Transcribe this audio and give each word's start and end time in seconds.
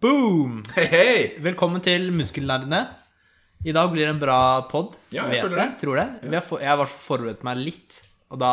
Boom! 0.00 0.62
Hei, 0.76 0.84
hei! 0.88 1.16
Velkommen 1.44 1.82
til 1.84 2.06
Muskelnerdene. 2.16 2.78
I 3.68 3.72
dag 3.76 3.90
blir 3.92 4.06
det 4.06 4.12
en 4.14 4.20
bra 4.22 4.36
pod. 4.70 4.94
Ja, 5.12 5.26
jeg 5.28 5.34
vet 5.34 5.42
føler 5.44 5.58
det. 5.60 5.66
det. 5.74 5.80
Tror 5.82 5.98
det. 6.00 6.06
Vi 6.30 6.38
har, 6.38 6.44
for- 6.46 6.62
jeg 6.64 6.72
har 6.80 6.92
forberedt 7.08 7.42
meg 7.44 7.60
litt, 7.60 7.98
og 8.32 8.40
da 8.40 8.52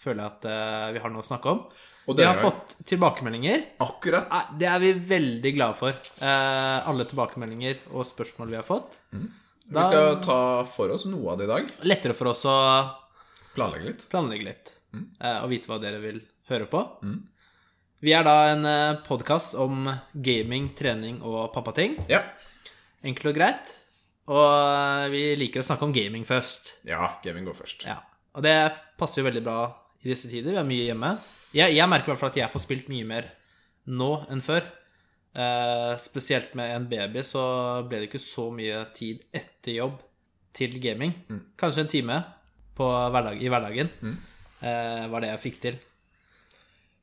føler 0.00 0.22
jeg 0.22 0.32
at 0.32 0.46
eh, 0.52 0.86
vi 0.96 1.02
har 1.04 1.12
noe 1.12 1.24
å 1.24 1.28
snakke 1.28 1.52
om. 1.52 1.60
Og 2.06 2.14
vi 2.14 2.22
dere 2.22 2.30
har 2.32 2.40
har- 2.40 2.48
fått 2.48 2.76
tilbakemeldinger. 2.88 3.66
Akkurat. 3.84 4.30
Nei, 4.32 4.42
Det 4.62 4.68
er 4.72 4.78
vi 4.86 4.92
veldig 5.12 5.54
glade 5.58 5.76
for. 5.76 5.90
Eh, 5.90 6.88
alle 6.88 7.04
tilbakemeldinger 7.10 7.76
og 7.92 8.06
spørsmål 8.08 8.48
vi 8.54 8.56
har 8.56 8.64
fått. 8.64 8.98
Vi 9.12 9.82
skal 9.82 10.20
ta 10.24 10.64
for 10.64 10.94
oss 10.94 11.04
noe 11.10 11.32
av 11.32 11.38
det 11.38 11.44
i 11.44 11.52
dag. 11.52 11.72
Lettere 11.84 12.14
for 12.14 12.28
oss 12.32 12.44
å 12.46 12.56
Planlegge 13.56 13.84
litt. 13.92 14.08
planlegge 14.08 14.44
litt 14.44 14.72
Mm. 14.94 15.08
eh, 15.20 15.42
og 15.42 15.50
vite 15.50 15.66
hva 15.68 15.78
dere 15.80 16.00
vil 16.00 16.22
høre 16.48 16.66
på. 16.70 16.80
Vi 18.04 18.12
er 18.12 18.26
da 18.26 18.34
en 18.50 18.66
uh, 18.68 18.98
podkast 19.06 19.54
om 19.56 19.86
gaming, 20.12 20.68
trening 20.76 21.22
og 21.24 21.48
pappating. 21.54 21.94
Ja. 22.12 22.20
Enkelt 23.00 23.30
og 23.30 23.38
greit. 23.38 23.72
Og 24.26 24.42
eh, 24.42 25.04
vi 25.12 25.20
liker 25.38 25.62
å 25.62 25.66
snakke 25.68 25.86
om 25.86 25.94
gaming 25.94 26.24
først. 26.26 26.72
Ja, 26.88 27.12
gaming 27.22 27.46
går 27.46 27.54
først. 27.54 27.84
Ja. 27.86 28.00
Og 28.34 28.42
det 28.44 28.56
passer 28.98 29.22
jo 29.22 29.28
veldig 29.28 29.42
bra 29.46 29.60
i 30.02 30.10
disse 30.10 30.28
tider. 30.28 30.50
Vi 30.50 30.58
er 30.58 30.66
mye 30.66 30.88
hjemme. 30.88 31.12
Jeg, 31.54 31.76
jeg 31.76 31.88
merker 31.88 32.10
i 32.10 32.12
hvert 32.12 32.24
fall 32.24 32.32
at 32.34 32.40
jeg 32.40 32.52
får 32.52 32.64
spilt 32.66 32.90
mye 32.90 33.06
mer 33.06 33.30
nå 33.86 34.10
enn 34.34 34.42
før. 34.44 34.66
Eh, 35.38 35.92
spesielt 36.02 36.56
med 36.58 36.74
en 36.74 36.88
baby 36.90 37.22
så 37.24 37.46
ble 37.86 38.02
det 38.02 38.10
ikke 38.10 38.24
så 38.26 38.48
mye 38.52 38.82
tid 38.98 39.22
etter 39.30 39.78
jobb 39.78 40.02
til 40.58 40.74
gaming. 40.82 41.14
Kanskje 41.56 41.86
en 41.86 41.94
time 41.94 42.20
på 42.76 42.90
hverdag, 42.90 43.38
i 43.40 43.52
hverdagen 43.52 43.92
eh, 44.10 45.06
var 45.12 45.22
det 45.22 45.32
jeg 45.32 45.44
fikk 45.46 45.62
til. 45.68 45.80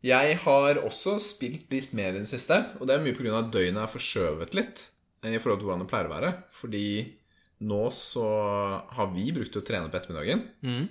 Jeg 0.03 0.37
har 0.43 0.81
også 0.83 1.15
spilt 1.23 1.71
litt 1.71 1.93
mer 1.95 2.11
i 2.11 2.19
det 2.19 2.27
siste, 2.27 2.57
og 2.79 2.89
det 2.89 2.97
er 2.97 3.03
mye 3.05 3.15
pga. 3.15 3.37
at 3.39 3.53
døgnet 3.53 3.83
er 3.85 3.91
forskjøvet 3.91 4.57
litt 4.57 4.89
i 5.23 5.39
forhold 5.39 5.61
til 5.61 5.69
hvordan 5.69 5.83
det 5.85 5.91
pleier 5.91 6.09
å 6.09 6.11
være. 6.11 6.31
Fordi 6.51 6.87
nå 7.63 7.83
så 7.95 8.25
har 8.97 9.13
vi 9.13 9.29
brukt 9.35 9.55
å 9.55 9.63
trene 9.63 9.87
på 9.87 9.99
ettermiddagen. 9.99 10.43
Mm. 10.67 10.89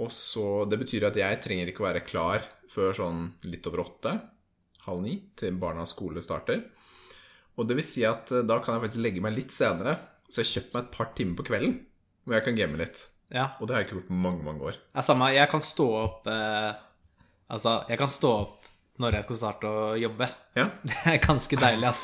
Og 0.00 0.12
så, 0.12 0.66
Det 0.68 0.78
betyr 0.80 1.08
at 1.08 1.16
jeg 1.16 1.40
trenger 1.44 1.70
ikke 1.70 1.84
å 1.84 1.88
være 1.88 2.04
klar 2.04 2.44
før 2.68 2.92
sånn 2.96 3.22
litt 3.48 3.66
over 3.68 3.84
åtte, 3.86 4.12
halv 4.86 5.02
ni, 5.04 5.16
til 5.36 5.56
barnas 5.60 5.92
skole 5.92 6.22
starter. 6.24 6.62
Og 7.56 7.68
det 7.68 7.76
vil 7.76 7.84
si 7.84 8.04
at 8.08 8.30
eh, 8.32 8.44
da 8.46 8.60
kan 8.60 8.76
jeg 8.76 8.86
faktisk 8.86 9.04
legge 9.04 9.24
meg 9.24 9.36
litt 9.36 9.52
senere. 9.52 9.96
Så 10.30 10.42
jeg 10.42 10.52
kjøper 10.52 10.76
meg 10.76 10.84
et 10.84 10.94
par 10.94 11.10
timer 11.16 11.40
på 11.40 11.48
kvelden 11.50 11.80
hvor 12.24 12.36
jeg 12.36 12.46
kan 12.46 12.56
game 12.56 12.78
litt. 12.78 13.00
Ja. 13.32 13.50
Og 13.58 13.66
det 13.66 13.74
har 13.74 13.82
jeg 13.82 13.88
ikke 13.88 13.98
gjort 13.98 14.10
på 14.10 14.20
mange, 14.22 14.44
mange 14.46 14.70
år. 14.70 14.78
Er 14.94 15.06
samme. 15.06 15.32
Jeg 15.34 15.50
kan 15.50 15.64
stå 15.64 15.86
opp 15.98 16.30
eh, 16.30 16.70
Altså, 17.50 17.80
jeg 17.90 17.98
kan 18.00 18.10
stå 18.12 18.30
opp 18.44 18.56
når 19.00 19.16
jeg 19.16 19.26
skal 19.26 19.38
starte 19.38 19.68
å 19.68 19.84
jobbe. 19.98 20.26
Ja. 20.58 20.66
Det 20.88 20.98
er 21.08 21.20
ganske 21.24 21.56
deilig, 21.56 21.88
ass. 21.88 22.02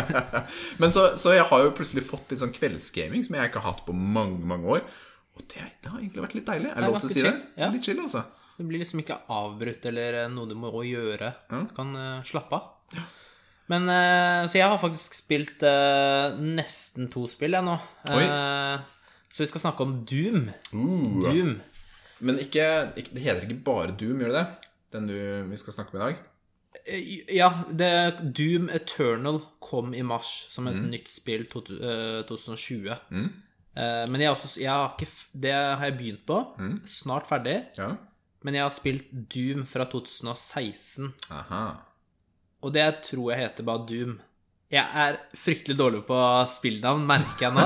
Men 0.80 0.92
så, 0.92 1.06
så 1.20 1.32
jeg 1.36 1.46
har 1.48 1.62
jo 1.64 1.70
plutselig 1.76 2.04
fått 2.06 2.32
litt 2.32 2.42
sånn 2.42 2.52
kveldsgaming 2.54 3.24
som 3.26 3.38
jeg 3.38 3.50
ikke 3.50 3.62
har 3.62 3.74
hatt 3.74 3.86
på 3.86 3.94
mange, 3.96 4.42
mange 4.46 4.76
år. 4.76 4.84
Og 5.38 5.46
det, 5.48 5.64
det 5.80 5.92
har 5.92 6.02
egentlig 6.02 6.26
vært 6.26 6.36
litt 6.36 6.50
deilig. 6.50 6.68
Er 6.70 6.76
Det 6.76 6.84
det 6.84 6.90
lov 6.90 7.00
til 7.00 7.00
å 7.00 7.08
ganske 7.08 7.16
chill. 7.16 7.30
det? 7.30 7.62
ja. 7.62 7.70
Litt 7.72 7.88
chill, 7.88 8.04
altså. 8.04 8.24
Det 8.60 8.68
blir 8.68 8.82
liksom 8.82 9.00
ikke 9.00 9.16
avbrutt 9.32 9.88
eller 9.88 10.18
eh, 10.26 10.28
noe 10.28 10.50
du 10.50 10.54
må 10.60 10.70
gjøre. 10.84 11.32
Du 11.48 11.72
kan 11.72 11.96
uh, 11.96 12.20
slappe 12.28 12.58
av. 12.58 13.00
Men 13.70 13.86
uh, 13.88 14.44
Så 14.50 14.58
jeg 14.58 14.68
har 14.68 14.80
faktisk 14.82 15.16
spilt 15.16 15.64
uh, 15.64 16.36
nesten 16.36 17.08
to 17.08 17.24
spill, 17.30 17.56
jeg 17.56 17.64
nå. 17.64 17.78
Så 19.30 19.44
vi 19.44 19.48
skal 19.48 19.62
snakke 19.62 19.86
om 19.86 19.94
Doom. 20.04 20.50
Uh. 20.74 21.22
Doom. 21.24 21.54
Men 22.20 22.38
ikke, 22.42 22.64
ikke, 23.00 23.14
det 23.16 23.22
heter 23.24 23.46
ikke 23.48 23.62
bare 23.64 23.94
Doom, 23.96 24.18
gjør 24.20 24.32
det 24.34 24.40
det? 24.40 24.70
Den 24.92 25.06
du, 25.08 25.14
vi 25.50 25.56
skal 25.60 25.72
snakke 25.76 25.94
om 25.94 26.00
i 26.00 26.04
dag? 26.04 26.18
Eh, 26.86 27.36
Ja, 27.36 27.48
det, 27.70 27.90
Doom 28.36 28.68
Eternal 28.74 29.40
kom 29.60 29.94
i 29.94 30.02
mars 30.02 30.46
som 30.50 30.64
Mm. 30.66 30.72
et 30.72 30.90
nytt 30.90 31.08
spill 31.08 31.46
to, 31.46 31.60
uh, 31.60 32.22
2020. 32.28 32.96
Eh, 33.76 34.06
men 34.10 34.20
jeg, 34.20 34.30
også, 34.30 34.60
jeg 34.60 34.70
har 34.70 34.94
ikke, 34.98 35.10
det 35.32 35.52
har 35.54 35.84
jeg 35.86 35.96
begynt 35.98 36.24
på. 36.26 36.40
Mm. 36.58 36.80
Snart 36.86 37.26
ferdig. 37.30 37.58
Ja. 37.78 37.92
Men 38.42 38.54
jeg 38.54 38.62
har 38.62 38.70
spilt 38.74 39.10
Doom 39.34 39.66
fra 39.66 39.84
2016. 39.84 41.12
Aha. 41.30 41.62
Og 42.62 42.72
det 42.74 42.86
tror 43.04 43.30
jeg 43.32 43.40
heter 43.48 43.64
bare 43.64 43.86
Doom. 43.88 44.18
Jeg 44.70 44.86
er 45.02 45.16
fryktelig 45.34 45.74
dårlig 45.74 46.00
på 46.06 46.16
spillnavn, 46.46 47.02
merker 47.02 47.48
jeg 47.48 47.54
nå. 47.56 47.64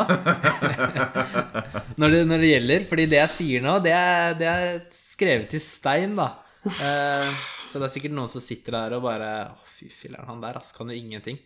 når, 2.01 2.15
det, 2.15 2.21
når 2.31 2.41
det 2.41 2.49
gjelder. 2.49 2.87
Fordi 2.89 3.05
det 3.13 3.19
jeg 3.19 3.33
sier 3.35 3.67
nå, 3.67 3.75
det 3.85 3.93
er, 3.93 4.37
det 4.41 4.49
er 4.49 4.79
skrevet 4.97 5.53
i 5.59 5.61
stein, 5.61 6.15
da. 6.17 6.31
Eh, 6.65 7.45
så 7.69 7.83
det 7.83 7.91
er 7.91 7.93
sikkert 7.93 8.17
noen 8.17 8.33
som 8.33 8.41
sitter 8.41 8.79
der 8.79 8.97
og 8.97 9.05
bare 9.05 9.29
Å, 9.51 9.67
fy 9.69 9.91
filler'n, 9.93 10.25
han 10.31 10.41
der, 10.41 10.57
ass, 10.63 10.73
kan 10.73 10.89
jo 10.89 10.97
ingenting. 10.97 11.37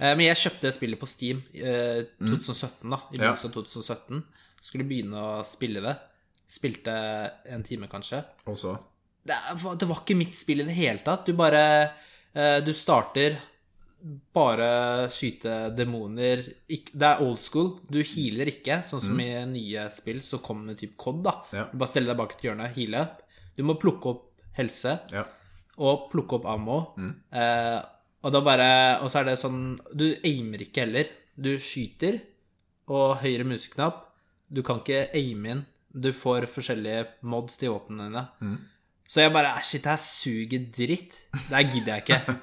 Eh, 0.00 0.10
men 0.10 0.24
jeg 0.26 0.40
kjøpte 0.42 0.66
det 0.66 0.74
spillet 0.74 0.98
på 0.98 1.08
Steam 1.10 1.44
eh, 1.54 2.02
2017, 2.18 2.82
da. 2.90 2.98
I 3.12 3.20
begynnelsen 3.20 3.52
av 3.52 3.56
2017. 3.60 4.24
Skulle 4.60 4.88
begynne 4.90 5.22
å 5.22 5.34
spille 5.46 5.84
det. 5.86 5.94
Spilte 6.50 6.92
en 7.46 7.62
time, 7.62 7.86
kanskje 7.86 8.24
Og 8.50 8.56
så 8.58 8.74
det, 9.22 9.36
det 9.78 9.86
var 9.86 10.00
ikke 10.00 10.16
mitt 10.18 10.34
spill 10.34 10.64
i 10.64 10.66
det 10.66 10.74
hele 10.74 11.02
tatt. 11.04 11.28
Du 11.28 11.36
bare 11.38 11.62
eh, 12.34 12.58
Du 12.64 12.72
starter 12.74 13.36
bare 14.34 15.08
skyte 15.12 15.74
demoner 15.76 16.42
Det 16.68 17.02
er 17.06 17.20
old 17.22 17.38
school. 17.38 17.74
Du 17.90 17.98
healer 18.02 18.48
ikke, 18.52 18.80
sånn 18.86 19.02
som 19.04 19.20
i 19.20 19.28
nye 19.46 19.88
spill 19.92 20.20
så 20.24 20.38
kommer 20.42 20.74
typ 20.78 20.96
COD, 20.96 21.22
da. 21.26 21.34
Ja. 21.52 21.64
Du 21.72 21.76
bare 21.78 21.88
steller 21.92 22.12
deg 22.14 22.20
bak 22.22 22.32
et 22.36 22.44
hjørne, 22.46 22.68
heale. 22.74 23.04
Du 23.56 23.62
må 23.66 23.76
plukke 23.80 24.06
opp 24.14 24.26
helse 24.56 24.98
Ja. 25.12 25.24
og 25.78 26.10
plukke 26.12 26.38
opp 26.40 26.46
ammo. 26.46 26.94
Eh, 27.32 27.80
og 28.22 28.32
da 28.32 28.40
bare 28.44 29.00
Og 29.02 29.10
så 29.10 29.20
er 29.20 29.24
det 29.24 29.38
sånn 29.38 29.78
Du 29.94 30.04
aimer 30.24 30.58
ikke 30.60 30.84
heller. 30.84 31.06
Du 31.40 31.56
skyter, 31.58 32.20
og 32.88 33.18
høyre 33.22 33.44
museknapp. 33.46 34.06
Du 34.52 34.62
kan 34.62 34.80
ikke 34.80 35.10
aime 35.14 35.46
inn. 35.48 35.66
Du 35.94 36.12
får 36.12 36.46
forskjellige 36.50 37.06
mods 37.22 37.56
til 37.56 37.70
våpnene 37.70 38.08
dine. 38.10 38.58
Så 39.10 39.24
jeg 39.24 39.32
bare 39.34 39.48
"Ah, 39.56 39.60
Shit, 39.66 39.82
det 39.82 39.90
her 39.90 39.98
suger 39.98 40.66
dritt. 40.70 41.14
Det 41.34 41.56
her 41.56 41.64
gidder 41.72 41.96
jeg 41.96 42.02
ikke. 42.04 42.36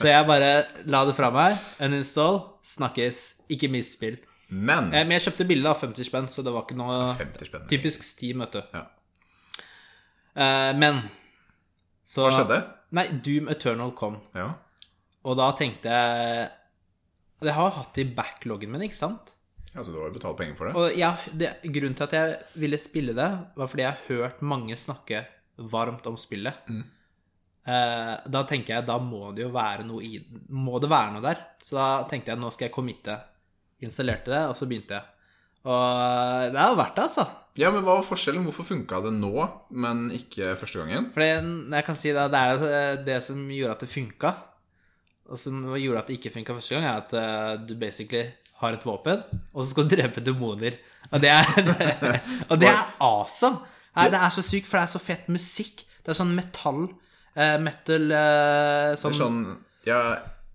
Så 0.00 0.08
jeg 0.08 0.26
bare 0.26 0.52
la 0.88 1.02
det 1.04 1.14
fra 1.18 1.28
meg. 1.34 1.58
Uninstall. 1.84 2.38
Snakkes. 2.64 3.18
Ikke 3.52 3.68
mist 3.68 3.98
spill. 3.98 4.16
Men 4.48 4.88
Eh, 4.94 5.04
Men 5.04 5.18
jeg 5.18 5.26
kjøpte 5.26 5.46
bilde 5.48 5.68
av 5.68 5.76
50 5.82 6.04
spenn, 6.08 6.28
så 6.32 6.42
det 6.44 6.52
var 6.54 6.62
ikke 6.64 6.76
noe 6.78 6.96
50 7.18 7.44
spenn. 7.50 7.66
Typisk 7.68 8.02
Steam, 8.02 8.38
vet 8.40 8.52
du. 8.56 8.62
Ja. 8.72 8.86
Eh, 10.36 10.72
Men 10.78 11.02
så 12.06 12.24
Hva 12.28 12.32
skjedde? 12.38 12.58
Nei, 12.94 13.06
Doom 13.24 13.48
Eternal 13.52 13.92
kom. 13.92 14.20
Ja. 14.34 14.54
Og 15.24 15.36
da 15.40 15.50
tenkte 15.58 15.88
jeg 15.90 16.50
Det 17.42 17.52
har 17.52 17.68
jeg 17.70 17.76
hatt 17.78 17.98
i 18.00 18.04
backloggen 18.16 18.70
min, 18.72 18.80
ikke 18.86 18.96
sant? 18.96 19.32
Ja, 19.74 19.82
Så 19.82 19.92
du 19.92 19.98
har 20.00 20.08
jo 20.08 20.14
betalt 20.18 20.38
penger 20.38 20.56
for 20.56 20.68
det? 20.70 20.76
Og 20.76 20.96
ja, 20.96 21.16
det, 21.36 21.50
grunnen 21.64 21.96
til 21.98 22.04
at 22.06 22.12
jeg 22.12 22.36
ville 22.62 22.78
spille 22.78 23.12
det, 23.12 23.26
var 23.56 23.66
fordi 23.68 23.82
jeg 23.82 23.90
har 23.92 24.08
hørt 24.08 24.40
mange 24.40 24.76
snakke 24.78 25.26
varmt 25.56 26.06
om 26.10 26.16
spillet. 26.18 26.68
Eh, 27.64 28.14
da 28.28 28.42
tenker 28.48 28.76
jeg 28.76 28.88
da 28.88 28.98
må 29.00 29.30
det 29.32 29.46
jo 29.46 29.52
være 29.54 29.86
noe 29.88 30.04
i 30.04 30.18
Må 30.52 30.76
det 30.82 30.90
være 30.92 31.14
noe 31.14 31.24
der? 31.24 31.38
Så 31.64 31.78
da 31.78 31.88
tenkte 32.10 32.34
jeg 32.34 32.40
nå 32.42 32.50
skal 32.52 32.68
jeg 32.68 32.74
committe. 32.74 33.16
Installerte 33.84 34.32
det, 34.32 34.42
og 34.50 34.56
så 34.58 34.68
begynte 34.68 34.98
jeg. 34.98 35.10
Og 35.64 36.52
det 36.52 36.60
har 36.60 36.76
vært 36.76 36.98
det, 36.98 37.06
altså. 37.08 37.24
Ja, 37.56 37.70
men 37.72 37.84
hva 37.86 37.96
var 37.96 38.06
forskjellen? 38.06 38.44
Hvorfor 38.44 38.66
funka 38.66 38.98
det 39.04 39.12
nå, 39.16 39.32
men 39.80 40.08
ikke 40.12 40.54
første 40.60 40.82
gangen? 40.82 41.08
Fordi 41.14 41.28
jeg 41.30 41.86
kan 41.86 41.98
si 41.98 42.12
det, 42.12 42.24
det 42.32 42.40
er 42.40 43.04
det 43.06 43.20
som 43.24 43.44
gjorde 43.48 43.76
at 43.76 43.84
det 43.84 43.92
funka. 43.92 44.32
Og 45.30 45.40
som 45.40 45.62
gjorde 45.72 46.02
at 46.02 46.10
det 46.10 46.18
ikke 46.18 46.34
funka 46.34 46.56
første 46.56 46.76
gang, 46.76 46.88
er 46.88 47.04
at 47.04 47.14
eh, 47.16 47.52
du 47.64 47.76
basically 47.80 48.26
har 48.60 48.76
et 48.76 48.84
våpen, 48.86 49.22
og 49.52 49.62
så 49.62 49.70
skal 49.70 49.86
du 49.86 49.94
drepe 49.94 50.24
demoner. 50.24 50.76
Og 51.10 51.22
det 51.22 51.30
er, 51.32 51.48
og 52.50 52.60
det 52.60 52.68
er 52.70 52.82
awesome! 53.02 53.73
Nei, 53.96 54.08
det 54.10 54.20
er 54.20 54.30
så 54.34 54.42
sykt, 54.42 54.66
for 54.66 54.78
det 54.80 54.88
er 54.88 54.94
så 54.98 55.02
fett 55.02 55.28
musikk. 55.32 55.84
Det 56.04 56.12
er 56.12 56.18
sånn 56.20 56.34
metall 56.36 56.88
Uh, 57.34 57.56
Metal 57.58 58.12
uh, 58.14 58.92
sånn, 58.94 59.14
sånn 59.18 59.38
Ja, 59.88 59.98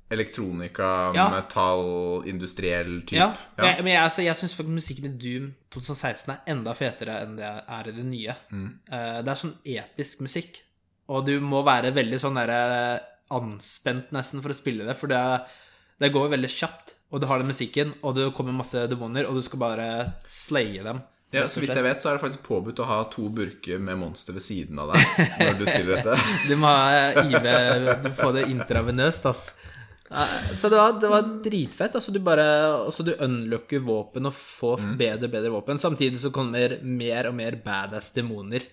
elektronika, 0.09 1.11
Ja. 1.13 1.27
metall, 1.29 2.23
industriell 2.25 3.02
type. 3.03 3.19
Ja, 3.19 3.34
Ja. 3.58 3.66
Jeg, 3.66 3.84
men 3.84 3.93
jeg, 3.93 4.02
altså, 4.02 4.23
jeg 4.23 4.35
syns 4.40 4.55
musikken 4.66 5.05
i 5.05 5.17
Doom 5.19 5.52
2016 5.69 6.31
er 6.34 6.40
enda 6.47 6.73
fetere 6.73 7.19
enn 7.25 7.35
det 7.37 7.52
er 7.67 7.90
i 7.91 7.91
det 7.91 8.05
nye. 8.05 8.35
Eh, 8.52 9.19
det 9.22 9.29
er 9.29 9.35
sånn 9.35 9.53
episk 9.66 10.22
musikk, 10.22 10.61
og 11.09 11.28
du 11.28 11.40
må 11.41 11.61
være 11.67 11.93
veldig 11.93 12.19
sånn 12.23 12.40
derre 12.40 13.02
anspent 13.29 14.09
nesten 14.16 14.41
for 14.41 14.49
å 14.49 14.58
spille 14.58 14.87
det, 14.87 14.96
for 14.97 15.11
det, 15.11 15.22
det 15.99 16.11
går 16.16 16.31
veldig 16.31 16.49
kjapt. 16.49 16.96
Og 17.11 17.22
du 17.22 17.28
har 17.28 17.37
den 17.37 17.49
musikken, 17.52 17.93
og 18.02 18.16
det 18.16 18.34
kommer 18.34 18.53
masse 18.53 18.87
demoner, 18.90 19.28
og 19.28 19.35
du 19.35 19.41
skal 19.41 19.59
bare 19.59 20.14
slaye 20.29 20.81
dem. 20.85 21.03
Ja, 21.31 21.43
Så 21.47 21.61
vidt 21.61 21.76
jeg 21.76 21.85
vet, 21.85 22.02
så 22.02 22.09
er 22.09 22.17
det 22.17 22.23
faktisk 22.23 22.46
påbudt 22.47 22.79
å 22.81 22.87
ha 22.90 23.03
to 23.14 23.28
burker 23.29 23.78
med 23.79 23.99
monster 24.02 24.34
ved 24.34 24.41
siden 24.41 24.79
av 24.81 24.93
deg 24.96 25.28
når 25.37 25.59
du 25.59 25.66
spiller 25.67 25.99
dette. 25.99 26.16
Du 26.49 26.55
må 26.58 26.72
ha 26.72 27.11
IV 27.22 27.49
Du 28.02 28.09
får 28.17 28.34
det 28.40 28.46
intravenøst, 28.49 29.28
ass. 29.29 29.43
Eh, 30.09 30.55
Så 30.58 30.72
det 30.73 30.79
var, 30.79 30.96
det 31.02 31.11
var 31.11 31.28
dritfett. 31.46 31.96
Altså 31.99 32.11
du 32.16 32.17
bare 32.26 32.47
altså 32.87 33.05
du 33.05 33.14
unlocker 33.22 33.84
våpen 33.85 34.26
og 34.26 34.34
får 34.34 34.81
bedre 34.97 35.29
og 35.29 35.35
bedre 35.35 35.52
våpen. 35.53 35.78
Samtidig 35.81 36.17
så 36.23 36.31
kommer 36.34 36.79
mer 36.81 37.29
og 37.29 37.35
mer 37.37 37.59
badass 37.61 38.09
demoner. 38.16 38.66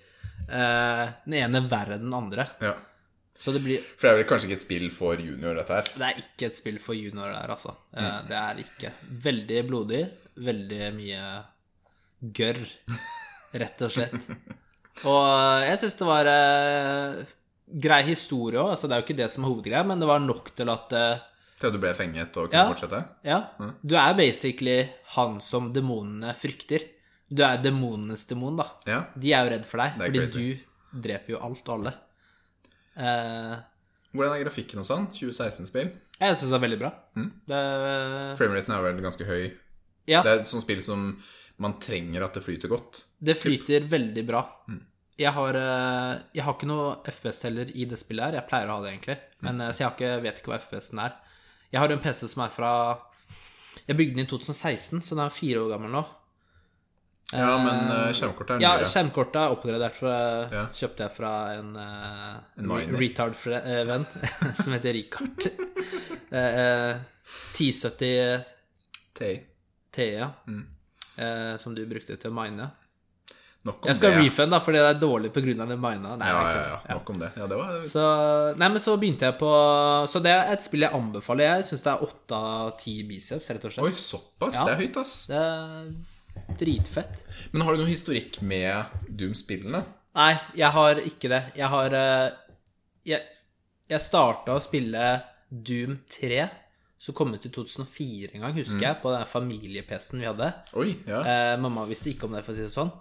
Eh, 0.49 1.03
den 1.26 1.37
ene 1.43 1.61
verre 1.69 1.99
enn 1.99 2.06
den 2.08 2.17
andre. 2.17 2.47
Ja. 2.64 2.73
Så 3.37 3.53
det 3.53 3.61
blir 3.67 3.82
For 3.99 4.06
det 4.08 4.12
er 4.14 4.19
vel 4.23 4.29
kanskje 4.31 4.49
ikke 4.49 4.56
et 4.56 4.64
spill 4.64 4.87
for 4.97 5.20
junior, 5.20 5.58
dette 5.61 5.76
her? 5.76 5.91
Det 5.93 6.06
er 6.08 6.23
ikke 6.25 6.49
et 6.49 6.56
spill 6.56 6.79
for 6.81 6.97
junior 6.97 7.29
der, 7.35 7.53
altså. 7.53 7.75
Mm. 7.93 8.31
Det 8.31 8.38
er 8.41 8.62
ikke. 8.64 8.94
Veldig 9.29 9.61
blodig. 9.69 10.00
Veldig 10.47 10.88
mye 10.97 11.20
gørr, 12.34 12.61
rett 13.55 13.82
og 13.87 13.93
slett. 13.94 14.14
Og 15.05 15.62
jeg 15.67 15.78
syns 15.82 15.96
det 15.99 16.06
var 16.08 16.28
eh, 16.31 17.23
grei 17.84 18.02
historie 18.08 18.58
òg. 18.62 18.70
Altså, 18.75 18.88
det 18.88 18.96
er 18.96 19.02
jo 19.02 19.06
ikke 19.08 19.19
det 19.23 19.31
som 19.34 19.44
er 19.44 19.50
hovedgreia, 19.52 19.82
men 19.87 20.00
det 20.00 20.08
var 20.08 20.23
nok 20.25 20.52
til 20.56 20.70
at 20.73 20.93
eh, 20.96 21.25
Til 21.61 21.69
at 21.70 21.76
du 21.76 21.81
ble 21.81 21.93
fenget 21.96 22.37
og 22.37 22.50
kunne 22.50 22.62
Ja. 22.62 22.69
fortsette? 22.73 23.02
Ja. 23.25 23.38
Du 23.82 23.94
er 23.96 24.14
basically 24.19 24.78
han 25.17 25.38
som 25.40 25.70
demonene 25.73 26.34
frykter. 26.37 26.84
Du 27.28 27.43
er 27.43 27.56
demonenes 27.58 28.26
demon, 28.31 28.56
da. 28.61 28.67
Ja. 28.87 28.99
De 29.17 29.32
er 29.34 29.44
jo 29.46 29.55
redd 29.56 29.64
for 29.67 29.82
deg, 29.82 29.96
fordi 29.99 30.20
crazy. 30.20 30.43
du 30.93 31.00
dreper 31.08 31.32
jo 31.34 31.40
alt 31.43 31.69
og 31.69 31.75
alle. 31.79 31.94
Eh, 32.96 33.56
Hvordan 34.17 34.32
er 34.38 34.44
grafikken 34.46 34.79
hos 34.81 34.88
han? 34.94 35.08
2016-spill? 35.12 35.90
jeg 36.17 36.37
syns 36.40 36.49
det 36.49 36.56
er 36.56 36.62
veldig 36.62 36.79
bra. 36.81 36.90
Mm. 37.19 37.26
Det, 37.50 37.58
Frameraten 38.38 38.72
er 38.72 38.84
vel 38.87 39.02
ganske 39.05 39.26
høy. 39.29 39.43
ja, 40.08 40.22
Det 40.25 40.31
er 40.32 40.38
et 40.40 40.49
sånt 40.49 40.62
spill 40.64 40.81
som 40.82 41.02
man 41.62 41.79
trenger 41.81 42.26
at 42.26 42.37
det 42.37 42.44
flyter 42.44 42.69
godt. 42.69 43.05
det 43.19 43.37
flyter 43.41 43.88
veldig 43.88 44.25
bra. 44.29 44.43
Mm. 44.69 44.82
Jeg 45.17 45.32
har, 45.32 45.56
eh, 45.56 46.19
jeg 46.37 46.44
har 46.44 46.55
ikke 46.56 46.69
noe 46.69 46.91
FPS-teller 47.08 47.70
i 47.73 47.87
det 47.88 47.97
spillet 47.97 48.26
her. 48.26 48.37
Jeg 48.37 48.49
pleier 48.50 48.69
å 48.69 48.76
ha 48.76 48.85
det, 48.85 48.93
egentlig. 48.93 49.17
Mm. 49.41 49.47
Men, 49.47 49.62
mm. 49.62 49.70
så 49.73 49.81
jeg 49.81 49.87
har 49.88 49.94
ikke, 49.97 50.23
vet 50.26 50.43
ikke 50.43 50.53
hva 50.53 50.58
FPS-en 50.61 51.00
er. 51.06 51.17
Jeg 51.73 51.81
har 51.81 51.94
en 51.94 52.03
PC 52.05 52.29
som 52.29 52.44
er 52.44 52.53
fra 52.55 52.73
Jeg 53.87 53.97
bygde 53.97 54.17
den 54.17 54.26
i 54.26 54.29
2016, 54.29 55.00
så 55.03 55.17
den 55.17 55.25
er 55.25 55.35
fire 55.35 55.64
år 55.64 55.73
gammel 55.75 55.93
nå. 55.94 56.05
Ja, 57.32 57.56
men 57.58 57.88
uh, 57.91 58.12
skjermkortet 58.14 58.55
er 58.55 58.62
Ja, 58.62 58.85
skjermkortet 58.87 59.41
er 59.41 59.55
oppgradert, 59.56 59.97
for 59.99 60.53
Ja. 60.55 60.69
kjøpte 60.70 61.08
jeg 61.08 61.14
fra 61.17 61.32
en, 61.56 61.73
En 61.75 62.94
retard-venn 63.00 64.06
som 64.62 64.76
heter 64.76 64.94
Richard. 64.94 65.49
Uh, 66.31 67.03
1070 67.56 68.44
TI. 69.17 69.35
TE, 69.91 70.11
ja. 70.20 70.31
Mm. 70.47 70.75
Eh, 71.17 71.55
som 71.61 71.75
du 71.75 71.85
brukte 71.89 72.17
til 72.17 72.33
å 72.33 72.37
mine. 72.37 72.71
Jeg 73.67 73.97
skal 73.99 74.13
det. 74.15 74.21
refund, 74.23 74.53
da, 74.55 74.59
fordi 74.63 74.79
det 74.79 74.91
er 74.93 74.99
dårlig 75.01 75.31
pga. 75.35 75.67
det 75.67 75.77
mina. 75.81 76.17
Nei, 76.17 76.29
Ja, 76.29 76.43
ja, 76.53 76.67
ja. 76.71 76.95
Nok 76.95 77.11
om 77.11 77.19
det. 77.19 77.31
Ja, 77.37 77.47
det 77.51 77.57
var 77.59 77.87
Så, 77.91 78.03
nei, 78.57 78.69
men 78.69 78.79
så 78.79 78.97
begynte 78.97 79.27
jeg 79.27 79.39
på 79.41 79.51
Så 80.07 80.23
det 80.23 80.31
er 80.31 80.53
et 80.53 80.63
spill 80.63 80.85
jeg 80.87 80.95
anbefaler. 80.95 81.57
Jeg 81.57 81.65
syns 81.71 81.83
det 81.83 81.93
er 81.93 82.05
åtte 82.07 82.37
av 82.37 82.77
ti 82.79 83.03
biceps, 83.09 83.51
rett 83.51 83.65
og 83.65 83.73
slett. 83.75 83.85
Oi, 83.85 83.93
såpass? 83.93 84.55
Ja. 84.55 84.65
Det 84.69 84.73
er 84.77 84.83
høyt, 84.85 85.01
ass. 85.03 85.15
Det 85.27 85.41
er 85.41 86.57
dritfett. 86.61 87.17
Men 87.53 87.67
har 87.67 87.75
du 87.75 87.83
noen 87.83 87.91
historikk 87.91 88.39
med 88.43 88.85
Doom-spillene? 89.09 89.83
Nei, 90.17 90.35
jeg 90.57 90.71
har 90.73 91.01
ikke 91.03 91.33
det. 91.33 91.43
Jeg 91.59 91.69
har 91.73 91.97
eh, 91.97 92.29
Jeg, 93.07 93.23
jeg 93.91 94.01
starta 94.05 94.55
å 94.57 94.63
spille 94.63 95.09
Doom 95.51 95.99
3, 96.21 96.47
som 96.98 97.14
kom 97.14 97.34
ut 97.34 97.43
til 97.44 97.52
2004 97.52 98.31
en 98.34 98.44
gang, 98.46 98.54
husker 98.56 98.81
jeg, 98.87 98.98
på 99.02 99.10
den 99.12 99.26
familie-PC-en 99.28 100.22
vi 100.22 100.28
hadde. 100.31 100.48
Oi, 100.81 100.94
ja. 101.06 101.19
Eh, 101.20 101.56
mamma 101.60 101.84
visste 101.88 102.08
ikke 102.14 102.25
om 102.28 102.32
det, 102.37 102.44
for 102.46 102.54
å 102.54 102.56
si 102.56 102.64
det 102.64 102.72
sånn. 102.72 102.93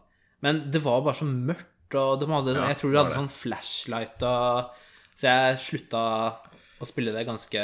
Men 0.44 0.65
det 0.71 0.81
var 0.83 1.00
bare 1.06 1.15
så 1.21 1.27
mørkt, 1.30 1.95
og 1.95 2.19
de 2.19 2.27
hadde, 2.27 2.56
Ja, 2.57 2.68
jeg 2.74 2.80
tror 2.81 2.92
de 2.92 3.00
hadde 3.00 3.15
sånn 3.15 3.31
flashlight 3.31 4.24
og 4.27 4.74
Så 5.15 5.30
jeg 5.30 5.59
slutta 5.62 6.01
å 6.83 6.86
spille 6.89 7.13
det 7.15 7.24
ganske 7.27 7.62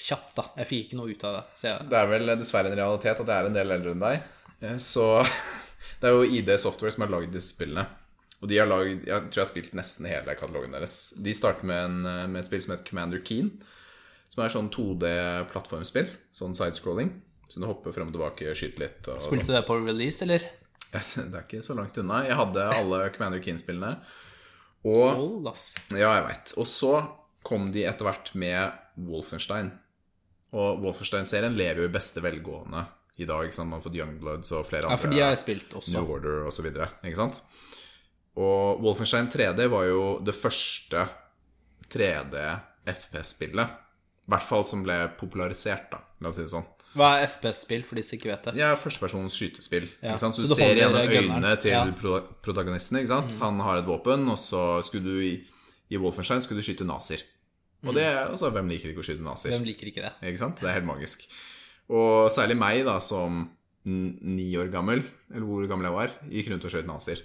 kjapt, 0.00 0.30
da. 0.38 0.44
Jeg 0.62 0.68
fikk 0.70 0.86
ikke 0.86 0.96
noe 1.02 1.12
ut 1.12 1.24
av 1.28 1.34
det. 1.36 1.42
Så 1.60 1.66
jeg, 1.68 1.88
Det 1.90 1.98
er 1.98 2.06
vel 2.08 2.30
dessverre 2.40 2.70
en 2.72 2.78
realitet 2.80 3.20
at 3.20 3.28
jeg 3.28 3.36
er 3.36 3.48
en 3.50 3.58
del 3.58 3.74
eldre 3.76 3.92
enn 3.92 4.04
deg. 4.06 4.22
Eh, 4.64 4.78
Så 4.80 5.04
det 6.00 6.08
er 6.08 6.16
jo 6.16 6.24
ID 6.24 6.54
Software 6.62 6.94
som 6.94 7.04
har 7.04 7.12
lagd 7.12 7.34
disse 7.36 7.52
spillene. 7.52 7.84
Og 8.40 8.48
de 8.48 8.56
har 8.56 8.70
lagd, 8.70 9.04
jeg 9.04 9.26
tror 9.28 9.36
jeg 9.36 9.44
har 9.44 9.50
spilt 9.50 9.74
nesten 9.76 10.08
hele 10.08 10.34
katalogen 10.40 10.72
deres. 10.72 10.94
De 11.20 11.34
starter 11.36 11.68
med, 11.68 11.82
en, 11.84 11.98
eh, 12.08 12.26
med 12.32 12.40
et 12.40 12.48
spill 12.48 12.62
som 12.64 12.72
heter 12.72 12.88
Commander 12.88 13.20
Keen. 13.28 13.52
Som 14.30 14.44
er 14.44 14.52
sånn 14.54 14.70
2D-plattformspill. 14.70 16.10
Sånn 16.36 16.54
sidescrolling. 16.54 17.10
Så 17.50 17.58
du 17.58 17.66
hopper 17.66 17.94
frem 17.94 18.12
og 18.12 18.14
tilbake, 18.14 18.52
skyter 18.54 18.84
litt. 18.84 19.00
Og 19.10 19.18
sånn. 19.18 19.26
spilte 19.32 19.50
du 19.50 19.56
det 19.56 19.64
på 19.66 19.78
release, 19.82 20.22
eller? 20.22 20.44
Yes, 20.94 21.16
Det 21.18 21.34
er 21.34 21.42
ikke 21.46 21.62
så 21.66 21.74
langt 21.78 21.98
unna. 21.98 22.22
Jeg 22.26 22.38
hadde 22.38 22.66
alle 22.76 23.00
Commander 23.14 23.42
Keen-spillene. 23.42 23.96
Og 24.86 25.08
Hold, 25.18 25.50
ass. 25.50 25.64
Ja, 25.92 26.12
jeg 26.20 26.28
veit. 26.28 26.54
Og 26.62 26.68
så 26.70 26.92
kom 27.46 27.70
de 27.74 27.84
etter 27.88 28.06
hvert 28.06 28.30
med 28.38 28.78
Wolfenstein. 29.08 29.72
Og 30.54 30.80
Wolfenstein-serien 30.82 31.54
lever 31.58 31.84
jo 31.84 31.90
i 31.90 31.92
beste 31.94 32.22
velgående 32.24 32.84
i 33.20 33.26
dag. 33.28 33.44
Ikke 33.46 33.58
sant? 33.58 33.70
Man 33.70 33.78
har 33.80 33.84
fått 33.86 33.98
Youngbloods 33.98 34.54
og 34.56 34.64
flere 34.70 34.86
andre. 34.88 34.94
Ja, 34.96 35.02
for 35.02 35.12
de 35.14 35.20
har 35.22 35.34
jeg 35.34 35.42
spilt 35.42 35.74
også. 35.78 35.92
New 35.94 36.14
Order 36.16 36.46
og 36.46 36.54
så 36.54 36.64
videre, 36.64 36.88
ikke 37.02 37.18
sant? 37.20 37.42
Og 38.40 38.80
Wolfenstein 38.82 39.28
3D 39.30 39.66
var 39.74 39.84
jo 39.90 40.02
det 40.24 40.34
første 40.38 41.02
3D 41.90 42.34
FPS-spillet. 42.94 43.68
I 43.68 43.89
hvert 44.30 44.46
fall 44.46 44.64
som 44.68 44.82
ble 44.86 44.96
popularisert, 45.20 45.90
da. 45.92 46.00
La 46.22 46.30
oss 46.32 46.38
si 46.38 46.44
det 46.46 46.52
sånn. 46.54 46.66
Hva 46.98 47.08
er 47.20 47.28
FPS-spill, 47.28 47.84
for 47.86 47.94
de 48.00 48.02
som 48.02 48.16
ikke 48.18 48.30
vet 48.32 48.46
det? 48.48 48.52
Ja, 48.58 48.72
Førstepersonens 48.74 49.36
skytespill. 49.38 49.84
Ja, 50.02 50.10
Ikke 50.16 50.22
sant? 50.24 50.34
Så 50.34 50.42
så 50.42 50.48
du 50.48 50.54
du 50.54 50.58
ser 50.58 50.80
gjennom 50.80 51.06
øynene 51.06 51.52
til 51.62 51.70
Ja. 51.70 51.84
protagonistene. 51.86 52.42
protagonisten. 52.42 52.98
Ikke 52.98 53.12
sant? 53.12 53.36
Han 53.40 53.60
har 53.62 53.78
et 53.78 53.86
våpen, 53.86 54.26
og 54.28 54.38
så 54.42 54.82
skulle 54.82 55.04
du 55.06 55.20
i, 55.22 55.46
i 55.90 55.96
Wolfenstein 56.02 56.42
skulle 56.42 56.58
du 56.58 56.66
skyte 56.66 56.84
nazier. 56.88 57.22
Og 57.86 57.94
det, 57.94 58.04
altså, 58.04 58.50
hvem 58.52 58.68
liker 58.68 58.90
ikke 58.90 59.00
å 59.04 59.06
skyte 59.06 59.22
nazier? 59.24 59.52
Mm. 59.54 59.58
Hvem 59.62 59.68
liker 59.70 59.86
ikke 59.92 60.02
det? 60.02 60.12
Ikke 60.32 60.38
sant? 60.42 60.58
Det 60.60 60.68
er 60.68 60.80
helt 60.80 60.90
magisk. 60.90 61.22
Og 61.88 62.28
særlig 62.30 62.58
meg, 62.58 62.82
da, 62.84 62.98
som 63.00 63.48
ni 63.86 64.50
år 64.60 64.68
gammel, 64.70 65.00
eller 65.32 65.46
hvor 65.46 65.64
gammel 65.70 65.86
jeg 65.88 65.94
var, 65.94 66.10
gikk 66.28 66.50
rundt 66.52 66.66
og 66.68 66.74
skjøt 66.74 66.86
nazier. 66.90 67.22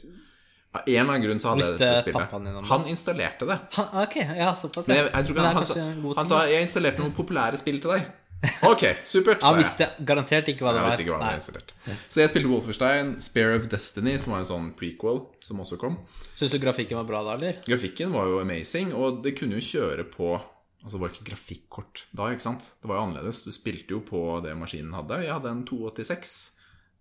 Av 0.75 0.83
en 0.83 0.99
eller 0.99 1.13
annen 1.13 1.23
grunn 1.25 1.41
så 1.41 1.53
hadde 1.53 1.65
jeg 1.65 1.79
dette 1.79 2.03
spillet. 2.03 2.35
det? 2.45 2.67
Han 2.71 2.85
installerte 2.91 3.47
det. 3.49 3.57
Ha, 3.77 3.87
ok, 4.03 4.15
ja, 4.41 4.51
såpass. 4.59 4.89
Men 4.91 4.99
jeg, 4.99 5.09
jeg 5.11 5.27
tror 5.29 5.39
ikke 5.39 5.47
han, 5.47 5.65
han, 6.03 6.05
han 6.19 6.29
sa 6.29 6.43
'jeg 6.49 6.67
installerte 6.67 7.03
noen 7.03 7.15
populære 7.15 7.61
spill 7.61 7.81
til 7.83 7.95
deg'. 7.95 8.13
Ok, 8.67 8.83
supert. 9.03 9.43
Han 9.45 9.57
visste 9.57 9.87
garantert 10.05 10.49
ikke 10.51 10.65
hva 10.65 10.73
det 10.75 10.83
var. 10.83 11.03
hva 11.17 11.29
han 11.29 11.39
installert. 11.39 11.73
Så 12.09 12.21
jeg 12.21 12.31
spilte 12.31 12.51
Wolfenstein, 12.51 13.15
Spear 13.23 13.55
of 13.57 13.69
Destiny, 13.71 14.17
som 14.21 14.35
var 14.35 14.43
en 14.43 14.49
sånn 14.49 14.67
prequel 14.77 15.23
som 15.45 15.61
også 15.63 15.79
kom. 15.81 15.97
Syns 16.35 16.53
du 16.53 16.59
grafikken 16.61 16.99
var 16.99 17.07
bra 17.09 17.23
da, 17.25 17.37
eller? 17.39 17.61
Grafikken 17.65 18.13
var 18.15 18.27
jo 18.29 18.41
amazing, 18.43 18.93
og 18.93 19.23
det 19.25 19.37
kunne 19.39 19.57
jo 19.59 19.65
kjøre 19.73 20.09
på 20.11 20.35
Altså, 20.85 20.99
det 20.99 21.01
var 21.01 21.13
ikke 21.15 21.29
grafikkort 21.31 22.01
da, 22.13 22.27
ikke 22.29 22.43
sant? 22.45 22.65
Det 22.77 22.85
var 22.85 22.99
jo 22.99 23.05
annerledes. 23.07 23.39
Du 23.41 23.49
spilte 23.49 23.95
jo 23.95 24.03
på 24.05 24.19
det 24.45 24.51
maskinen 24.53 24.93
hadde. 24.93 25.17
Jeg 25.25 25.33
hadde 25.33 25.49
en 25.49 25.63
286 25.65 26.33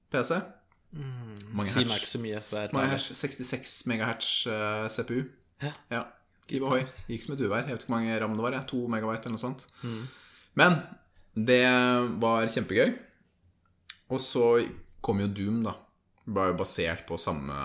PC. 0.09 0.39
Mange 1.55 1.71
Si 1.71 1.85
meg 1.85 2.01
ikke 2.01 2.11
så 2.11 2.21
mye. 2.23 2.41
For 2.49 2.61
jeg 2.65 2.73
Mange 2.75 2.91
hertz, 2.95 3.11
66 3.21 3.73
megahertz 3.91 4.29
uh, 4.51 4.89
CPU. 4.91 5.23
Hæ? 5.63 5.71
Ja. 5.95 6.03
Gikk 6.51 7.23
som 7.25 7.35
et 7.37 7.41
uvær. 7.47 7.65
Jeg 7.65 7.73
vet 7.77 7.85
ikke 7.85 7.89
hvor 7.93 7.97
mange 7.99 8.19
ram 8.21 8.35
det 8.37 8.45
var. 8.45 8.57
jeg. 8.59 8.67
To 8.73 8.83
megabyte 8.93 9.29
eller 9.31 9.39
noe 9.39 9.45
sånt. 9.45 9.67
Men 10.59 10.81
det 11.35 11.63
var 12.23 12.47
kjempegøy. 12.53 12.93
Og 14.13 14.21
så 14.21 14.45
kom 15.05 15.23
jo 15.25 15.31
Doom, 15.33 15.63
da. 15.67 15.73
Ble 16.27 16.51
jo 16.53 16.59
basert 16.61 17.07
på 17.09 17.19
samme 17.21 17.57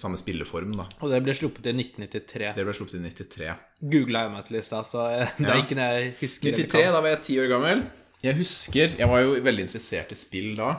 samme 0.00 0.18
spilleform, 0.18 0.72
da. 0.78 0.86
Og 0.98 1.12
det 1.12 1.20
ble 1.22 1.34
sluppet 1.36 1.68
i 1.70 1.72
1993. 1.76 2.48
Det 2.56 2.64
ble 2.66 2.72
sluppet 2.74 2.96
i 2.98 3.02
93. 3.04 3.50
Googla 3.92 4.24
jeg 4.24 4.32
meg 4.32 4.46
til 4.48 4.58
i 4.58 4.62
stad, 4.66 4.88
så 4.88 5.04
eh, 5.12 5.30
det 5.38 5.46
er 5.46 5.54
Ja. 5.54 5.60
ikke 5.62 5.76
det 5.78 5.86
jeg 5.90 6.08
husker. 6.22 6.56
93, 6.58 6.88
da 6.96 7.02
var 7.04 7.12
jeg 7.14 7.20
ti 7.28 7.36
år 7.42 7.50
gammel. 7.52 7.84
Jeg 8.24 8.36
husker, 8.40 8.96
jeg 8.98 9.08
var 9.08 9.22
jo 9.22 9.36
veldig 9.46 9.64
interessert 9.68 10.10
i 10.12 10.18
spill 10.18 10.50
da. 10.58 10.72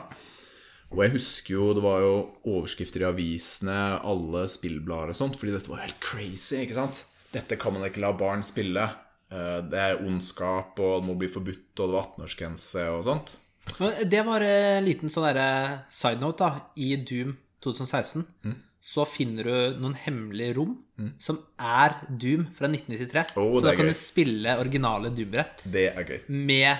Og 0.92 1.00
jeg 1.06 1.14
husker 1.14 1.54
jo, 1.54 1.70
det 1.76 1.82
var 1.84 2.02
jo 2.04 2.14
overskrifter 2.52 3.00
i 3.04 3.08
avisene, 3.08 3.76
alle 4.04 4.42
spillblader 4.52 5.14
og 5.14 5.16
sånt, 5.16 5.38
fordi 5.40 5.54
dette 5.56 5.70
var 5.72 5.80
jo 5.80 5.86
helt 5.88 6.02
crazy, 6.04 6.58
ikke 6.66 6.76
sant? 6.76 7.04
Dette 7.32 7.56
kan 7.60 7.72
man 7.72 7.86
ikke 7.88 8.02
la 8.04 8.10
barn 8.12 8.42
spille. 8.44 8.84
Eh, 9.32 9.60
Det 9.72 9.78
er 9.80 10.02
ondskap, 10.04 10.76
og 10.84 11.00
det 11.00 11.08
må 11.08 11.14
bli 11.18 11.28
forbudt, 11.32 11.72
og 11.80 11.86
det 11.88 11.96
var 11.96 12.10
18-årsgrense 12.10 12.84
og 12.92 13.04
sånt. 13.08 13.38
Men 13.80 13.94
det 14.10 14.20
var 14.26 14.42
en 14.44 14.84
liten 14.84 15.08
sånn 15.08 15.24
derre 15.30 15.84
side 15.88 16.20
note, 16.20 16.38
da. 16.44 16.60
I 16.76 16.96
Doom 16.96 17.36
2016 17.62 18.26
Mm. 18.44 18.56
så 18.82 19.06
finner 19.06 19.44
du 19.44 19.80
noen 19.80 19.94
hemmelige 19.94 20.56
rom 20.56 20.76
som 21.18 21.38
er 21.58 21.94
Doom 22.10 22.48
fra 22.54 22.68
1993. 22.68 23.36
Oh, 23.38 23.54
så 23.58 23.62
da 23.70 23.74
kan 23.76 23.86
gøy. 23.86 23.94
du 23.94 23.94
spille 23.94 24.58
originale 24.58 25.10
Doom-brett 25.14 25.62
Det 25.64 25.96
er 25.96 26.04
gøy. 26.04 26.20
med 26.28 26.76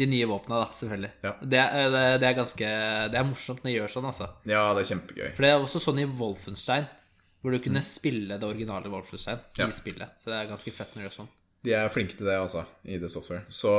de 0.00 0.06
nye 0.08 0.26
våpna, 0.30 0.62
da, 0.62 0.68
selvfølgelig. 0.72 1.10
Ja. 1.26 1.32
Det, 1.42 1.58
er- 1.60 1.90
det, 1.92 2.02
det 2.22 2.28
er 2.30 2.36
ganske 2.38 2.68
Det 3.12 3.18
er 3.20 3.26
morsomt 3.28 3.60
når 3.64 3.70
de 3.70 3.74
gjør 3.76 3.92
sånn, 3.92 4.06
altså. 4.08 4.28
Ja, 4.48 4.62
det 4.74 4.84
er 4.86 4.90
kjempegøy. 4.94 5.30
For 5.36 5.44
det 5.44 5.50
er 5.52 5.60
også 5.66 5.82
sånn 5.84 6.00
i 6.00 6.06
Wolfenstein, 6.08 6.86
hvor 7.42 7.52
du 7.52 7.58
kunne 7.64 7.82
spille 7.84 8.38
det 8.38 8.46
originale 8.48 8.88
Wolfenstein 8.92 9.38
Mm. 9.42 9.58
Ja. 9.60 9.66
i 9.68 9.76
spillet. 9.76 10.14
Så 10.22 10.30
det 10.32 10.38
er 10.38 10.48
ganske 10.52 10.72
fett 10.72 10.94
når 10.94 11.02
de 11.02 11.08
gjør 11.08 11.16
sånn. 11.20 11.28
De 11.62 11.74
er 11.78 11.92
flinke 11.94 12.16
til 12.16 12.26
det, 12.26 12.38
altså, 12.40 12.64
i 12.88 12.96
The 12.98 13.08
Software. 13.12 13.44
Så 13.52 13.70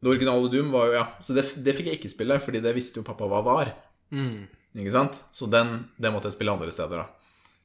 det 0.00 0.10
originale 0.10 0.48
Doom 0.50 0.70
var 0.72 0.86
jo, 0.88 0.92
ja 0.98 1.04
Så 1.20 1.34
det, 1.36 1.44
det 1.64 1.74
fikk 1.76 1.86
jeg 1.92 1.98
ikke 2.00 2.10
spille, 2.12 2.38
fordi 2.42 2.60
det 2.64 2.72
visste 2.76 2.98
jo 3.00 3.04
pappa 3.06 3.28
hva 3.30 3.42
var. 3.46 3.70
Ikke 4.14 4.90
sant? 4.94 5.20
Så 5.32 5.46
den, 5.50 5.84
den 6.00 6.12
måtte 6.16 6.30
jeg 6.30 6.36
spille 6.38 6.52
andre 6.56 6.72
steder, 6.74 7.04
da. 7.04 7.06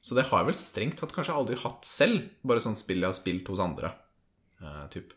Så 0.00 0.14
det 0.16 0.24
har 0.30 0.40
jeg 0.40 0.48
vel 0.48 0.56
strengt 0.56 0.96
tatt 1.00 1.12
kanskje 1.12 1.34
aldri 1.36 1.56
hatt 1.60 1.84
selv. 1.84 2.28
Bare 2.46 2.62
sånn 2.64 2.78
spill 2.78 3.02
jeg 3.02 3.10
har 3.10 3.16
spilt 3.16 3.48
hos 3.52 3.60
andre. 3.60 3.90
Uh, 4.62 4.86
typ. 4.92 5.12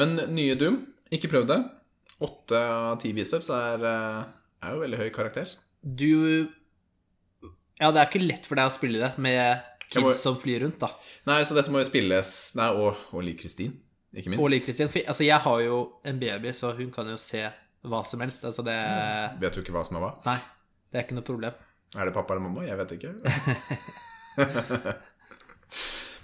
Men 0.00 0.16
nye 0.34 0.56
Doom, 0.60 0.80
ikke 1.12 1.28
prøvd 1.32 1.46
det. 1.52 1.58
Åtte 2.24 2.56
av 2.56 3.00
ti 3.02 3.12
biceps 3.12 3.50
er, 3.50 3.84
eh, 3.84 4.24
er 4.62 4.74
jo 4.74 4.80
veldig 4.84 4.98
høy 4.98 5.10
karakter. 5.12 5.50
Du 5.84 6.48
Ja, 7.80 7.90
det 7.90 7.98
er 8.00 8.06
ikke 8.06 8.22
lett 8.26 8.46
for 8.46 8.54
deg 8.54 8.70
å 8.70 8.72
spille 8.72 8.98
det 9.02 9.18
med 9.18 9.60
kids 9.90 10.02
må- 10.04 10.14
som 10.14 10.36
flyr 10.38 10.60
rundt, 10.62 10.78
da. 10.78 10.88
Nei, 11.26 11.40
så 11.42 11.54
dette 11.54 11.68
må 11.74 11.78
jo 11.82 11.88
spilles 11.90 12.54
Nei, 12.56 12.68
og, 12.70 12.96
og 13.12 13.22
Liv 13.26 13.36
Kristin, 13.36 13.74
ikke 14.14 14.30
minst. 14.30 14.42
Og 14.44 14.50
Liv 14.50 14.62
Kristin. 14.64 14.88
For 14.88 15.00
altså, 15.10 15.24
jeg 15.26 15.38
har 15.40 15.60
jo 15.60 15.80
en 16.04 16.18
baby, 16.20 16.52
så 16.52 16.70
hun 16.76 16.90
kan 16.94 17.06
jo 17.10 17.16
se 17.20 17.42
hva 17.84 18.04
som 18.06 18.20
helst. 18.20 18.44
Altså, 18.44 18.62
det 18.64 18.78
Vet 19.42 19.54
du 19.54 19.60
ikke 19.62 19.74
hva 19.74 19.84
som 19.84 19.96
er 19.98 20.00
hva? 20.06 20.12
Nei, 20.24 20.38
det 20.92 21.00
er 21.00 21.04
ikke 21.08 21.18
noe 21.18 21.26
problem. 21.26 21.52
Er 21.96 22.04
det 22.06 22.14
pappa 22.14 22.34
eller 22.34 22.46
mamma? 22.48 22.64
Jeg 22.66 22.78
vet 22.78 22.90
ikke. 22.96 23.12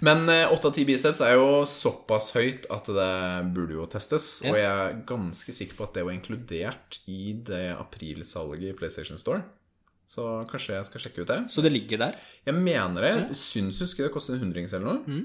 Men 0.01 0.25
åtte 0.25 0.57
8 0.57 0.67
av 0.67 0.75
10 0.79 0.85
biceps 0.89 1.21
er 1.21 1.35
jo 1.37 1.61
såpass 1.69 2.31
høyt 2.33 2.65
at 2.73 2.87
det 2.89 3.11
burde 3.53 3.75
jo 3.77 3.85
testes. 3.89 4.29
Ja. 4.41 4.51
Og 4.51 4.57
jeg 4.57 4.69
er 4.71 4.99
ganske 5.09 5.53
sikker 5.53 5.77
på 5.77 5.85
at 5.85 5.97
det 5.97 6.05
var 6.07 6.15
inkludert 6.15 6.97
i 7.05 7.35
det 7.37 7.67
aprilsalget 7.75 8.71
i 8.71 8.77
PlayStation 8.77 9.21
Store. 9.21 9.43
Så 10.11 10.25
kanskje 10.49 10.75
jeg 10.75 10.87
skal 10.89 11.03
sjekke 11.05 11.23
ut 11.23 11.29
det. 11.29 11.39
Så 11.53 11.63
det 11.63 11.71
ligger 11.71 12.01
der. 12.01 12.17
Jeg 12.49 12.57
mener 12.57 13.05
det. 13.05 13.13
Ja. 13.15 13.37
syns 13.37 13.79
husker 13.83 14.07
det 14.07 14.13
kostet 14.15 14.35
en 14.35 14.43
hundrings 14.43 14.73
eller 14.75 14.97
noe 14.97 15.21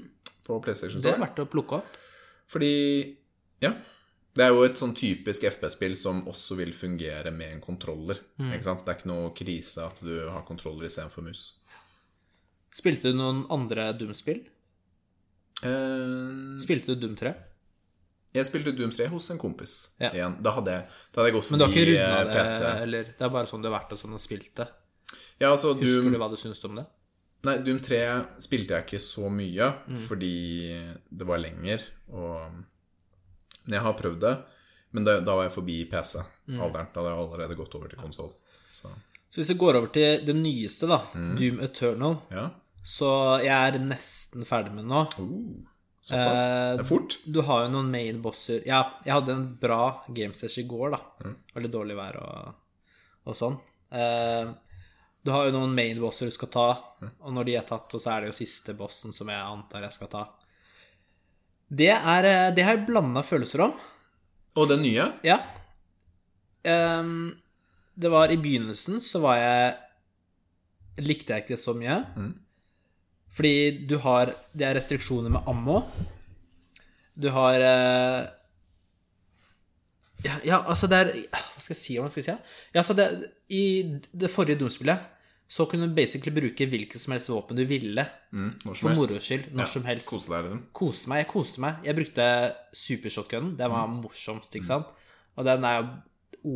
på 0.47 0.59
PlayStation 0.63 1.01
Store. 1.01 1.09
Det 1.09 1.17
er 1.17 1.23
verdt 1.25 1.41
å 1.43 1.49
plukke 1.51 1.81
opp. 1.81 2.01
Fordi 2.47 2.73
Ja. 3.63 3.73
Det 4.37 4.45
er 4.45 4.53
jo 4.53 4.61
et 4.67 4.77
sånn 4.77 4.93
typisk 4.93 5.47
FP-spill 5.49 5.95
som 5.97 6.19
også 6.29 6.59
vil 6.59 6.69
fungere 6.77 7.31
med 7.33 7.55
en 7.55 7.61
kontroller. 7.61 8.19
Mm. 8.37 8.51
Ikke 8.53 8.67
sant? 8.67 8.83
Det 8.85 8.93
er 8.93 8.99
ikke 8.99 9.09
noe 9.09 9.31
krise 9.33 9.81
at 9.81 9.97
du 10.05 10.13
har 10.29 10.45
kontroller 10.45 10.85
istedenfor 10.85 11.25
mus. 11.25 11.41
Spilte 12.77 13.09
du 13.09 13.17
noen 13.17 13.47
andre 13.49 13.87
Doom-spill? 13.97 14.43
Eh, 15.63 16.59
Spilte 16.61 16.93
du 16.93 16.95
Doom 17.07 17.15
3? 17.17 17.33
jeg 18.37 18.45
spilte 18.45 18.73
Doom 18.77 18.91
3 18.93 19.07
hos 19.09 19.29
en 19.33 19.39
kompis 19.41 19.95
Ja. 19.99 20.11
Da 20.29 20.51
hadde 20.53 20.69
jeg, 20.75 20.83
da 21.13 21.21
hadde 21.21 21.31
jeg 21.31 21.35
gått 21.39 21.49
Men 21.51 21.59
du 21.59 21.65
har 21.65 21.71
forbi 21.71 21.85
ikke 21.87 21.97
eh, 21.97 22.11
runda 22.11 22.33
det, 22.33 22.43
PC. 22.43 22.81
eller 22.83 23.03
det 23.17 23.21
er 23.25 23.29
bare 23.33 23.47
sånn 23.49 23.61
det 23.63 23.71
har 23.71 23.79
vært 23.79 23.91
og 23.95 23.99
sånn 24.03 24.13
og 24.13 24.21
spilt 24.21 24.51
det? 24.59 24.67
Ja, 25.39 25.49
altså 25.51 25.73
Husker 25.73 26.03
Doom 26.03 26.11
du 26.13 26.17
hva 26.21 26.29
du 26.29 26.37
syns 26.37 26.61
om 26.67 26.75
det? 26.77 26.85
Nei, 27.47 27.55
Doom 27.65 27.79
3 27.79 28.01
spilte 28.43 28.75
jeg 28.77 28.85
ikke 28.85 29.01
så 29.01 29.29
mye 29.31 29.71
Mm. 29.87 29.97
fordi 30.07 30.33
det 31.09 31.25
var 31.27 31.37
lenger, 31.39 31.81
og 32.11 32.51
Men 33.65 33.73
jeg 33.73 33.81
har 33.81 33.93
prøvd 33.99 34.19
det, 34.21 34.35
men 34.93 35.03
da, 35.03 35.19
da 35.19 35.35
var 35.35 35.43
jeg 35.49 35.53
forbi 35.57 35.83
Mm. 35.85 35.89
PC-alderen. 35.91 36.87
Da 36.93 37.01
hadde 37.01 37.09
jeg 37.11 37.17
allerede 37.19 37.55
gått 37.57 37.75
over 37.75 37.87
til 37.89 37.99
konsoll. 37.99 38.33
Så 38.71 38.87
Så 39.29 39.41
hvis 39.41 39.49
vi 39.49 39.55
går 39.59 39.75
over 39.75 39.87
til 39.91 40.23
det 40.25 40.35
nyeste, 40.35 40.87
da, 40.87 40.99
Mm. 41.13 41.35
Doom 41.37 41.59
Eternal, 41.59 42.21
ja. 42.31 42.49
Så 42.87 43.09
jeg 43.43 43.51
er 43.51 43.79
nesten 43.83 44.45
ferdig 44.47 44.71
med 44.75 44.85
den 44.85 44.93
nå. 44.93 45.01
Uh, 45.17 45.73
såpass. 46.07 46.43
Eh, 46.43 46.69
det 46.77 46.85
er 46.85 46.87
fort. 46.87 47.17
Du 47.27 47.41
har 47.43 47.65
jo 47.65 47.73
noen 47.73 47.89
main 47.91 48.21
bosser 48.23 48.61
Ja, 48.67 48.79
jeg 49.03 49.11
hadde 49.17 49.33
en 49.35 49.47
bra 49.59 49.81
gamesession 50.15 50.63
i 50.63 50.69
går, 50.71 50.93
da. 50.95 51.01
Mm. 51.25 51.33
Veldig 51.57 51.71
dårlig 51.73 51.97
vær 51.99 52.19
og, 52.21 52.53
og 53.27 53.35
sånn. 53.35 53.57
Uh, 53.91 54.53
du 55.27 55.33
har 55.35 55.49
jo 55.49 55.57
noen 55.57 55.73
main 55.75 55.99
bosser 55.99 56.29
du 56.31 56.35
skal 56.35 56.53
ta, 56.53 56.67
Mm. 56.97 57.11
og 57.27 57.33
når 57.35 57.45
de 57.45 57.53
er 57.59 57.65
tatt, 57.67 57.93
så 57.93 58.09
er 58.09 58.23
det 58.23 58.29
jo 58.31 58.35
siste 58.39 58.73
bossen 58.73 59.11
som 59.13 59.29
jeg 59.29 59.37
antar 59.37 59.83
jeg 59.85 59.93
skal 59.93 60.09
ta. 60.09 60.21
Det, 61.69 61.91
er, 61.93 62.25
eh, 62.25 62.45
det 62.55 62.63
har 62.65 62.73
jeg 62.73 62.87
blanda 62.87 63.21
følelser 63.21 63.61
om. 63.67 63.75
Og 64.57 64.69
den 64.71 64.81
nye 64.81 65.11
Ja. 65.27 65.35
Um, 66.65 67.35
det 67.93 68.09
var 68.09 68.31
i 68.33 68.39
begynnelsen 68.41 68.97
så 69.03 69.21
var 69.21 69.37
jeg 69.37 69.75
Likte 71.05 71.35
jeg 71.35 71.43
ikke 71.45 71.53
det 71.53 71.61
så 71.61 71.75
mye. 71.77 71.99
Mm. 72.17 72.31
Fordi 73.37 73.85
du 73.89 73.97
har 74.01 74.31
Det 74.57 74.65
er 74.65 74.73
restriksjoner 74.79 75.29
med 75.29 75.45
ammo. 75.49 75.83
Du 77.17 77.29
har 77.33 77.61
eh, 77.61 78.23
ja, 80.25 80.33
ja, 80.45 80.57
altså 80.65 80.87
det 80.89 80.97
er 80.97 81.11
Hva 81.29 81.61
skal 81.61 81.75
jeg 81.75 81.81
si? 81.81 81.97
Hva 82.01 82.09
skal 82.09 82.23
jeg 82.23 82.27
si? 82.31 82.33
Ja, 82.73 82.81
altså 82.81 82.95
det, 82.97 83.05
I 83.53 83.63
det 84.17 84.31
forrige 84.33 84.59
Doom-spillet 84.61 85.13
så 85.47 85.63
kunne 85.71 85.85
du 85.87 85.93
basically 85.95 86.33
bruke 86.35 86.65
hvilket 86.67 86.99
som 86.99 87.13
helst 87.15 87.29
våpen 87.31 87.55
du 87.55 87.63
ville. 87.63 88.03
mm, 88.35 88.49
For 88.65 88.89
moro 88.91 89.15
skyld. 89.23 89.45
Når 89.53 89.63
Ja, 89.63 89.67
som 89.71 89.85
helst. 89.87 90.09
Kose 90.09 90.27
deg, 90.33 90.41
liksom. 90.43 90.63
Kose 90.75 91.07
meg. 91.07 91.21
Jeg 91.21 91.27
koste 91.31 91.61
meg. 91.63 91.77
Jeg 91.87 91.95
brukte 91.95 92.25
supershotgunen. 92.75 93.53
Den 93.55 93.71
var 93.71 93.87
morsomst, 93.87 94.57
ikke 94.59 94.67
sant? 94.67 94.89
Og 95.37 95.45
den 95.47 95.63
er 95.63 95.77
jo 95.77 95.85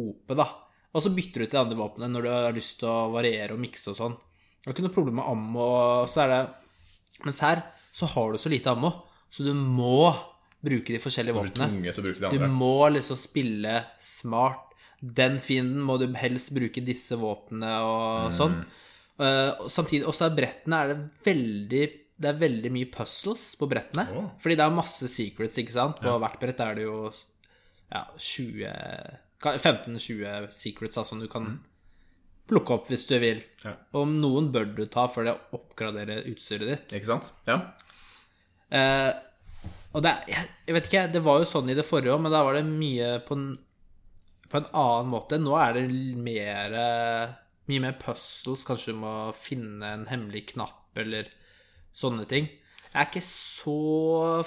OP, 0.09 0.35
da. 0.35 0.50
Og 0.91 1.05
så 1.05 1.13
bytter 1.15 1.39
du 1.39 1.45
til 1.45 1.55
de 1.55 1.61
andre 1.61 1.79
våpnene 1.79 2.11
når 2.11 2.27
du 2.27 2.29
har 2.33 2.57
lyst 2.57 2.81
til 2.81 2.89
å 2.91 2.97
variere 3.13 3.55
og 3.55 3.63
mikse 3.63 3.93
og 3.93 3.95
sånn. 4.01 4.17
Det 4.59 4.67
er 4.67 4.75
ikke 4.75 4.85
noe 4.89 4.97
problem 4.97 5.15
med 5.21 5.29
ammo. 5.38 5.69
og 5.71 6.09
Så 6.11 6.25
er 6.25 6.33
det 6.33 6.41
Mens 7.25 7.41
her 7.44 7.63
så 7.91 8.08
har 8.13 8.34
du 8.34 8.41
så 8.41 8.51
lite 8.51 8.72
ammo, 8.72 8.91
så 9.32 9.46
du 9.46 9.53
må 9.53 10.12
bruke 10.62 10.94
de 10.94 11.00
forskjellige 11.01 11.34
Du 11.34 11.39
våpnene. 11.39 11.94
de 12.32 12.38
Du 12.38 12.46
må 12.48 12.89
liksom 12.94 13.18
spille 13.20 13.82
smart. 14.00 14.68
Den 15.01 15.39
fienden 15.41 15.82
må 15.82 15.98
du 15.98 16.06
helst 16.13 16.53
bruke 16.53 16.84
disse 16.86 17.18
våpnene 17.18 17.72
og 17.82 18.36
sånn. 18.38 18.60
Eh, 19.22 19.50
og 19.60 19.72
samtidig, 19.74 20.06
også 20.08 20.27
er 20.27 20.38
brettene 20.38 20.77
er 20.77 20.94
det 20.94 21.00
veldig 21.25 21.82
Det 22.22 22.30
er 22.30 22.38
veldig 22.38 22.70
mye 22.70 22.86
puzzles 22.94 23.56
på 23.58 23.65
brettene. 23.65 24.06
Oh. 24.13 24.27
Fordi 24.41 24.56
det 24.60 24.65
er 24.65 24.75
masse 24.77 25.08
secrets, 25.10 25.58
ikke 25.58 25.74
sant. 25.74 25.98
På 26.03 26.20
hvert 26.22 26.38
brett 26.39 26.60
er 26.62 26.75
det 26.77 26.84
jo 26.86 27.10
ja, 27.89 28.06
20 28.15 28.70
15-20 29.41 30.51
secrets 30.53 31.00
da, 31.00 31.03
som 31.03 31.20
du 31.20 31.25
kan 31.27 31.56
plukke 32.50 32.74
opp 32.75 32.88
hvis 32.91 33.05
du 33.10 33.15
vil. 33.21 33.41
Ja. 33.63 33.75
Og 33.98 34.07
noen 34.12 34.50
bør 34.53 34.65
du 34.75 34.86
ta 34.91 35.07
før 35.12 35.27
det 35.29 35.36
oppgraderer 35.55 36.25
utstyret 36.31 36.67
ditt. 36.71 36.95
Ikke 36.98 37.12
sant? 37.13 37.33
Ja. 37.48 37.60
Eh, 38.71 39.12
og 39.91 40.03
det 40.05 40.13
jeg, 40.31 40.48
vet 40.71 40.88
ikke, 40.88 41.05
det 41.12 41.21
var 41.25 41.41
jo 41.41 41.50
sånn 41.50 41.69
i 41.71 41.75
det 41.77 41.83
forrige 41.88 42.13
òg, 42.15 42.21
men 42.24 42.31
da 42.33 42.43
var 42.48 42.55
det 42.55 42.63
mye 42.67 43.17
på 43.27 43.36
en, 43.38 43.45
på 44.51 44.62
en 44.62 44.69
annen 44.71 45.12
måte. 45.12 45.39
Nå 45.41 45.55
er 45.60 45.79
det 45.79 45.86
mer 46.19 46.77
eh, 46.86 47.38
Mye 47.69 47.79
mer 47.83 47.93
puzzles. 48.01 48.63
Kanskje 48.67 48.91
du 48.91 48.98
må 49.03 49.12
finne 49.38 49.91
en 49.95 50.07
hemmelig 50.10 50.48
knapp 50.55 50.98
eller 51.00 51.27
sånne 51.95 52.25
ting. 52.27 52.50
Jeg 52.89 52.98
er 52.98 53.05
ikke 53.07 53.21
så 53.24 53.75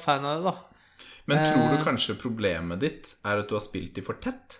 fan 0.02 0.26
av 0.28 0.42
det, 0.42 0.50
da. 0.50 1.06
Men 1.30 1.40
tror 1.46 1.62
Eh. 1.62 1.76
du 1.78 1.84
kanskje 1.86 2.16
problemet 2.20 2.82
ditt 2.82 3.14
er 3.24 3.40
at 3.40 3.48
du 3.48 3.54
har 3.56 3.62
spilt 3.64 3.94
de 3.96 4.02
for 4.04 4.18
tett? 4.20 4.58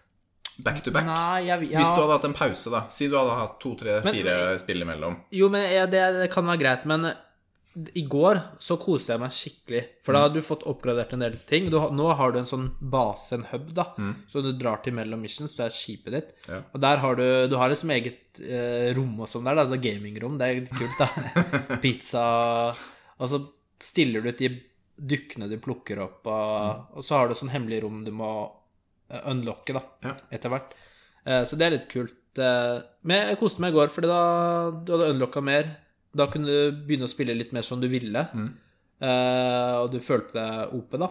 Back 0.63 0.83
to 0.87 0.93
back? 0.95 1.07
Nei, 1.09 1.47
jeg, 1.49 1.71
ja, 1.73 1.81
Hvis 1.83 1.93
du 1.97 2.03
hadde 2.05 2.15
hatt 2.19 2.29
en 2.29 2.37
pause, 2.37 2.71
da. 2.71 2.85
Si 2.93 3.09
du 3.11 3.17
hadde 3.19 3.35
hatt 3.41 3.59
to, 3.63 3.75
tre, 3.81 4.01
Men- 4.05 4.15
fire 4.15 4.59
spill 4.63 4.83
imellom. 4.87 5.17
Jo, 5.35 5.49
men 5.51 5.65
ja, 5.73 5.87
det, 5.91 6.03
det 6.21 6.31
kan 6.33 6.47
være 6.47 6.61
greit, 6.63 6.85
men 6.87 7.11
i 7.99 8.05
går 8.07 8.39
så 8.63 8.77
koste 8.79 9.11
jeg 9.17 9.19
meg 9.19 9.33
skikkelig. 9.35 9.81
For 10.07 10.15
da 10.15 10.21
har 10.23 10.31
du 10.31 10.39
fått 10.47 10.63
oppgradert 10.71 11.17
en 11.17 11.25
del 11.25 11.41
ting. 11.49 11.67
Du, 11.73 11.81
nå 11.91 12.07
har 12.15 12.31
du 12.31 12.39
en 12.39 12.47
sånn 12.47 12.69
base, 12.79 13.35
en 13.35 13.47
hub, 13.51 13.73
da, 13.75 13.89
så 14.31 14.45
du 14.45 14.53
drar 14.55 14.79
til 14.85 14.95
mellom 14.95 15.25
missions. 15.27 15.57
Det 15.57 15.65
er 15.67 15.75
skipet 15.75 16.15
ditt. 16.15 16.31
Ja. 16.47 16.61
Og 16.71 16.79
der 16.85 17.03
har 17.03 17.19
du 17.19 17.25
Du 17.51 17.57
har 17.59 17.73
liksom 17.73 17.91
eget 17.91 18.39
eh, 18.45 18.93
rom 18.95 19.19
og 19.19 19.27
sånn 19.31 19.49
der, 19.49 19.59
da. 19.59 19.65
Det 19.73 19.81
gamingrom. 19.83 20.39
Det 20.39 20.47
er 20.47 20.61
litt 20.61 20.71
kult, 20.71 21.03
da. 21.03 21.79
Pizza 21.83 22.23
Og 23.19 23.27
så 23.33 23.43
stiller 23.83 24.23
du 24.23 24.31
ut 24.31 24.39
de 24.39 24.53
dukkene 24.95 25.49
du 25.51 25.57
plukker 25.59 25.99
opp, 26.05 26.21
og, 26.31 26.95
og 26.95 27.03
så 27.03 27.19
har 27.19 27.29
du 27.29 27.35
sånn 27.35 27.51
hemmelig 27.51 27.81
rom 27.83 28.05
du 28.07 28.13
må 28.15 28.31
unlocke, 29.31 29.73
da, 29.77 29.83
Ja. 30.03 30.15
etter 30.33 30.51
hvert. 30.51 30.73
Eh, 31.27 31.45
Så 31.45 31.57
det 31.57 31.67
er 31.67 31.71
litt 31.79 31.89
kult. 31.89 32.15
Eh, 32.39 32.83
Men 33.05 33.29
jeg 33.29 33.39
koste 33.39 33.61
meg 33.61 33.73
i 33.73 33.77
går, 33.79 33.89
fordi 33.89 34.09
da 34.09 34.71
du 34.71 34.93
hadde 34.93 35.15
unlocka 35.15 35.43
mer. 35.43 35.77
Da 36.15 36.27
kunne 36.27 36.47
du 36.47 36.73
begynne 36.87 37.05
å 37.09 37.13
spille 37.13 37.35
litt 37.37 37.53
mer 37.53 37.63
som 37.63 37.81
du 37.81 37.89
ville, 37.89 38.29
Mm. 38.35 38.55
og 39.83 39.91
du 39.91 39.99
følte 40.01 40.33
deg 40.35 40.73
OP, 40.75 40.97
da. 40.99 41.09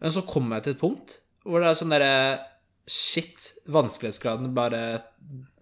Men 0.00 0.10
så 0.10 0.26
kom 0.26 0.50
jeg 0.50 0.62
til 0.64 0.72
et 0.72 0.80
punkt 0.80 1.18
hvor 1.44 1.60
det 1.60 1.68
er 1.70 1.74
sånn 1.84 1.90
derre 1.90 2.40
Shit, 2.84 3.52
vanskelighetsgraden 3.70 4.52
bare 4.52 5.04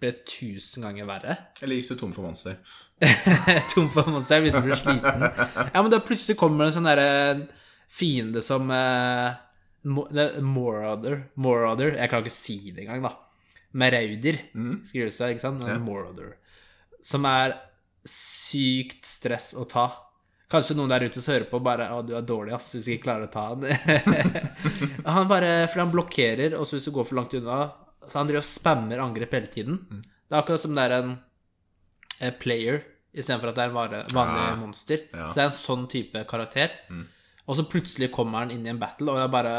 ble 0.01 0.13
tusen 0.25 0.83
ganger 0.83 1.05
verre. 1.05 1.35
Eller 1.61 1.77
gikk 1.77 1.89
du 1.91 1.97
tom 2.01 2.13
for 2.15 2.23
monster? 2.25 2.57
Tom 3.75 3.91
for 3.93 4.09
monster, 4.09 4.41
jeg 4.41 4.47
begynte 4.47 4.63
å 4.63 4.65
bli 4.65 4.79
sliten. 4.79 5.71
Ja, 5.75 5.83
men 5.83 5.91
da 5.93 5.99
plutselig 6.01 6.39
kommer 6.41 6.65
det 6.65 6.71
en 6.73 6.79
sånn 6.83 6.89
derre 6.89 7.49
fiende 7.93 8.41
som 8.43 8.71
eh, 8.71 9.35
Mo- 9.89 10.09
det 10.13 10.27
er 10.27 10.45
Morother 10.45 11.23
Morother 11.41 11.95
Jeg 11.97 12.11
klarer 12.11 12.27
ikke 12.27 12.35
å 12.35 12.37
si 12.37 12.59
det 12.77 12.85
engang, 12.85 13.07
da. 13.07 13.15
Merauder 13.73 14.37
skriver 14.85 15.09
det, 15.09 15.31
ikke 15.37 15.45
sant? 15.45 15.63
Men 15.65 15.85
Morother. 15.87 16.35
Som 17.07 17.25
er 17.25 17.55
sykt 18.05 19.07
stress 19.07 19.53
å 19.55 19.65
ta. 19.69 19.87
Kanskje 20.51 20.75
noen 20.75 20.91
der 20.91 21.05
ute 21.07 21.23
som 21.23 21.33
hører 21.33 21.47
på, 21.47 21.61
bare 21.63 21.87
'Å, 21.89 22.01
du 22.05 22.17
er 22.17 22.27
dårlig, 22.27 22.53
ass, 22.57 22.73
hvis 22.75 22.85
du 22.89 22.93
ikke 22.97 23.05
klarer 23.07 23.29
å 23.29 23.33
ta 23.33 23.45
han'. 23.53 23.65
han 25.15 25.29
bare 25.31 25.69
For 25.71 25.85
han 25.85 25.93
blokkerer, 25.93 26.57
og 26.59 26.67
så 26.67 26.77
hvis 26.77 26.89
du 26.91 26.95
går 26.97 27.07
for 27.07 27.21
langt 27.21 27.35
unna 27.39 27.73
Så 28.03 28.19
han 28.19 28.27
driver 28.27 28.43
og 28.43 28.49
spammer 28.49 28.99
angrep 28.99 29.33
hele 29.37 29.47
tiden. 29.47 29.79
Det 30.27 30.35
er 30.35 30.41
akkurat 30.43 30.61
som 30.61 30.75
det 30.75 30.89
er 30.89 30.97
en 30.99 31.19
en 32.21 32.35
player 32.41 32.83
istedenfor 33.17 33.51
at 33.51 33.57
det 33.57 33.65
er 33.65 33.71
en 33.71 33.77
vanlig 34.15 34.43
ja. 34.45 34.57
monster. 34.61 35.07
ja. 35.13 35.29
Så 35.31 35.39
det 35.39 35.43
er 35.43 35.49
en 35.49 35.57
sånn 35.57 35.87
type 35.91 36.25
karakter. 36.29 36.75
Og 37.51 37.59
så 37.59 37.65
plutselig 37.67 38.11
kommer 38.15 38.45
han 38.45 38.53
inn 38.55 38.63
i 38.67 38.71
en 38.71 38.79
battle, 38.81 39.11
og 39.11 39.19
er 39.25 39.33
bare 39.33 39.55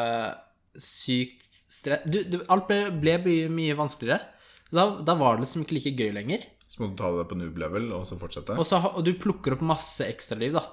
sykt 0.80 1.44
stress 1.72 2.06
du, 2.08 2.22
du, 2.28 2.38
Alt 2.52 2.70
ble, 2.70 2.78
ble 3.04 3.16
mye, 3.52 3.76
vanskeligere. 3.76 4.24
Da, 4.72 4.86
da 5.04 5.16
var 5.20 5.36
det 5.36 5.46
liksom 5.46 5.66
ikke 5.66 5.76
like 5.78 5.94
gøy 6.00 6.14
lenger. 6.16 6.46
Så 6.72 6.80
må 6.80 6.88
du 6.92 6.96
ta 7.00 7.10
det 7.18 7.26
på 7.28 7.36
noob 7.36 7.58
level, 7.60 7.90
og 7.98 8.06
så 8.08 8.16
fortsette? 8.20 8.56
Og, 8.56 8.64
så, 8.68 8.80
og 8.80 9.04
du 9.04 9.12
plukker 9.20 9.58
opp 9.58 9.66
masse 9.68 10.06
ekstraliv, 10.08 10.56
da. 10.56 10.64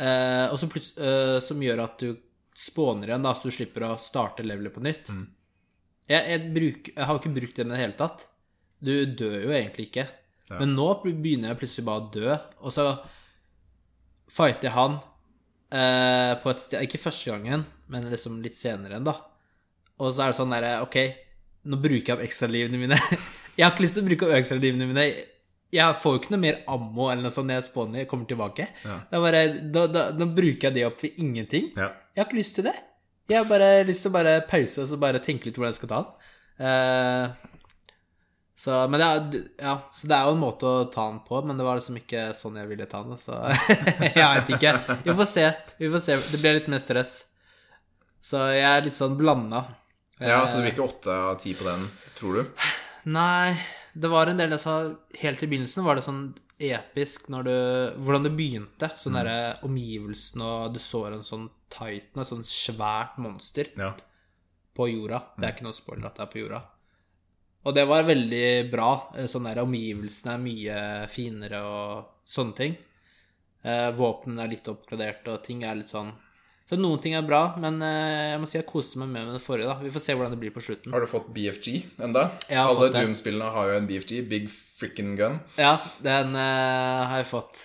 Eh, 0.00 0.46
og 0.48 0.56
så 0.62 0.68
plut- 0.72 0.96
eh, 0.96 1.34
som 1.44 1.60
gjør 1.60 1.82
at 1.84 2.00
du 2.00 2.14
spåner 2.56 3.10
igjen, 3.12 3.26
da, 3.26 3.34
så 3.36 3.50
du 3.50 3.54
slipper 3.54 3.84
å 3.90 3.98
starte 4.00 4.46
levelet 4.46 4.72
på 4.72 4.80
nytt. 4.86 5.12
Jeg, 6.08 6.22
jeg, 6.32 6.48
bruk, 6.56 6.88
jeg 6.94 7.04
har 7.10 7.20
ikke 7.20 7.34
brukt 7.36 7.60
det 7.60 7.66
med 7.68 7.76
det 7.76 7.82
hele 7.82 7.98
tatt. 8.00 8.24
Du 8.80 8.94
dør 9.20 9.36
jo 9.44 9.52
egentlig 9.52 9.90
ikke. 9.90 10.06
Men 10.62 10.72
nå 10.72 10.86
begynner 11.04 11.50
jeg 11.52 11.60
plutselig 11.60 11.84
bare 11.90 12.00
å 12.00 12.10
dø. 12.14 12.36
Og 12.64 12.72
så 12.72 12.86
fighter 14.32 14.72
han 14.72 14.96
eh, 15.74 16.34
på 16.42 16.52
et 16.52 16.62
sted 16.62 16.84
Ikke 16.84 17.00
første 17.00 17.32
gangen, 17.32 17.64
men 17.92 18.10
liksom 18.12 18.40
litt 18.44 18.58
senere 18.58 18.98
enn, 18.98 19.08
da. 19.08 19.16
Og 19.98 20.12
så 20.14 20.24
er 20.24 20.32
det 20.32 20.38
sånn 20.38 20.54
derre 20.54 20.76
Ok, 20.84 20.98
nå 21.68 21.80
bruker 21.82 22.12
jeg 22.12 22.16
opp 22.18 22.26
ekstralivene 22.26 22.80
mine. 22.80 22.98
jeg 23.56 23.64
har 23.64 23.74
ikke 23.74 23.84
lyst 23.86 23.98
til 23.98 24.06
å 24.06 24.10
bruke 24.10 24.28
opp 24.28 24.38
ekstralivene 24.38 24.88
mine. 24.88 25.08
Jeg 25.74 26.00
får 26.00 26.14
jo 26.14 26.20
ikke 26.22 26.32
noe 26.32 26.44
mer 26.46 26.60
ammo 26.72 27.10
eller 27.10 27.26
noe 27.26 27.34
sånt 27.34 27.50
når 27.50 27.58
jeg 27.58 27.68
spawner 27.68 28.06
kommer 28.08 28.28
tilbake. 28.30 28.68
Ja. 28.86 29.00
Det 29.10 29.22
bare, 29.24 29.42
da, 29.74 29.82
da, 29.92 30.04
nå 30.16 30.30
bruker 30.32 30.70
jeg 30.70 30.78
det 30.78 30.86
opp 30.88 31.02
for 31.02 31.20
ingenting. 31.20 31.72
Ja. 31.76 31.90
Jeg 32.14 32.22
har 32.22 32.30
ikke 32.30 32.40
lyst 32.40 32.56
til 32.56 32.68
det. 32.70 32.76
Jeg 33.28 33.42
har 33.42 33.50
bare 33.50 33.82
lyst 33.84 34.06
til 34.06 34.12
å 34.12 34.16
bare 34.16 34.38
pause 34.48 34.80
og 34.80 34.88
så 34.88 34.96
bare 35.00 35.20
tenke 35.20 35.50
litt 35.50 35.58
hvordan 35.58 35.74
jeg 35.74 35.80
skal 35.82 35.90
ta 35.92 36.00
den. 36.00 36.28
Eh, 36.68 37.57
så, 38.58 38.74
men 38.90 38.98
det 38.98 39.06
er, 39.06 39.42
ja, 39.62 39.72
så 39.94 40.08
det 40.10 40.16
er 40.16 40.24
jo 40.26 40.32
en 40.34 40.40
måte 40.42 40.66
å 40.66 40.86
ta 40.90 41.04
den 41.12 41.20
på, 41.22 41.38
men 41.46 41.60
det 41.60 41.62
var 41.66 41.78
liksom 41.78 41.98
ikke 42.00 42.24
sånn 42.34 42.56
jeg 42.58 42.66
ville 42.72 42.88
ta 42.90 43.04
den. 43.06 43.14
Så 43.20 43.36
jeg 44.18 44.18
vet 44.18 44.48
ikke. 44.56 44.72
Vi 45.04 45.14
får 45.20 45.28
se. 45.30 45.44
Vi 45.78 45.90
får 45.92 46.02
se. 46.02 46.16
Det 46.32 46.40
blir 46.42 46.56
litt 46.58 46.66
mer 46.72 46.82
stress. 46.82 47.12
Så 48.18 48.40
jeg 48.50 48.64
er 48.66 48.82
litt 48.88 48.96
sånn 48.98 49.14
blanda. 49.20 49.60
ja, 50.18 50.40
så 50.50 50.58
det 50.58 50.64
blir 50.66 50.74
ikke 50.74 50.88
åtte 50.90 51.14
av 51.30 51.36
ti 51.38 51.52
på 51.54 51.68
den, 51.68 51.84
tror 52.18 52.40
du? 52.40 52.64
Nei, 53.14 53.54
det 53.94 54.10
var 54.10 54.26
en 54.32 54.40
del 54.40 54.50
jeg 54.56 54.60
sa 54.64 54.72
Helt 55.22 55.42
i 55.42 55.48
begynnelsen 55.48 55.86
var 55.86 55.96
det 55.96 56.02
sånn 56.04 56.24
episk 56.58 57.28
du 57.30 57.52
Hvordan 58.02 58.26
det 58.26 58.32
begynte. 58.36 58.88
Sånn 58.98 59.14
Mm. 59.14 59.18
derre 59.20 59.36
omgivelsen, 59.68 60.42
og 60.42 60.74
du 60.74 60.80
så 60.82 61.04
en 61.12 61.22
sånn 61.22 61.46
titan, 61.70 62.24
et 62.24 62.26
sånn 62.32 62.42
svært 62.42 63.16
monster 63.22 63.70
Ja. 63.78 63.92
på 64.74 64.88
jorda. 64.90 65.22
Det 65.38 65.46
er 65.46 65.54
ikke 65.54 65.68
noe 65.68 65.78
spoiler 65.78 66.06
at 66.10 66.16
det 66.18 66.26
er 66.26 66.32
på 66.34 66.42
jorda. 66.42 66.60
Og 67.66 67.74
det 67.74 67.84
var 67.90 68.04
veldig 68.06 68.70
bra. 68.70 68.90
Eh, 69.18 69.26
Sånn 69.30 69.48
der 69.48 69.58
omgivelsene 69.64 70.34
er 70.36 70.38
mye 70.44 71.08
finere 71.12 71.58
og 71.66 72.06
sånne 72.28 72.54
ting. 72.56 72.76
Eh, 73.64 73.90
Våpnene 73.98 74.44
er 74.44 74.52
litt 74.54 74.68
oppgradert, 74.70 75.26
og 75.28 75.42
ting 75.44 75.64
er 75.66 75.74
litt 75.80 75.90
sånn 75.90 76.12
Så 76.68 76.76
noen 76.78 77.00
ting 77.02 77.14
er 77.16 77.22
bra, 77.24 77.54
men 77.58 77.80
eh, 77.82 78.30
jeg 78.34 78.40
må 78.42 78.46
si 78.46 78.58
jeg 78.58 78.66
koste 78.68 78.98
meg 79.00 79.08
mer 79.08 79.24
med 79.24 79.34
det 79.38 79.40
forrige, 79.42 79.66
da. 79.70 79.78
Vi 79.80 79.90
får 79.90 80.02
se 80.04 80.12
hvordan 80.14 80.34
det 80.34 80.38
blir 80.42 80.52
på 80.52 80.60
slutten. 80.60 80.92
Har 80.92 81.00
du 81.00 81.08
fått 81.08 81.30
BFG 81.32 81.78
enda? 82.04 82.26
Alle. 82.52 82.90
Doom-spillene 82.92 83.48
har 83.54 83.70
jo 83.72 83.78
en 83.80 83.86
BFG, 83.88 84.18
Big 84.28 84.50
Fricken 84.52 85.14
Gun. 85.16 85.38
Ja, 85.56 85.78
den 86.04 86.36
eh, 86.36 87.06
har 87.08 87.22
jeg 87.22 87.30
fått. 87.32 87.62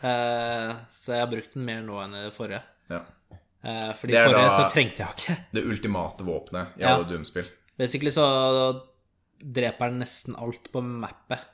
Eh, 0.00 0.70
så 0.94 1.16
jeg 1.16 1.24
har 1.24 1.30
brukt 1.32 1.56
den 1.58 1.66
mer 1.66 1.82
nå 1.82 1.98
enn 2.04 2.14
i 2.14 2.22
det 2.28 2.32
forrige. 2.38 2.62
Ja. 2.92 3.02
Eh, 3.66 3.90
fordi 3.98 4.14
Det 4.14 4.22
forrige 4.30 4.54
så 4.54 4.68
trengte 4.72 5.02
jeg 5.02 5.18
ikke. 5.18 5.36
Det 5.58 5.64
ultimate 5.74 6.24
våpenet 6.30 6.78
i 6.78 6.86
Ja. 6.86 6.94
alle 6.94 7.10
Doom-spill. 7.10 7.50
Basically 7.76 8.14
så 8.14 8.28
dreper 9.46 9.90
han 9.92 10.00
nesten 10.02 10.34
alt 10.38 10.72
på 10.72 10.82
mappet. 10.82 11.44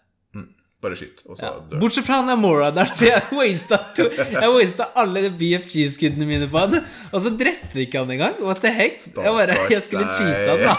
Bare 0.82 0.96
skyt, 0.98 1.20
og 1.30 1.36
så 1.38 1.44
Ja. 1.46 1.50
dør 1.70 1.78
Bortsett 1.78 2.06
fra 2.08 2.16
han 2.18 2.30
Amora 2.32 2.64
Mora 2.64 2.70
der, 2.74 2.88
for 2.90 3.04
jeg 3.06 3.22
wasta, 3.38 3.76
to, 3.94 4.08
jeg 4.10 4.48
wasta 4.50 4.88
alle 4.98 5.20
de 5.22 5.30
BFG-skuddene 5.38 6.26
mine 6.26 6.48
på 6.50 6.58
han. 6.58 6.80
Og 7.12 7.22
så 7.22 7.30
drepte 7.38 7.78
ikke 7.84 8.00
han 8.02 8.10
engang. 8.10 8.34
What 8.42 8.58
the 8.64 8.72
heck? 8.74 8.98
Jeg, 8.98 9.14
bare, 9.36 9.54
jeg 9.70 9.82
skulle 9.86 10.08
cheate 10.10 10.50
han, 10.50 10.64
da. 10.66 10.74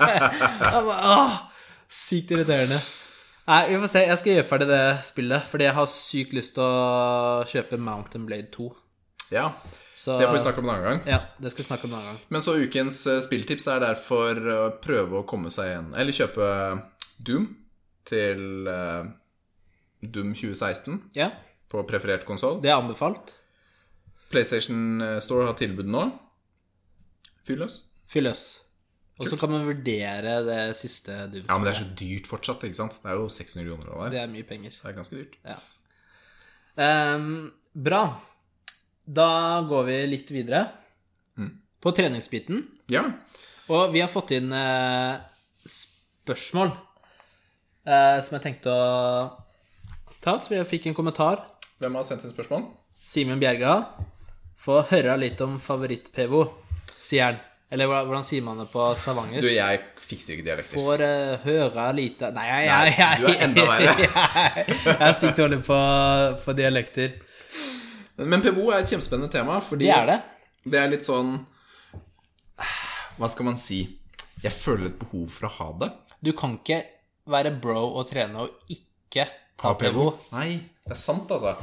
Han 0.72 0.86
bare, 0.88 1.10
åh, 1.12 1.36
sykt 1.92 2.32
irriterende. 2.32 2.80
Nei, 3.44 3.60
vi 3.68 3.80
får 3.82 3.90
se. 3.92 4.04
Jeg 4.08 4.18
skal 4.22 4.32
gjøre 4.38 4.48
ferdig 4.48 4.68
det 4.70 4.80
spillet, 5.04 5.46
fordi 5.50 5.68
jeg 5.68 5.76
har 5.76 5.92
sykt 5.92 6.32
lyst 6.32 6.54
til 6.56 6.64
å 6.64 7.44
kjøpe 7.50 7.76
Mountain 7.76 8.24
Blade 8.24 8.48
2. 8.56 8.70
Ja, 9.36 9.50
Så, 10.04 10.18
det 10.20 10.26
får 10.28 10.36
vi 10.36 10.42
snakke 10.42 10.60
om 10.60 10.66
en 10.68 10.74
annen 10.74 10.84
gang. 10.84 10.98
Ja, 11.08 11.18
det 11.40 11.50
skal 11.54 11.62
vi 11.62 11.66
snakke 11.70 11.86
om 11.88 11.94
en 11.94 11.98
annen 11.98 12.10
gang. 12.10 12.24
Men 12.36 12.42
så 12.44 12.52
ukens 12.60 12.98
eh, 13.08 13.22
spilltips 13.24 13.68
er 13.72 13.80
derfor 13.80 14.40
å 14.52 14.58
prøve 14.84 15.22
å 15.22 15.24
komme 15.28 15.52
seg 15.54 15.70
igjen 15.70 15.86
Eller 15.96 16.16
kjøpe 16.16 16.48
Doom 17.24 17.46
til 18.04 18.68
uh, 18.68 19.06
Doom 20.04 20.34
2016 20.36 20.98
Ja, 21.16 21.30
på 21.72 21.80
preferert 21.88 22.26
konsoll. 22.28 22.58
det 22.60 22.68
er 22.68 22.76
anbefalt. 22.76 23.32
PlayStation 24.28 25.00
eh, 25.00 25.16
Store 25.24 25.48
har 25.48 25.56
tilbud 25.56 25.88
nå. 25.88 26.04
Fyll 27.48 27.64
løs. 27.64 27.78
Fyll 28.12 28.28
løs. 28.28 28.44
Og 29.22 29.30
så 29.30 29.38
kan 29.40 29.52
man 29.54 29.64
vurdere 29.64 30.36
det 30.44 30.60
siste 30.76 31.16
du 31.30 31.38
Ja, 31.38 31.56
men 31.56 31.64
det 31.64 31.76
er 31.76 31.80
så 31.80 31.88
dyrt 31.96 32.28
fortsatt, 32.28 32.66
ikke 32.66 32.80
sant? 32.82 32.98
Det 33.00 33.08
er 33.08 33.16
jo 33.22 33.30
600 33.30 33.70
kroner 33.70 33.92
av 33.94 34.04
det. 34.04 34.12
Det 34.18 34.22
er 34.26 34.30
mye 34.36 34.46
penger. 34.48 34.76
Det 34.76 34.90
er 34.90 34.96
ganske 35.00 35.16
dyrt. 35.22 35.36
Ja. 35.46 35.58
Um, 36.76 37.28
bra. 37.72 38.04
Da 39.04 39.60
går 39.68 39.84
vi 39.90 40.00
litt 40.08 40.32
videre 40.32 40.64
på 41.84 41.92
treningsbiten. 41.92 42.62
Ja. 42.92 43.04
Og 43.68 43.92
vi 43.92 44.00
har 44.00 44.08
fått 44.12 44.32
inn 44.36 44.52
eh, 44.56 45.20
spørsmål 45.68 46.70
eh, 46.72 48.18
som 48.24 48.38
jeg 48.38 48.44
tenkte 48.46 48.72
å 48.72 48.84
ta. 50.24 50.38
Så 50.40 50.54
vi 50.54 50.62
fikk 50.68 50.88
en 50.88 50.96
kommentar. 50.96 51.44
Hvem 51.82 51.98
har 52.00 52.06
sendt 52.08 52.24
inn 52.24 52.32
spørsmål? 52.32 52.68
Simen 53.04 53.42
Bjerga. 53.42 53.82
Få 54.64 54.80
høre 54.88 55.18
litt 55.20 55.40
om 55.44 55.58
favoritt-PVO, 55.60 56.46
sier 56.96 57.26
han. 57.26 57.42
Eller 57.74 57.88
hvordan 57.90 58.22
sier 58.24 58.44
man 58.44 58.60
det 58.60 58.68
på 58.70 58.84
Du, 58.94 59.48
jeg 59.50 59.80
fikser 59.98 60.36
ikke 60.36 60.44
dialekter. 60.46 60.76
Får 60.78 61.02
uh, 61.02 61.32
høre 61.42 61.86
lite 61.96 62.28
Nei, 62.36 62.44
jeg, 62.46 62.66
jeg, 62.68 62.92
jeg, 62.92 62.98
jeg, 63.00 63.18
du 63.18 63.26
er 63.26 63.44
enda 63.48 63.64
verre. 63.66 63.94
jeg, 64.04 64.76
jeg 64.86 65.08
er 65.08 65.16
sykt 65.18 65.40
dårlig 65.40 65.58
på, 65.66 65.78
på 66.44 66.54
dialekter. 66.60 67.16
Men 68.16 68.42
PVO 68.44 68.68
er 68.70 68.82
et 68.84 68.90
kjempespennende 68.92 69.32
tema, 69.32 69.56
fordi 69.64 69.88
Det 69.88 69.94
er 69.94 70.06
det. 70.06 70.18
det 70.70 70.78
er 70.80 70.90
litt 70.92 71.06
sånn 71.06 71.32
Hva 73.18 73.28
skal 73.30 73.48
man 73.48 73.58
si? 73.60 73.80
Jeg 74.42 74.52
føler 74.54 74.90
et 74.90 74.98
behov 75.00 75.28
for 75.30 75.48
å 75.48 75.52
ha 75.58 75.68
det. 75.84 75.90
Du 76.24 76.32
kan 76.36 76.56
ikke 76.58 76.80
være 77.30 77.52
bro 77.62 77.80
og 77.98 78.08
trene 78.10 78.44
og 78.44 78.72
ikke 78.72 79.26
ha 79.62 79.72
PVO. 79.78 80.06
Nei, 80.34 80.58
det 80.84 80.92
er 80.96 80.98
sant, 81.00 81.30
altså. 81.32 81.54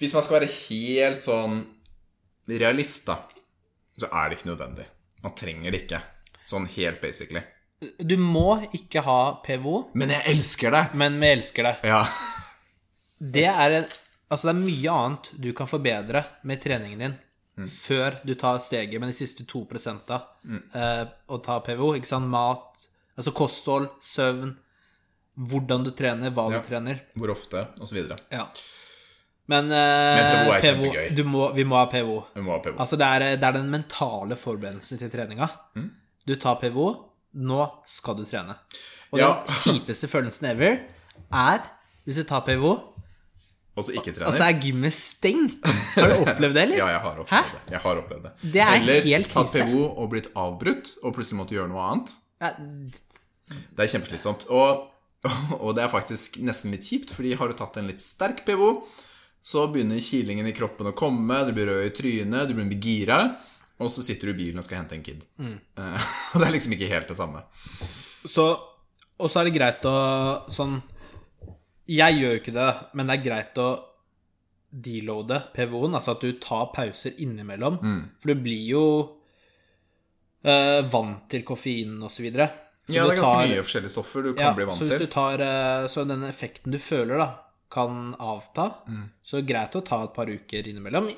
Hvis 0.00 0.14
man 0.16 0.24
skal 0.24 0.38
være 0.40 0.50
helt 0.52 1.22
sånn 1.24 1.58
realist, 2.48 3.04
da, 3.10 3.18
så 3.98 4.08
er 4.08 4.30
det 4.30 4.38
ikke 4.38 4.50
nødvendig. 4.52 4.86
Man 5.22 5.34
trenger 5.38 5.74
det 5.74 5.82
ikke. 5.84 6.00
Sånn 6.48 6.66
helt 6.76 7.02
basically. 7.02 7.42
Du 7.98 8.14
må 8.18 8.62
ikke 8.72 9.02
ha 9.02 9.18
PVO, 9.42 9.90
Men 9.98 10.14
jeg 10.14 10.22
elsker 10.36 10.70
det! 10.74 10.84
men 10.94 11.18
vi 11.20 11.32
elsker 11.34 11.66
det. 11.66 11.74
Ja. 11.90 12.04
Det 13.18 13.44
er, 13.50 13.76
en, 13.82 13.84
altså 14.32 14.48
det 14.48 14.54
er 14.56 14.62
mye 14.64 14.94
annet 14.96 15.28
du 15.44 15.50
kan 15.56 15.68
forbedre 15.70 16.24
med 16.48 16.60
treningen 16.64 16.98
din 17.04 17.68
før 17.68 18.16
du 18.24 18.32
tar 18.40 18.58
steget 18.64 18.98
med 19.00 19.10
de 19.12 19.16
siste 19.16 19.44
to 19.46 19.60
prosenta 19.68 20.22
eh, 20.74 21.02
og 21.28 21.42
tar 21.44 21.60
PVO. 21.66 21.90
Ikke 21.98 22.08
sant? 22.08 22.26
Mat, 22.32 22.86
altså 23.16 23.30
kosthold, 23.36 23.90
søvn, 24.02 24.54
hvordan 25.36 25.84
du 25.84 25.90
trener, 25.96 26.32
hva 26.32 26.46
Ja. 26.50 26.58
du 26.62 26.68
trener. 26.68 27.02
Hvor 27.16 27.30
ofte, 27.34 27.66
videre. 27.92 28.16
Ja. 28.32 28.46
Men, 29.52 29.70
eh, 29.70 30.16
Men 30.16 30.46
PVO 30.46 30.52
er 30.54 30.60
kjempegøy. 30.62 31.14
du 31.16 31.22
må, 31.24 31.52
vi 31.54 31.64
må 31.64 31.76
ha 31.76 31.86
PVO. 31.92 32.24
Vi 32.34 32.40
må 32.42 32.52
ha 32.56 32.58
PVO. 32.64 32.78
Altså 32.80 32.96
det 32.96 33.06
er, 33.06 33.36
det 33.36 33.44
er 33.44 33.52
den 33.58 33.70
mentale 33.70 34.36
forberedelsen 34.36 34.98
til 34.98 35.10
treninga. 35.10 35.48
Du 36.26 36.34
tar 36.36 36.56
PVO, 36.56 36.88
nå 37.34 37.70
skal 37.86 38.16
du 38.16 38.24
trene. 38.24 38.56
Og 39.12 39.18
Ja. 39.18 39.42
den 39.44 39.54
kjipeste 39.60 40.08
følelsen 40.08 40.48
ever 40.56 40.80
er 41.32 41.60
hvis 42.06 42.16
du 42.16 42.24
tar 42.24 42.40
PVO, 42.40 42.91
Og 43.72 43.86
så 43.86 43.94
ikke 43.96 44.12
trener. 44.12 44.28
og 44.28 44.34
så 44.36 44.44
er 44.50 44.58
gymmet 44.60 44.92
stengt. 44.92 45.64
Har 45.96 46.10
du 46.12 46.18
opplevd 46.26 46.54
det, 46.58 46.62
eller? 46.66 46.76
Ja, 46.82 46.88
jeg 46.92 47.00
har 47.06 47.20
opplevd 47.22 47.30
Hæ? 47.32 47.42
det. 47.54 47.60
Jeg 47.72 47.80
har 47.86 48.00
opplevd 48.02 48.26
det. 48.26 48.32
Det 48.56 48.60
er 48.66 48.74
Eller 48.76 49.06
helt 49.06 49.30
tatt 49.32 49.52
P.O. 49.54 49.62
PVO 49.64 49.84
og 50.02 50.10
blitt 50.12 50.28
avbrutt, 50.36 50.90
og 51.02 51.14
plutselig 51.16 51.38
måtte 51.40 51.56
gjøre 51.56 51.70
noe 51.72 51.86
annet. 51.88 52.12
Ja, 52.42 52.50
Det 52.58 53.84
er 53.86 53.92
kjempeslitsomt. 53.94 54.44
Og, 54.52 54.84
og 55.64 55.72
det 55.78 55.86
er 55.86 55.92
faktisk 55.92 56.36
nesten 56.44 56.74
litt 56.76 56.84
kjipt, 56.84 57.14
fordi 57.16 57.32
har 57.40 57.48
du 57.48 57.56
tatt 57.56 57.80
en 57.80 57.88
litt 57.88 58.04
sterk 58.04 58.44
PVO, 58.44 58.74
så 59.42 59.64
begynner 59.72 59.98
kilingen 60.04 60.46
i 60.46 60.54
kroppen 60.54 60.92
å 60.92 60.94
komme, 60.94 61.40
du 61.48 61.54
blir 61.56 61.66
rød 61.72 61.86
i 61.88 61.94
trynet, 61.96 62.52
du 62.52 62.54
blir 62.58 62.76
gira, 62.78 63.22
og 63.82 63.88
så 63.90 64.04
sitter 64.04 64.28
du 64.30 64.36
i 64.36 64.40
bilen 64.44 64.60
og 64.60 64.66
skal 64.68 64.82
hente 64.82 64.94
en 64.94 65.02
kid. 65.02 65.24
Eh, 65.40 66.10
Og 66.36 66.38
det 66.38 66.46
er 66.46 66.52
liksom 66.54 66.76
ikke 66.76 66.92
helt 66.92 67.08
det 67.10 67.16
samme. 67.18 67.40
Så, 68.28 68.44
og 69.18 69.32
så 69.32 69.40
er 69.40 69.48
det 69.48 69.56
greit 69.56 69.88
å 69.88 69.94
sånn 70.52 70.76
Jeg 71.88 72.14
gjør 72.20 72.30
jo 72.36 72.40
ikke 72.42 72.54
det, 72.54 72.68
men 72.94 73.06
det 73.10 73.14
er 73.18 73.24
greit 73.24 73.58
å 73.58 73.70
deloade 74.72 75.40
PVO-en, 75.52 75.94
altså 75.98 76.14
at 76.14 76.22
du 76.24 76.32
tar 76.40 76.70
pauser 76.72 77.12
innimellom. 77.20 77.78
For 78.22 78.32
du 78.32 78.40
blir 78.44 78.62
jo 78.70 78.84
uh, 80.46 80.80
vant 80.92 81.26
til 81.32 81.44
koffeinen 81.46 82.00
og 82.02 82.10
så 82.12 82.24
videre. 82.24 82.48
Så 82.86 82.96
Ja, 82.96 83.04
det 83.06 83.18
er 83.18 83.20
ganske 83.22 83.34
tar- 83.34 83.48
mye 83.50 83.62
forskjellige 83.66 83.94
stoffer 83.94 84.22
du 84.26 84.32
kan 84.34 84.42
Ja, 84.44 84.52
bli 84.56 84.64
så 84.64 84.68
vant 84.72 84.80
hvis 84.82 84.90
til. 84.96 84.98
du 85.06 85.12
tar 85.12 85.40
uh, 85.44 85.86
Så 85.88 86.04
den 86.08 86.24
effekten 86.26 86.72
du 86.74 86.78
føler, 86.82 87.18
da, 87.18 87.28
kan 87.70 88.14
avta. 88.18 88.70
Mm. 88.88 89.04
Så 89.22 89.38
er 89.38 89.46
greit 89.48 89.76
å 89.78 89.84
ta 89.86 90.02
et 90.04 90.14
par 90.16 90.26
uker 90.26 90.66
innimellom. 90.68 91.10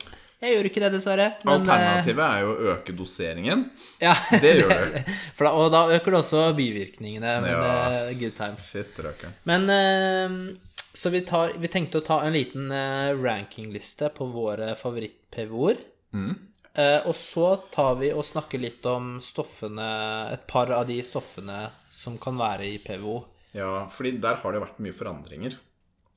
Jeg 0.44 0.54
gjør 0.58 0.68
ikke 0.68 0.82
det, 0.84 0.90
dessverre. 0.94 1.26
men, 1.44 1.54
eh, 1.54 1.60
Alternativet 1.60 2.24
er 2.26 2.40
jo 2.44 2.52
å 2.52 2.68
øke 2.74 2.94
doseringen. 2.98 3.64
Ja, 4.02 4.14
Det 4.30 4.52
gjør 4.60 4.72
du. 4.92 4.98
Da, 5.40 5.50
og 5.56 5.70
da 5.72 5.82
øker 5.96 6.12
det 6.14 6.20
også 6.20 6.44
bivirkningene. 6.58 7.34
Men 7.40 7.50
Ja. 7.50 7.60
det 7.60 8.14
er 8.14 8.18
good 8.20 8.36
times. 8.36 8.70
Shit, 8.70 9.00
Men 9.48 9.68
eh, 9.70 10.56
Så 10.94 11.10
vi, 11.10 11.22
tar, 11.26 11.52
vi 11.58 11.68
tenkte 11.68 11.98
å 11.98 12.04
ta 12.06 12.20
en 12.22 12.32
liten 12.36 12.70
eh, 12.70 13.14
rankingliste 13.18 14.12
på 14.14 14.28
våre 14.30 14.74
favoritt-PVO-er. 14.78 15.80
Mm. 16.14 16.34
Eh, 16.74 17.00
og 17.06 17.14
så 17.18 17.48
tar 17.72 17.96
vi 18.00 18.12
og 18.12 18.24
snakker 18.26 18.58
litt 18.62 18.84
om 18.86 19.16
stoffene 19.22 20.32
Et 20.34 20.46
par 20.50 20.70
av 20.74 20.86
de 20.86 21.00
stoffene 21.06 21.68
som 21.94 22.18
kan 22.18 22.36
være 22.38 22.66
i 22.66 22.78
PVO. 22.82 23.24
Ja, 23.54 23.86
fordi 23.90 24.16
der 24.20 24.36
har 24.42 24.52
det 24.52 24.60
vært 24.64 24.80
mye 24.82 24.92
forandringer 24.94 25.54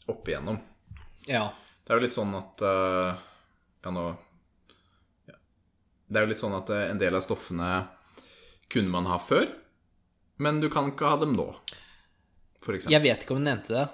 opp 0.09 0.25
igjennom. 0.27 0.57
Ja. 1.29 1.47
Det 1.85 1.93
er 1.93 1.99
jo 1.99 2.05
litt 2.07 2.15
sånn 2.15 2.33
at 2.37 2.63
eh, 2.65 3.19
Ja, 3.87 3.91
nå 3.95 4.07
ja. 5.29 5.37
Det 6.07 6.19
er 6.19 6.25
jo 6.27 6.31
litt 6.33 6.41
sånn 6.43 6.55
at 6.57 6.71
eh, 6.75 6.89
en 6.91 6.99
del 6.99 7.15
av 7.15 7.23
stoffene 7.23 7.69
kunne 8.71 8.91
man 8.91 9.07
ha 9.07 9.15
før, 9.23 9.47
men 10.43 10.59
du 10.59 10.67
kan 10.71 10.91
ikke 10.91 11.07
ha 11.07 11.19
dem 11.21 11.31
nå, 11.37 11.47
eksempel. 12.75 12.91
Jeg 12.97 13.03
vet 13.05 13.23
ikke 13.23 13.37
om 13.37 13.39
du 13.39 13.47
nevnte 13.47 13.73
det. 13.77 13.85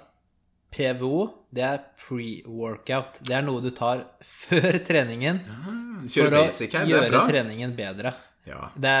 PVO, 0.74 1.18
det 1.54 1.62
er 1.62 1.82
pre-workout. 2.02 3.20
Det 3.22 3.36
er 3.38 3.44
noe 3.46 3.62
du 3.62 3.70
tar 3.70 4.02
før 4.42 4.80
treningen 4.82 5.38
Kjøre 6.10 6.26
for 6.26 6.38
å 6.40 6.40
her, 6.42 6.80
er 6.80 6.90
gjøre 6.90 7.20
treningen 7.30 7.76
bedre. 7.78 8.10
Ja. 8.44 8.66
Det 8.74 8.96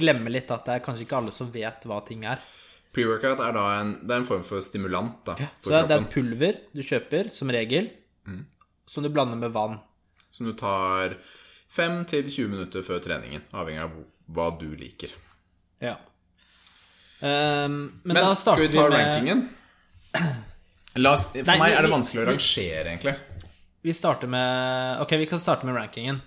glemmer 0.00 0.32
litt 0.32 0.48
at 0.50 0.64
det 0.66 0.78
er 0.78 0.86
kanskje 0.86 1.04
ikke 1.04 1.20
alle 1.20 1.34
som 1.36 1.52
vet 1.52 1.84
hva 1.86 2.00
ting 2.08 2.24
er. 2.26 2.40
Pre-workout 2.96 3.42
er 3.44 3.52
da 3.52 3.66
en, 3.82 3.92
det 4.00 4.14
er 4.16 4.22
en 4.22 4.28
form 4.32 4.42
for 4.48 4.64
stimulant 4.64 5.20
da, 5.28 5.36
Så 5.36 5.68
for 5.68 5.74
det 5.74 5.82
er, 5.82 5.90
det 5.92 5.98
er 6.00 6.08
pulver 6.16 6.60
du 6.72 6.82
kjøper, 6.82 7.32
som 7.34 7.52
regel, 7.52 7.92
Mm. 8.26 8.40
som 8.90 9.04
du 9.04 9.10
blander 9.14 9.38
med 9.38 9.52
vann. 9.54 9.76
Som 10.36 10.50
du 10.50 10.52
tar 10.58 11.16
5-20 11.76 12.50
minutter 12.52 12.84
før 12.86 13.00
treningen, 13.04 13.42
avhengig 13.56 13.82
av 13.86 13.96
hva 14.36 14.50
du 14.60 14.68
liker. 14.76 15.12
Ja. 15.80 15.96
Um, 17.20 18.00
men, 18.04 18.12
Men 18.12 18.14
da 18.20 18.34
skal 18.36 18.42
starter 18.42 18.62
vi 18.66 18.74
ta 18.76 18.88
med 18.90 18.98
rankingen? 19.00 19.42
La 21.04 21.12
oss, 21.16 21.26
for 21.32 21.44
Nei, 21.48 21.58
meg 21.60 21.72
er 21.76 21.82
det 21.84 21.88
vi- 21.90 21.94
vanskelig 21.96 22.22
å 22.22 22.26
vi- 22.26 22.32
rangere, 22.34 22.84
egentlig. 22.92 23.14
Vi 23.86 23.92
starter 23.94 24.26
med 24.28 25.00
Ok, 25.04 25.12
vi 25.20 25.26
kan 25.30 25.40
starte 25.40 25.64
med 25.68 25.76
rankingen. 25.76 26.20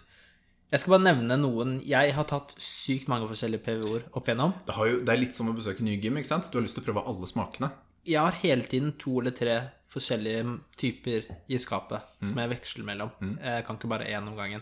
Jeg 0.72 0.80
skal 0.84 0.94
bare 0.94 1.06
nevne 1.10 1.36
noen 1.42 1.80
Jeg 1.84 2.14
har 2.14 2.24
tatt 2.30 2.52
sykt 2.62 3.08
mange 3.10 3.26
forskjellige 3.28 3.64
PVO-er 3.66 4.04
opp 4.14 4.28
igjennom. 4.30 4.54
Det, 4.68 4.76
har 4.78 4.86
jo, 4.88 5.00
det 5.04 5.14
er 5.16 5.18
litt 5.24 5.34
som 5.36 5.50
å 5.50 5.56
besøke 5.58 5.82
ny 5.84 5.96
gym, 6.00 6.18
ikke 6.22 6.30
sant? 6.30 6.52
Du 6.52 6.58
har 6.60 6.64
lyst 6.66 6.78
til 6.78 6.84
å 6.84 6.88
prøve 6.92 7.06
alle 7.10 7.28
smakene. 7.30 7.72
Jeg 8.06 8.20
har 8.22 8.38
hele 8.44 8.64
tiden 8.70 8.94
to 9.02 9.20
eller 9.20 9.32
tre 9.36 9.56
forskjellige 9.90 10.44
typer 10.78 11.26
i 11.50 11.58
skapet 11.62 12.02
som 12.22 12.38
jeg 12.38 12.52
veksler 12.52 12.86
mellom. 12.86 13.12
Jeg 13.42 13.66
kan 13.66 13.78
ikke 13.80 13.90
bare 13.92 14.10
én 14.10 14.28
om 14.28 14.36
gangen. 14.38 14.62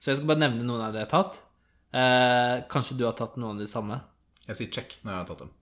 Så 0.00 0.10
jeg 0.12 0.18
skal 0.20 0.28
bare 0.32 0.42
nevne 0.44 0.64
noen 0.66 0.82
av 0.84 0.92
det 0.92 1.04
jeg 1.04 1.10
har 1.10 1.22
tatt. 1.22 1.42
Eh, 1.94 2.64
kanskje 2.68 2.96
du 2.98 3.04
har 3.06 3.14
tatt 3.16 3.36
noen 3.38 3.54
av 3.56 3.62
de 3.62 3.68
samme. 3.70 4.00
Jeg 4.48 4.56
sier 4.58 4.72
check 4.74 4.98
når 5.04 5.12
jeg 5.12 5.20
har 5.22 5.28
tatt 5.30 5.44
dem. 5.44 5.52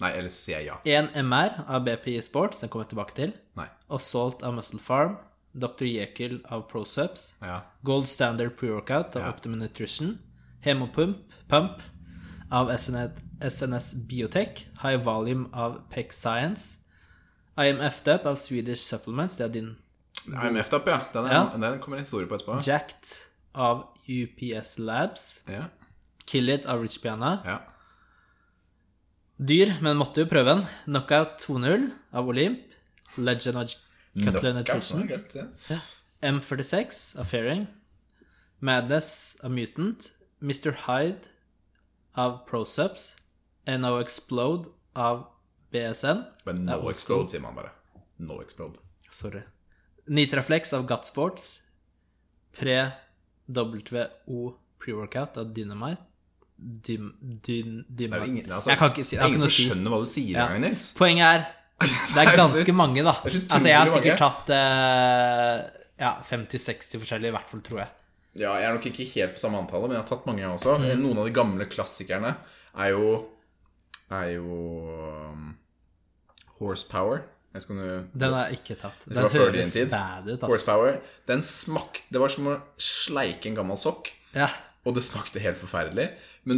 Nei, 0.00 0.10
eller 0.16 0.32
sier 0.32 0.62
jeg 0.62 0.70
ja. 0.70 0.76
Én 0.88 1.10
MR 1.26 1.58
av 1.68 1.82
BPI 1.84 2.20
Sports, 2.24 2.62
den 2.62 2.70
kommer 2.72 2.86
jeg 2.86 2.94
tilbake 2.94 3.16
til. 3.18 3.34
Nei. 3.58 3.66
Assault 3.92 4.40
av 4.46 4.54
Muscle 4.56 4.80
Farm. 4.80 5.18
Dr. 5.52 5.84
Jekyll 5.84 6.38
av 6.48 6.62
ProSubs. 6.70 7.34
Ja. 7.42 7.58
Gold 7.84 8.06
Standard 8.08 8.54
Pre-Workout 8.56 9.16
av 9.18 9.26
Ja. 9.26 9.32
Optimum 9.34 9.58
Nutrition. 9.60 10.18
Hemopump 10.64 11.18
Pump 11.48 11.82
av 12.52 12.70
SNS, 12.70 13.18
SNS 13.42 13.94
Biotech. 14.08 14.66
High 14.82 15.02
Volume 15.04 15.48
av 15.52 15.82
Pec 15.90 16.12
Science. 16.12 16.78
I 17.58 17.68
effed 17.70 18.08
up 18.14 18.26
av 18.26 18.36
Swedish 18.36 18.82
Supplements. 18.86 19.36
Det 19.36 19.44
er 19.44 19.52
din. 19.52 19.76
I'm 20.28 20.58
effed 20.58 20.74
up, 20.74 20.86
ja. 20.88 20.98
Den, 21.12 21.26
er, 21.26 21.34
Ja. 21.34 21.56
den 21.70 21.80
kommer 21.80 21.96
en 21.96 22.04
historie 22.04 22.26
på 22.26 22.34
etterpå. 22.34 22.60
Jacked 22.66 23.26
av 23.54 23.86
UPS 24.08 24.78
Labs. 24.78 25.42
Ja. 25.48 25.64
Kill 26.26 26.48
It 26.48 26.66
av 26.66 26.80
Rich 26.82 27.00
Piana. 27.02 27.40
ja. 27.44 27.58
Dyr, 29.40 29.70
men 29.80 29.96
måtte 29.96 30.20
jo 30.20 30.26
prøve 30.28 30.44
den. 30.54 30.66
Knockout 30.84 31.38
2.0 31.40 31.90
av 32.12 32.28
Olymp. 32.28 32.58
Legend 33.16 33.56
of 33.56 33.72
Cutler 34.14 34.52
Nutrition. 34.54 35.08
Ja, 35.08 35.44
ja. 35.70 35.78
M46 36.22 37.18
av 37.18 37.24
Fairing. 37.24 37.66
Madness 38.60 39.36
av 39.42 39.50
Mutant. 39.50 40.10
Mr. 40.42 40.72
Hyde 40.86 41.24
av 42.14 42.42
ProSubs. 42.50 43.16
NO 43.66 43.98
Explode 44.00 44.68
av 44.94 45.24
BSN. 45.72 46.24
Men 46.46 46.64
no 46.66 46.78
ja, 46.82 46.90
explode, 46.90 47.28
sier 47.32 47.42
man 47.44 47.54
bare. 47.58 47.70
No 48.18 48.40
explode. 48.42 48.78
Sorry. 49.10 49.42
Nitraflex 50.10 50.72
av 50.76 50.86
Gutsports. 50.90 51.60
Pre-WO 52.58 54.54
Pre-Workout 54.80 55.36
av 55.38 55.52
Dynamite. 55.54 56.02
Dym, 56.60 57.14
Det 57.88 58.10
er 58.12 58.24
ingen, 58.26 58.50
altså, 58.52 58.70
Jeg 58.70 58.78
kan 58.78 58.90
ikke 58.92 59.04
si 59.04 59.16
det 59.16 59.20
det. 59.20 59.24
er 59.24 59.28
ingen 59.32 59.40
som 59.40 59.48
si. 59.48 59.64
skjønner 59.68 59.90
hva 59.94 59.98
du 60.02 60.06
sier 60.10 60.34
Ja. 60.36 60.46
engang, 60.46 60.60
Nils. 60.70 60.90
Poenget 60.92 61.24
er 61.24 61.46
Det 61.80 62.20
er 62.20 62.36
ganske 62.42 62.72
mange, 62.76 63.02
da. 63.02 63.14
Altså, 63.24 63.64
jeg 63.68 63.76
har 63.78 63.88
sikkert 63.88 64.18
tatt 64.20 64.50
eh, 64.52 65.70
ja, 66.02 66.10
50-60 66.28 66.98
forskjellige, 67.00 67.28
i 67.32 67.36
hvert 67.38 67.48
fall, 67.48 67.60
tror 67.64 67.78
jeg. 67.80 67.88
Ja, 68.34 68.52
jeg 68.60 68.68
er 68.68 68.74
nok 68.76 68.84
ikke 68.90 69.06
helt 69.14 69.32
på 69.38 69.40
samme 69.40 69.58
antallet, 69.58 69.88
men 69.88 69.96
jeg 69.96 70.02
har 70.04 70.10
tatt 70.10 70.26
mange, 70.28 70.40
jeg 70.44 70.50
også. 70.50 70.76
Mm. 70.78 71.00
Noen 71.00 71.18
av 71.18 71.24
de 71.30 71.32
gamle 71.32 71.64
klassikerne 71.66 72.36
er 72.76 72.90
jo 72.90 73.26
Er 74.10 74.26
jo 74.34 75.30
um, 75.30 75.49
Horsepower. 76.60 77.22
Jeg 77.50 77.64
vet 77.64 77.68
du 77.68 78.18
Den 78.22 78.34
jeg 78.36 78.58
ikke 78.60 78.76
tatt. 78.78 79.06
Den 79.10 79.24
høres 79.26 79.72
bad 79.90 80.28
ut. 80.30 80.42
Horsepower. 80.46 81.00
Den 81.26 81.40
smak... 81.42 82.02
Det 82.12 82.20
var 82.22 82.30
som 82.30 82.46
å 82.52 82.58
sleike 82.78 83.50
en 83.50 83.56
gammel 83.58 83.80
sokk, 83.80 84.12
Ja. 84.36 84.46
og 84.86 84.94
det 84.94 85.02
smakte 85.02 85.42
helt 85.42 85.58
forferdelig. 85.58 86.10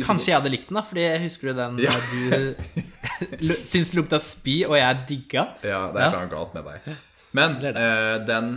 Kanskje 0.05 0.31
jeg 0.31 0.37
hadde 0.37 0.53
likt 0.53 0.69
den, 0.69 0.77
da, 0.79 0.83
fordi 0.87 1.07
jeg 1.07 1.23
husker 1.25 1.49
du 1.49 1.55
den 1.63 1.79
Ja. 1.83 1.95
du 2.13 3.49
syntes 3.71 3.91
det 3.95 3.99
lukta 3.99 4.21
spy, 4.23 4.59
og 4.69 4.77
jeg 4.77 5.01
digga. 5.09 5.47
Ja, 5.65 5.87
det 5.95 6.05
er 6.05 6.19
Ja. 6.21 6.27
galt 6.31 6.53
med 6.55 6.69
deg. 6.69 6.93
Men 7.33 7.57
Det 7.63 7.73
det. 7.75 7.83
Uh, 7.83 8.27
den 8.29 8.53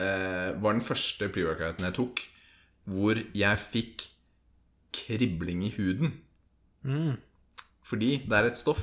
uh, 0.00 0.50
var 0.62 0.72
den 0.74 0.82
første 0.82 1.28
pre-workouten 1.30 1.86
jeg 1.86 1.94
tok 1.94 2.24
hvor 2.90 3.16
jeg 3.34 3.58
fikk 3.58 4.02
kribling 4.92 5.62
i 5.64 5.70
huden. 5.76 6.12
Mm. 6.84 7.14
Fordi 7.84 8.10
det 8.28 8.32
er 8.38 8.50
et 8.50 8.58
stoff 8.58 8.82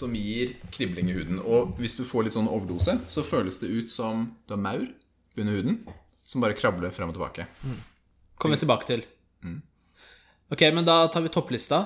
som 0.00 0.14
gir 0.16 0.56
kribling 0.72 1.12
i 1.12 1.16
huden. 1.16 1.40
Og 1.44 1.76
hvis 1.80 1.98
du 2.00 2.04
får 2.08 2.26
litt 2.26 2.36
sånn 2.36 2.50
overdose, 2.50 2.96
så 3.06 3.24
føles 3.26 3.60
det 3.62 3.70
ut 3.70 3.92
som 3.92 4.30
du 4.48 4.56
har 4.56 4.62
maur 4.64 4.86
under 5.38 5.56
huden 5.56 5.82
som 6.30 6.42
bare 6.44 6.54
krabler 6.54 6.92
frem 6.94 7.10
og 7.10 7.16
tilbake. 7.16 7.46
Kommer 8.38 8.56
vi 8.56 8.62
tilbake 8.62 8.86
til. 8.86 9.02
Mm. 9.42 9.58
Ok, 10.54 10.62
men 10.76 10.86
da 10.86 11.02
tar 11.10 11.24
vi 11.24 11.32
topplista. 11.34 11.80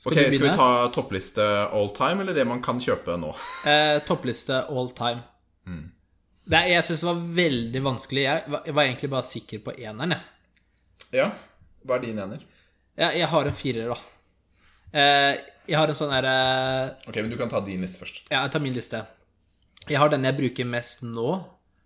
Ok, 0.00 0.16
du 0.16 0.32
Skal 0.32 0.48
vi 0.48 0.56
ta 0.56 0.88
toppliste 0.94 1.44
all 1.76 1.90
time, 1.94 2.24
eller 2.24 2.34
det 2.34 2.46
man 2.48 2.62
kan 2.64 2.80
kjøpe 2.82 3.14
nå? 3.20 3.30
Eh, 3.68 4.00
toppliste 4.08 4.62
all 4.72 4.90
time. 4.96 5.22
Mm. 5.68 5.84
Det, 6.50 6.60
jeg 6.72 6.86
syns 6.86 7.04
det 7.04 7.08
var 7.10 7.20
veldig 7.38 7.82
vanskelig. 7.84 8.22
Jeg 8.24 8.54
var, 8.54 8.62
jeg 8.66 8.76
var 8.78 8.88
egentlig 8.88 9.10
bare 9.12 9.28
sikker 9.28 9.62
på 9.66 9.74
eneren, 9.76 10.16
jeg. 10.16 10.26
Ja, 11.20 11.30
Hva 11.86 11.96
er 11.96 12.02
din 12.04 12.18
ener? 12.22 12.42
Jeg, 12.98 13.20
jeg 13.20 13.28
har 13.32 13.48
en 13.48 13.56
firer, 13.56 13.92
da. 13.92 13.98
Eh, 14.92 15.38
jeg 15.70 15.78
har 15.78 15.90
en 15.90 15.94
sånn 15.98 16.10
derre 16.10 16.34
Ok, 17.06 17.20
men 17.20 17.30
Du 17.30 17.36
kan 17.38 17.50
ta 17.50 17.60
din 17.62 17.84
liste 17.84 18.00
først. 18.02 18.24
Ja, 18.30 18.42
jeg 18.42 18.54
tar 18.54 18.64
min 18.64 18.74
liste. 18.74 19.04
Jeg 19.88 20.00
har 20.02 20.10
den 20.12 20.26
jeg 20.26 20.36
bruker 20.38 20.66
mest 20.68 21.04
nå, 21.06 21.28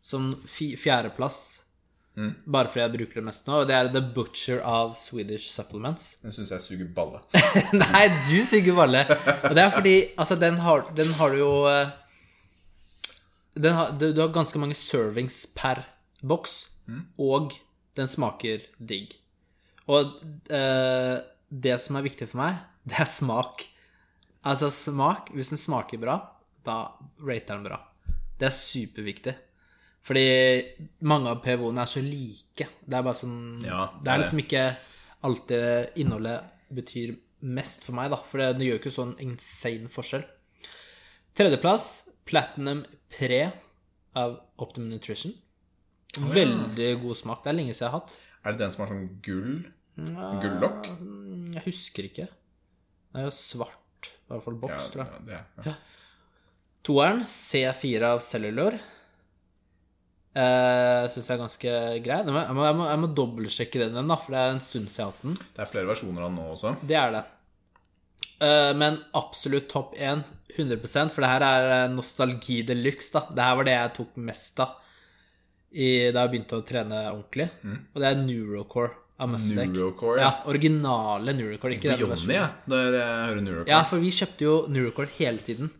som 0.04 0.32
fjerdeplass. 0.48 1.42
Mm. 2.14 2.30
Bare 2.46 2.70
fordi 2.70 2.82
jeg 2.84 2.94
bruker 2.94 3.20
det 3.20 3.26
mest 3.26 3.48
nå. 3.48 3.58
Og 3.62 3.68
det 3.68 3.76
er 3.76 3.90
The 3.92 4.02
Butcher 4.14 4.62
of 4.62 4.94
Swedish 4.98 5.50
Supplements. 5.52 6.16
Den 6.22 6.34
syns 6.34 6.54
jeg 6.54 6.64
suger 6.64 6.90
balle. 6.96 7.20
Nei, 7.82 8.06
du 8.28 8.38
suger 8.46 8.76
balle. 8.78 9.04
Og 9.50 9.54
det 9.56 9.64
er 9.64 9.74
fordi 9.74 9.96
Altså, 10.16 10.38
den 10.40 10.60
har, 10.62 10.86
den 10.96 11.12
har 11.18 11.34
du 11.34 11.40
jo 11.42 11.52
eh, 11.70 11.92
den 13.54 13.74
har, 13.74 13.92
du, 13.98 14.08
du 14.12 14.20
har 14.20 14.32
ganske 14.34 14.58
mange 14.58 14.74
servings 14.74 15.44
per 15.54 15.84
boks, 16.26 16.54
og 17.20 17.52
den 17.94 18.10
smaker 18.10 18.64
digg. 18.82 19.14
Og 19.86 20.16
eh, 20.50 21.20
det 21.50 21.76
som 21.82 21.98
er 21.98 22.06
viktig 22.06 22.26
for 22.32 22.40
meg, 22.42 22.58
det 22.84 22.98
er 23.00 23.08
smak. 23.08 23.64
Altså 24.44 24.68
smak 24.74 25.30
Hvis 25.32 25.48
den 25.54 25.58
smaker 25.60 25.98
bra, 26.02 26.18
da 26.64 26.74
rater 27.24 27.56
den 27.56 27.64
bra. 27.64 27.78
Det 28.38 28.48
er 28.50 28.56
superviktig. 28.56 29.34
Fordi 30.04 30.24
mange 31.08 31.30
av 31.32 31.38
PVO-ene 31.44 31.80
er 31.80 31.88
så 31.88 32.02
like. 32.04 32.66
Det 32.84 32.98
er 32.98 33.06
bare 33.06 33.16
sånn 33.16 33.38
Ja, 33.64 33.86
Det 33.94 34.04
det 34.04 34.10
er 34.10 34.14
er 34.18 34.22
liksom 34.24 34.42
ikke 34.42 34.64
alltid 35.24 35.96
innholdet 36.02 36.44
betyr 36.76 37.14
mest 37.40 37.84
for 37.86 37.96
meg, 37.96 38.10
da. 38.12 38.18
For 38.20 38.40
det, 38.42 38.50
det 38.58 38.66
gjør 38.68 38.80
ikke 38.82 38.92
sånn 38.92 39.14
insane 39.24 39.88
forskjell. 39.92 40.24
Tredjeplass, 41.34 41.86
Platinum 42.28 42.84
Pre 43.12 43.40
av 44.16 44.36
Optimum 44.62 44.92
Nutrition. 44.92 45.32
Veldig 46.20 46.90
god 47.02 47.16
smak. 47.18 47.40
Det 47.44 47.50
er 47.50 47.56
lenge 47.58 47.74
siden 47.74 47.86
jeg 47.88 47.92
har 47.94 47.98
hatt. 48.00 48.18
Er 48.44 48.52
det 48.54 48.60
den 48.60 48.74
som 48.74 48.84
har 48.84 48.92
sånn 48.92 49.08
gull? 49.24 49.56
Gullokk? 49.96 50.88
Mm, 51.00 51.48
Jeg 51.56 51.64
husker 51.66 52.06
ikke. 52.10 52.28
Det 53.14 53.22
er 53.22 53.28
jo 53.28 53.34
svart, 53.36 54.08
i 54.10 54.32
hvert 54.32 54.42
fall 54.42 54.56
boks, 54.58 54.88
tror 54.90 55.04
jeg. 55.04 55.20
Ja, 55.30 55.42
det, 55.62 55.68
ja. 55.68 55.74
Toeren, 56.84 57.20
C4 57.30 58.08
av 58.08 58.18
Cellular. 58.26 58.74
Eh, 60.34 61.04
Syns 61.12 61.28
jeg 61.28 61.36
er 61.36 61.42
ganske 61.44 61.74
grei. 62.02 62.16
Jeg 62.26 62.34
må, 62.34 62.42
jeg 62.42 62.74
må, 62.74 62.88
jeg 62.90 63.00
må, 63.04 63.10
dobbeltsjekke 63.20 63.84
den 63.84 64.10
da, 64.10 64.16
for 64.18 64.34
det 64.34 64.40
er 64.40 64.56
en 64.56 64.64
stund 64.64 64.90
siden 64.90 64.98
jeg 64.98 65.06
har 65.06 65.12
hatt 65.12 65.28
den. 65.28 65.36
Det 65.54 65.62
er 65.62 65.70
flere 65.70 65.90
versjoner 65.92 66.24
av 66.24 66.32
den 66.32 66.40
nå 66.40 66.46
også. 66.56 66.72
Det 66.82 66.98
er 66.98 67.14
det. 67.14 67.22
Eh, 68.48 68.72
men 68.82 68.98
absolutt 69.14 69.70
topp 69.70 69.94
én, 69.94 70.24
100 70.56 70.82
for 71.14 71.22
det 71.22 71.30
her 71.30 71.46
er 71.46 71.70
eh, 71.76 71.92
nostalgi 71.94 72.58
de 72.66 72.78
luxe. 72.80 73.22
Det 73.30 73.46
her 73.46 73.60
var 73.60 73.70
det 73.70 73.78
jeg 73.78 73.94
tok 74.00 74.18
mest 74.26 74.58
av 74.66 74.74
i, 75.70 75.86
da 76.10 76.26
jeg 76.26 76.34
begynte 76.34 76.58
å 76.58 76.66
trene 76.66 77.06
ordentlig. 77.12 77.48
Og 77.94 78.02
det 78.02 78.10
er 78.10 78.20
Neurocore. 78.26 78.90
Mm. 78.90 79.03
Neurocore, 79.18 80.18
ja. 80.18 80.26
ja. 80.26 80.30
Originale 80.50 81.32
Neurocore, 81.36 81.76
ikke 81.76 81.92
versjonen. 81.92 82.32
ja, 82.34 82.48
når 82.66 82.96
jeg 82.98 83.12
hører 83.28 83.42
Neurocore. 83.46 83.70
Ja, 83.70 83.82
for 83.86 84.02
vi 84.02 84.10
kjøpte 84.10 84.46
jo 84.46 84.54
Neurocore 84.74 85.12
hele 85.20 85.38
tiden. 85.46 85.70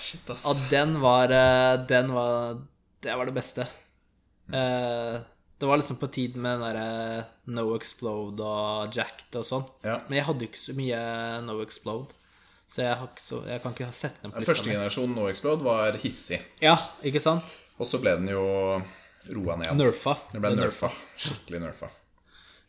Shit, 0.00 0.24
ass. 0.32 0.46
Og 0.48 0.62
den 0.72 0.96
var, 1.02 1.30
eh, 1.30 1.74
den 1.90 2.14
var 2.16 2.56
Det 3.00 3.16
var 3.16 3.28
det 3.28 3.34
beste. 3.36 3.64
Eh, 4.52 5.20
det 5.60 5.68
var 5.68 5.76
liksom 5.80 5.96
på 6.00 6.08
tiden 6.12 6.40
med 6.42 6.58
den 6.58 6.64
derre 6.64 7.26
No 7.52 7.74
Explode 7.76 8.40
og 8.44 8.96
Jacked 8.96 9.36
og 9.36 9.44
sånn. 9.44 9.64
Ja. 9.84 10.00
Men 10.08 10.18
jeg 10.18 10.26
hadde 10.26 10.44
jo 10.44 10.50
ikke 10.50 10.60
så 10.64 10.74
mye 10.76 11.00
No 11.44 11.60
Explode, 11.64 12.16
så 12.70 12.84
jeg, 12.84 13.08
så, 13.20 13.42
jeg 13.48 13.62
kan 13.62 13.76
ikke 13.76 13.92
sette 13.92 14.24
den 14.24 14.32
på 14.32 14.40
lista 14.40 14.52
Første 14.54 14.72
generasjon 14.72 15.14
No 15.16 15.28
Explode 15.28 15.64
var 15.64 16.00
hissig. 16.00 16.40
Ja, 16.64 16.78
ikke 17.04 17.20
sant? 17.20 17.56
Og 17.80 17.88
så 17.88 18.00
ble 18.00 18.16
den 18.20 18.28
jo 18.32 18.42
roa 19.36 19.56
ned. 19.60 19.72
Nerfa. 19.76 20.16
Det 20.32 20.40
ble 20.40 20.56
nerfa. 20.56 20.92
Skikkelig 21.20 21.60
nerfa. 21.68 21.92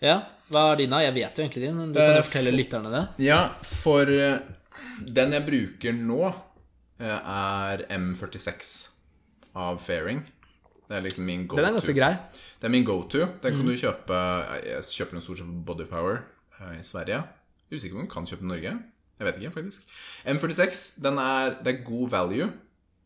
Ja, 0.02 0.18
hva 0.52 0.72
er 0.74 0.82
din, 0.82 0.90
da? 0.92 1.00
Jeg 1.06 1.14
vet 1.16 1.38
jo 1.38 1.44
egentlig 1.46 1.64
din, 1.68 1.76
men 1.78 1.92
du 1.94 2.00
kan 2.00 2.10
Eh, 2.10 2.18
jo 2.18 2.24
fortelle 2.28 2.54
lytterne 2.56 2.92
det. 2.92 3.02
Ja, 3.28 3.42
for 3.64 4.10
eh, 4.10 4.40
den 5.06 5.36
jeg 5.38 5.46
bruker 5.48 5.94
nå, 5.94 6.22
eh, 7.00 7.20
er 7.36 7.86
M46 7.98 8.72
av 9.56 9.78
Fairing. 9.84 10.24
Det 10.90 10.98
er 10.98 11.06
liksom 11.06 11.26
min 11.26 11.46
go-to. 11.48 11.62
Den 11.62 11.70
er 11.70 11.78
ganske 11.78 11.96
grei. 11.96 12.12
Det 12.60 12.68
er 12.68 12.74
min 12.74 12.84
go-to. 12.86 13.28
Den 13.44 13.56
kan 13.56 13.66
du 13.66 13.76
kjøpe 13.80 14.18
Jeg 14.66 14.84
kjøper 14.84 15.16
den 15.16 15.22
stort 15.24 15.38
sett 15.40 15.48
på 15.48 15.64
Body 15.70 15.86
Power 15.88 16.24
eh, 16.60 16.80
i 16.80 16.84
Sverige. 16.84 17.22
Er 17.72 17.78
usikker 17.78 17.96
på 17.96 18.02
om 18.02 18.08
du 18.10 18.12
kan 18.12 18.28
kjøpe 18.28 18.44
i 18.44 18.52
Norge. 18.52 18.74
Jeg 19.22 19.28
vet 19.28 19.38
ikke, 19.38 19.54
faktisk. 19.54 19.82
M46, 20.26 21.02
den 21.06 21.18
er, 21.22 21.56
det 21.64 21.76
er 21.76 21.84
god 21.86 22.10
value. 22.10 22.50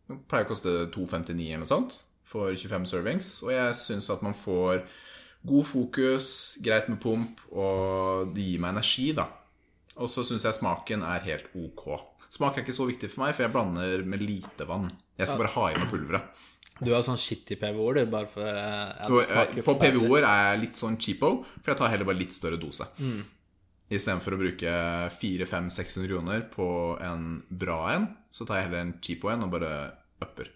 Den 0.08 0.24
pleier 0.30 0.48
å 0.48 0.50
koste 0.50 0.74
2,59 0.96 1.36
eller 1.36 1.66
noe 1.66 1.70
sånt 1.70 2.00
for 2.26 2.56
25 2.56 2.88
servings. 2.90 3.44
Og 3.44 3.52
jeg 3.54 3.76
syns 3.78 4.10
at 4.10 4.24
man 4.26 4.34
får 4.34 4.86
god 5.46 5.68
fokus, 5.70 6.30
greit 6.64 6.90
med 6.92 7.00
pump, 7.04 7.42
og 7.54 8.34
det 8.36 8.46
gir 8.50 8.64
meg 8.64 8.76
energi, 8.76 9.12
da. 9.18 9.28
Og 9.96 10.10
så 10.12 10.26
syns 10.28 10.44
jeg 10.48 10.58
smaken 10.58 11.06
er 11.08 11.24
helt 11.28 11.54
ok. 11.56 11.86
Smak 12.36 12.58
er 12.58 12.66
ikke 12.66 12.76
så 12.76 12.88
viktig 12.90 13.08
for 13.12 13.24
meg, 13.24 13.36
for 13.36 13.46
jeg 13.46 13.54
blander 13.54 14.04
med 14.08 14.24
lite 14.26 14.68
vann. 14.68 14.90
Jeg 15.16 15.30
skal 15.30 15.44
bare 15.44 15.54
ha 15.54 15.70
i 15.72 15.78
meg 15.80 15.92
pulveret. 15.94 16.44
Du 16.84 16.90
har 16.92 17.06
sånn 17.06 17.20
shitty 17.20 17.56
PVO-er, 17.56 18.02
du, 18.02 18.10
bare 18.12 18.28
for 18.28 18.44
eh, 18.44 19.06
ja, 19.08 19.46
eh, 19.46 19.62
På. 19.64 19.78
PVO-er 19.80 20.26
er 20.28 20.42
jeg 20.50 20.62
litt 20.66 20.82
sånn 20.82 20.98
cheapo, 21.00 21.30
for 21.62 21.72
jeg 21.72 21.80
tar 21.80 21.94
heller 21.94 22.10
bare 22.10 22.20
litt 22.20 22.36
større 22.36 22.60
dose. 22.60 22.90
Mm. 23.00 23.22
Istedenfor 23.96 24.36
å 24.36 24.42
bruke 24.42 24.74
400-500-600 25.16 26.10
kroner 26.10 26.44
på 26.52 26.68
en 27.06 27.30
bra 27.48 27.80
en, 27.94 28.10
så 28.34 28.44
tar 28.44 28.60
jeg 28.60 28.68
heller 28.68 28.84
en 28.84 28.94
cheapo 29.00 29.32
en 29.32 29.48
og 29.48 29.56
bare 29.56 29.72
upper. 30.26 30.52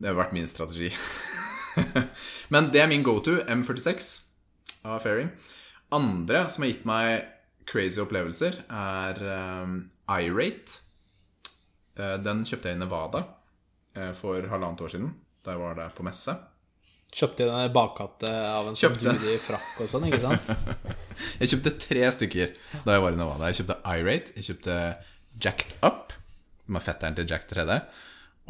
Det 0.00 0.08
har 0.08 0.16
vært 0.16 0.32
min 0.38 0.48
strategi. 0.48 0.88
Men 2.54 2.70
det 2.74 2.82
er 2.84 2.90
min 2.90 3.02
go-to, 3.06 3.38
M46 3.50 4.08
av 4.84 5.00
Fairing. 5.04 5.30
Andre 5.94 6.46
som 6.50 6.64
har 6.64 6.72
gitt 6.72 6.86
meg 6.88 7.24
crazy 7.68 8.00
opplevelser, 8.02 8.58
er 8.68 9.20
um, 9.64 9.76
iRate. 10.10 10.80
Eh, 11.96 12.16
Den 12.24 12.42
kjøpte 12.44 12.68
jeg 12.72 12.76
i 12.76 12.82
Nevada 12.82 13.22
eh, 13.96 14.10
for 14.18 14.44
halvannet 14.50 14.82
år 14.84 14.92
siden, 14.92 15.14
da 15.46 15.54
jeg 15.54 15.62
var 15.62 15.78
der 15.78 15.94
på 15.96 16.04
messe. 16.06 16.34
Kjøpte 17.14 17.46
jeg 17.46 17.54
en 17.68 17.72
bakkatte 17.74 18.26
av 18.28 18.66
en 18.68 18.74
sånn 18.74 18.96
Kjøpte. 18.96 19.12
dude 19.14 19.34
i 19.36 19.38
frakk 19.38 19.80
og 19.84 19.90
sånn, 19.92 20.08
ikke 20.10 20.18
sant? 20.24 20.48
Jeg 21.38 21.52
kjøpte 21.52 21.70
tre 21.78 22.08
stykker 22.10 22.48
da 22.82 22.96
jeg 22.96 23.02
var 23.04 23.14
i 23.14 23.18
Nevada. 23.20 23.46
Jeg 23.52 23.60
kjøpte 23.60 23.76
iRate, 23.86 24.32
jeg 24.34 24.46
kjøpte 24.48 24.74
Jacked 25.44 25.76
Up, 25.86 26.10
som 26.66 26.78
er 26.80 26.82
fetteren 26.82 27.14
til 27.14 27.28
Jack 27.30 27.44
3D, 27.52 27.76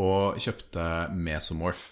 og 0.01 0.39
kjøpte 0.41 0.87
Mesomorph. 1.13 1.91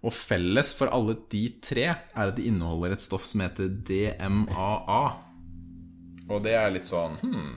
Og 0.00 0.12
felles 0.16 0.72
for 0.76 0.88
alle 0.94 1.14
de 1.32 1.42
tre 1.60 1.84
er 1.92 1.96
at 2.22 2.36
de 2.36 2.46
inneholder 2.48 2.90
et 2.96 3.02
stoff 3.04 3.26
som 3.28 3.40
heter 3.44 3.68
DMAA. 3.68 5.02
Og 6.30 6.38
det 6.44 6.54
er 6.56 6.70
litt 6.72 6.86
sånn 6.88 7.14
hmm, 7.20 7.50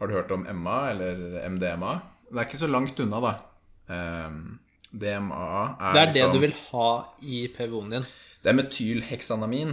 Har 0.00 0.06
du 0.08 0.12
hørt 0.16 0.32
om 0.34 0.42
MA 0.62 0.78
eller 0.94 1.14
MDMA? 1.52 1.92
Det 2.30 2.38
er 2.38 2.46
ikke 2.48 2.62
så 2.62 2.70
langt 2.70 3.00
unna, 3.02 3.18
da. 3.22 3.32
Ehm, 3.90 4.58
DMAA 4.90 5.62
er, 5.68 5.92
Det 5.92 6.00
er 6.00 6.06
det 6.06 6.14
liksom 6.14 6.32
du 6.34 6.40
vil 6.46 6.56
ha 6.70 6.90
i 7.22 7.48
PVO-en 7.54 7.90
din, 7.94 8.06
Det 8.42 8.48
er 8.50 8.56
metylheksanamin. 8.58 9.70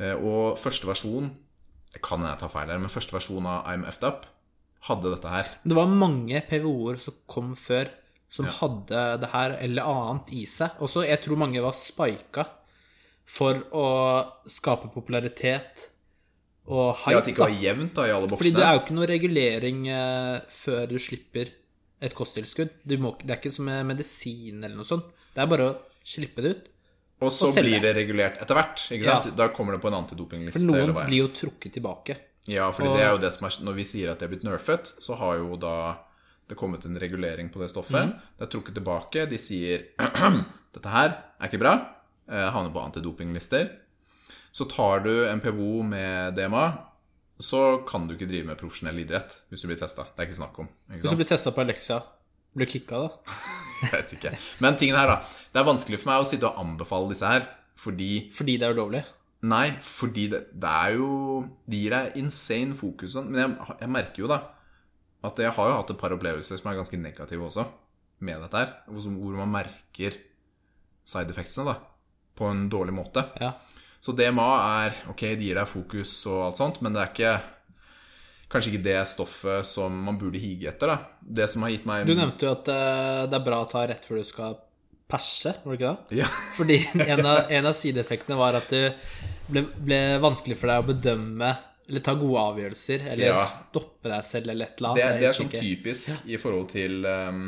Eh, 0.00 0.14
Og 0.16 0.56
første 0.60 0.84
versjon 0.88 1.30
Det 1.94 2.02
kan 2.04 2.20
jeg 2.26 2.38
ta 2.40 2.48
feil 2.52 2.68
her, 2.72 2.80
men 2.82 2.92
første 2.92 3.14
versjon 3.14 3.46
av 3.48 3.66
I'm 3.72 3.86
Effed 3.88 4.04
Up 4.08 4.26
hadde 4.86 5.10
dette 5.14 5.30
her. 5.32 5.48
Det 5.66 5.74
var 5.74 5.88
mange 5.90 6.38
PVO-er 6.46 6.98
som 7.02 7.14
kom 7.26 7.54
før, 7.58 7.88
som 8.30 8.46
hadde 8.60 9.00
det 9.22 9.30
her 9.32 9.54
eller 9.64 9.88
annet 9.88 10.30
i 10.36 10.44
seg. 10.50 10.76
Også, 10.84 11.02
jeg 11.08 11.18
tror 11.24 11.40
mange 11.40 11.62
var 11.64 11.74
spika 11.74 12.44
for 13.26 13.58
å 13.74 13.86
skape 14.50 14.88
popularitet 14.94 15.88
og 16.66 16.96
Ja. 17.06 17.18
At 17.18 17.26
det 17.26 17.34
ikke 17.34 17.46
var 17.46 17.62
jevnt 17.62 17.94
da 17.94 18.06
i 18.06 18.10
alle 18.14 18.28
Fordi 18.28 18.52
det 18.54 18.62
er 18.64 18.74
jo 18.74 18.80
ikke 18.82 18.96
noe 18.96 19.06
regulering 19.06 19.88
eh, 19.88 20.40
før 20.50 20.86
du 20.90 20.96
slipper 20.98 21.50
et 22.02 22.14
kosttilskudd. 22.14 22.70
Du 22.84 22.96
må, 22.98 23.14
det 23.22 23.30
er 23.30 23.38
ikke 23.40 23.54
som 23.54 23.68
med 23.70 23.86
medisin 23.86 24.62
eller 24.64 24.76
noe 24.76 24.88
sånt. 24.88 25.06
Det 25.34 25.42
er 25.42 25.50
bare 25.50 25.68
å 25.70 25.76
slippe 26.06 26.42
det 26.42 26.50
ut. 26.56 26.66
Og 27.24 27.30
så 27.32 27.48
og 27.48 27.56
blir 27.56 27.80
det 27.80 27.94
regulert 27.96 28.40
etter 28.42 28.58
hvert. 28.58 28.82
Ikke 28.92 29.04
Ja. 29.06 29.20
Da 29.30 29.48
kommer 29.48 29.72
det 29.72 29.80
på 29.80 29.88
en 29.88 30.02
antidopingliste. 30.04 30.60
For 30.60 30.66
noen 30.66 30.92
blir 31.06 31.22
jo 31.24 31.28
trukket 31.28 31.72
tilbake. 31.78 32.16
Ja, 32.46 32.70
fordi 32.70 32.88
Og- 32.88 32.96
det 32.96 33.04
er 33.04 33.10
jo 33.12 33.18
det 33.18 33.32
som 33.32 33.46
er 33.46 33.64
Når 33.64 33.74
vi 33.74 33.84
sier 33.84 34.10
at 34.10 34.18
det 34.18 34.26
er 34.30 34.36
blitt 34.36 34.44
nerfet, 34.44 34.92
så 35.00 35.16
har 35.16 35.38
jo 35.38 35.56
da 35.56 35.98
det 36.48 36.56
kommet 36.56 36.84
en 36.84 36.98
regulering 36.98 37.48
på 37.50 37.58
det 37.58 37.70
stoffet. 37.70 38.06
Mm. 38.06 38.20
Det 38.38 38.42
er 38.42 38.46
trukket 38.58 38.74
tilbake. 38.74 39.28
De 39.28 39.36
sier 39.38 39.86
dette 40.74 40.86
her 40.88 41.16
er 41.40 41.48
ikke 41.48 41.58
bra. 41.58 41.95
Eh, 42.26 42.48
havner 42.50 42.72
på 42.74 42.82
antidopinglister. 42.82 43.68
Så 44.50 44.66
tar 44.70 45.04
du 45.04 45.12
en 45.28 45.40
PVO 45.40 45.82
med 45.86 46.34
DMA, 46.34 46.66
så 47.38 47.84
kan 47.88 48.06
du 48.08 48.14
ikke 48.14 48.28
drive 48.30 48.48
med 48.48 48.58
profesjonell 48.58 49.02
idrett 49.02 49.34
hvis 49.50 49.62
du 49.62 49.68
blir 49.68 49.78
testa. 49.78 50.06
Det 50.08 50.22
er 50.22 50.30
ikke 50.30 50.38
snakk 50.38 50.60
om. 50.62 50.70
Ikke 50.88 51.02
Hvis 51.02 51.12
du 51.12 51.20
blir 51.20 51.28
testa 51.28 51.52
på 51.52 51.62
Alexia, 51.66 52.00
blir 52.56 52.66
du 52.66 52.72
kicka 52.72 53.02
da? 53.04 53.36
Jeg 53.82 53.92
vet 53.92 54.14
ikke. 54.16 54.32
Men 54.64 54.78
tingen 54.80 54.96
her, 54.96 55.12
da. 55.12 55.44
Det 55.52 55.60
er 55.60 55.68
vanskelig 55.68 56.00
for 56.00 56.10
meg 56.10 56.24
å 56.24 56.28
sitte 56.28 56.48
og 56.48 56.62
anbefale 56.62 57.12
disse 57.12 57.28
her, 57.28 57.44
fordi 57.76 58.30
Fordi 58.32 58.56
det 58.56 58.64
er 58.64 58.72
ulovlig? 58.72 59.02
Nei, 59.46 59.66
fordi 59.84 60.30
det, 60.32 60.38
det 60.56 60.70
er 60.72 60.94
jo 60.96 61.08
De 61.68 61.76
gir 61.82 61.92
deg 61.92 62.14
insane 62.16 62.72
fokus 62.78 63.12
sånn. 63.18 63.28
Men 63.28 63.42
jeg, 63.42 63.74
jeg 63.82 63.92
merker 63.92 64.24
jo 64.24 64.30
da 64.32 64.40
at 65.26 65.40
jeg 65.42 65.50
har 65.56 65.68
jo 65.68 65.74
hatt 65.74 65.90
et 65.90 65.98
par 65.98 66.12
opplevelser 66.14 66.60
som 66.60 66.68
er 66.70 66.76
ganske 66.78 66.98
negative 67.00 67.48
også, 67.48 67.64
med 68.22 68.40
dette 68.44 68.60
her. 68.60 68.72
Hvor 68.86 69.38
man 69.40 69.50
merker 69.50 70.16
side 71.06 71.32
effectsene 71.34 71.72
da, 71.72 71.76
på 72.36 72.48
en 72.50 72.66
dårlig 72.72 72.94
måte. 72.94 73.24
Ja. 73.40 73.52
Så 74.00 74.12
DMA 74.14 74.46
er 74.84 74.94
Ok, 75.10 75.20
det 75.34 75.40
gir 75.42 75.56
deg 75.58 75.66
fokus 75.66 76.12
og 76.30 76.42
alt 76.50 76.58
sånt, 76.60 76.80
men 76.84 76.92
det 76.94 77.02
er 77.02 77.12
ikke 77.14 77.36
Kanskje 78.52 78.70
ikke 78.76 78.84
det 78.84 79.00
stoffet 79.10 79.66
som 79.66 79.90
man 80.06 80.18
burde 80.20 80.38
hige 80.38 80.68
etter, 80.70 80.92
da. 80.92 80.98
Det 81.20 81.48
som 81.50 81.64
har 81.66 81.72
gitt 81.74 81.86
meg 81.88 82.04
Du 82.06 82.14
nevnte 82.14 82.46
jo 82.46 82.52
at 82.54 82.68
eh, 82.70 83.24
det 83.26 83.34
er 83.40 83.46
bra 83.48 83.64
å 83.64 83.68
ta 83.70 83.82
rett 83.90 84.04
før 84.06 84.20
du 84.20 84.28
skal 84.28 84.54
perse, 85.10 85.52
var 85.64 85.74
det 85.74 85.80
ikke 85.80 85.90
det? 86.10 86.18
Ja. 86.20 86.28
Fordi 86.58 86.76
en 87.08 87.26
av, 87.26 87.50
en 87.50 87.66
av 87.72 87.74
sideeffektene 87.78 88.38
var 88.38 88.54
at 88.60 88.70
det 88.70 88.84
ble, 89.50 89.64
ble 89.82 89.98
vanskelig 90.22 90.56
for 90.60 90.70
deg 90.70 90.84
å 90.84 90.88
bedømme 90.92 91.50
Eller 91.88 92.02
ta 92.06 92.14
gode 92.18 92.40
avgjørelser, 92.52 93.04
eller 93.12 93.32
Ja. 93.32 93.42
stoppe 93.50 94.10
deg 94.10 94.24
selv, 94.26 94.50
eller 94.54 94.66
et 94.70 94.80
eller 94.80 94.94
Det, 94.94 95.02
annet. 95.02 95.14
er- 95.16 95.20
det 95.20 95.28
er 95.28 95.36
sånn 95.40 95.50
typisk 95.52 95.74
typisk 96.14 96.30
i 96.34 96.38
forhold 96.42 96.68
til 96.72 97.04
um, 97.06 97.44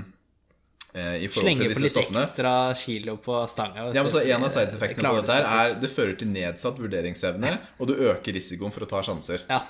I 1.19 1.29
forhold 1.31 1.47
Slenger 1.47 1.69
til 1.69 1.77
på 1.79 1.83
litt 1.85 1.99
ekstra 2.03 2.55
kilo 2.79 3.17
på 3.25 3.41
stanga. 3.51 3.89
Ja, 3.95 4.03
men 4.05 4.13
så 4.13 4.23
En 4.25 4.45
av 4.47 4.53
side-effektene 4.55 5.13
på 5.13 5.21
dette 5.21 5.37
her 5.37 5.49
er 5.59 5.77
det 5.83 5.91
fører 5.93 6.17
til 6.21 6.31
nedsatt 6.33 6.81
vurderingsevne, 6.81 7.53
og 7.79 7.91
du 7.91 7.95
øker 7.97 8.37
risikoen 8.37 8.75
for 8.75 8.87
å 8.87 8.91
ta 8.91 9.03
sjanser. 9.07 9.45
Ja, 9.51 9.63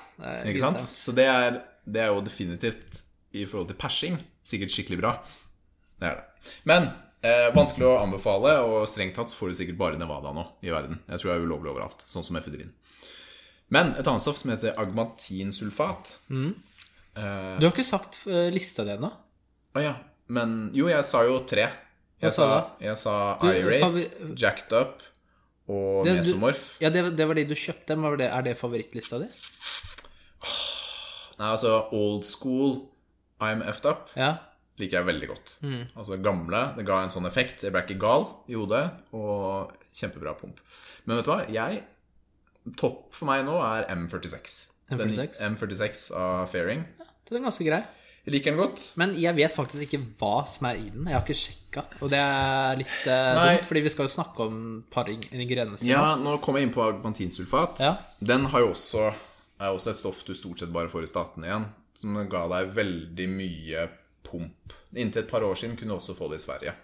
Ikke 0.44 0.62
sant? 0.64 0.80
Så 0.92 1.14
det 1.16 1.26
er, 1.30 1.60
det 1.86 2.04
er 2.06 2.10
jo 2.12 2.22
definitivt 2.26 3.02
i 3.36 3.44
forhold 3.46 3.68
til 3.72 3.78
persing 3.80 4.16
sikkert 4.48 4.72
skikkelig 4.72 4.98
bra. 5.02 5.12
Det 6.00 6.08
er 6.08 6.18
det. 6.20 6.52
Men 6.70 6.88
eh, 7.20 7.48
vanskelig 7.56 7.88
å 7.88 7.98
anbefale, 8.02 8.54
og 8.64 8.88
strengt 8.88 9.16
tatt 9.18 9.34
får 9.34 9.52
du 9.52 9.58
sikkert 9.60 9.78
bare 9.80 10.00
Nevada 10.00 10.32
nå 10.36 10.46
i 10.64 10.72
verden. 10.72 11.00
Jeg 11.10 11.20
tror 11.20 11.32
det 11.32 11.36
er 11.36 11.46
ulovlig 11.48 11.72
overalt, 11.74 12.04
sånn 12.08 12.24
som 12.26 12.38
efedrin. 12.40 12.72
Men 13.74 13.92
et 14.00 14.06
annet 14.08 14.24
stoff 14.24 14.38
som 14.40 14.48
heter 14.54 14.78
agmatinsulfat 14.80 16.14
Du 16.32 17.64
har 17.66 17.72
ikke 17.72 17.84
sagt 17.84 18.22
eh, 18.30 18.48
lista 18.54 18.86
di 18.86 18.94
ennå. 18.94 19.10
Å 19.76 19.82
ja. 19.84 19.92
Men 20.28 20.70
jo, 20.76 20.88
jeg 20.90 21.04
sa 21.08 21.22
jo 21.24 21.38
tre. 21.48 21.68
Jeg 22.20 22.32
sa 22.34 22.48
jeg 22.82 22.96
sa 22.98 23.12
Irate, 23.46 24.34
Jacked 24.36 24.72
Up 24.74 25.02
og 25.68 26.04
Det- 26.04 26.16
du- 26.16 26.18
Mesomorph. 26.22 26.76
Ja, 26.82 26.90
det, 26.90 27.16
det 27.16 27.26
var 27.28 27.34
de 27.34 27.44
du 27.44 27.54
kjøpte. 27.54 27.94
Men 27.96 28.10
var 28.10 28.16
det, 28.16 28.30
er 28.32 28.42
det 28.42 28.56
favorittlista 28.58 29.18
di? 29.22 29.28
Nei, 31.38 31.48
altså 31.54 31.72
Old 31.94 32.24
School 32.26 32.88
I'm 33.40 33.62
Effed 33.68 33.86
Up 33.86 34.08
Ja. 34.16 34.32
liker 34.78 34.98
jeg 34.98 35.06
veldig 35.06 35.28
godt. 35.28 35.52
Mm. 35.62 35.84
Altså 35.96 36.16
gamle. 36.22 36.62
Det 36.76 36.84
ga 36.86 37.02
en 37.04 37.10
sånn 37.14 37.26
effekt. 37.26 37.62
Jeg 37.62 37.72
ble 37.74 37.82
ikke 37.86 37.98
gal 38.02 38.26
i 38.48 38.54
hodet, 38.58 38.90
og 39.14 39.72
kjempebra 39.94 40.34
pump. 40.38 40.58
Men 41.06 41.16
vet 41.18 41.24
du 41.24 41.30
hva? 41.32 41.44
Jeg 41.50 41.84
Topp 42.76 43.14
for 43.16 43.24
meg 43.24 43.46
nå 43.46 43.54
er 43.64 43.86
M46. 43.94 44.66
M46? 44.92 45.38
M46 45.40 46.10
av 46.14 46.50
Fairing. 46.50 46.82
Den 47.30 47.38
er 47.38 47.46
ganske 47.46 47.64
grei. 47.64 47.80
Jeg 48.28 48.34
liker 48.34 48.52
den 48.52 48.60
godt. 48.60 48.82
Men 49.00 49.14
jeg 49.16 49.32
vet 49.38 49.54
faktisk 49.56 49.86
ikke 49.86 50.02
hva 50.20 50.34
som 50.52 50.66
er 50.68 50.76
i 50.82 50.90
den. 50.92 51.06
Jeg 51.08 51.16
har 51.16 51.22
ikke 51.24 51.36
sjekka. 51.38 51.84
Og 52.04 52.10
det 52.12 52.18
er 52.20 52.76
litt 52.82 53.06
eh, 53.08 53.28
Nei. 53.38 53.46
dumt, 53.56 53.68
fordi 53.70 53.82
vi 53.86 53.92
skal 53.94 54.04
jo 54.04 54.12
snakke 54.12 54.44
om 54.44 54.58
par 54.92 55.08
ing- 55.08 55.24
ingredienser. 55.32 55.86
Ja, 55.88 56.02
nå 56.20 56.34
kom 56.44 56.58
jeg 56.60 56.68
inn 56.68 56.74
på 56.74 56.84
agmantinsulfat. 56.84 57.80
Ja. 57.80 57.94
Den 58.20 58.44
har 58.52 58.66
jo 58.66 58.74
også, 58.74 59.06
er 59.56 59.72
også 59.72 59.94
et 59.94 60.00
stoff 60.02 60.20
du 60.28 60.34
stort 60.36 60.60
sett 60.60 60.74
bare 60.74 60.92
får 60.92 61.06
i 61.06 61.10
statene 61.14 61.48
igjen, 61.48 61.64
som 61.96 62.20
ga 62.28 62.44
deg 62.52 62.74
veldig 62.76 63.28
mye 63.32 63.86
pump. 64.28 64.76
Inntil 64.92 65.24
et 65.24 65.30
par 65.32 65.46
år 65.48 65.56
siden 65.56 65.78
kunne 65.80 65.96
du 65.96 65.96
også 65.96 66.16
få 66.18 66.28
det 66.28 66.42
i 66.42 66.44
Sverige. 66.44 66.76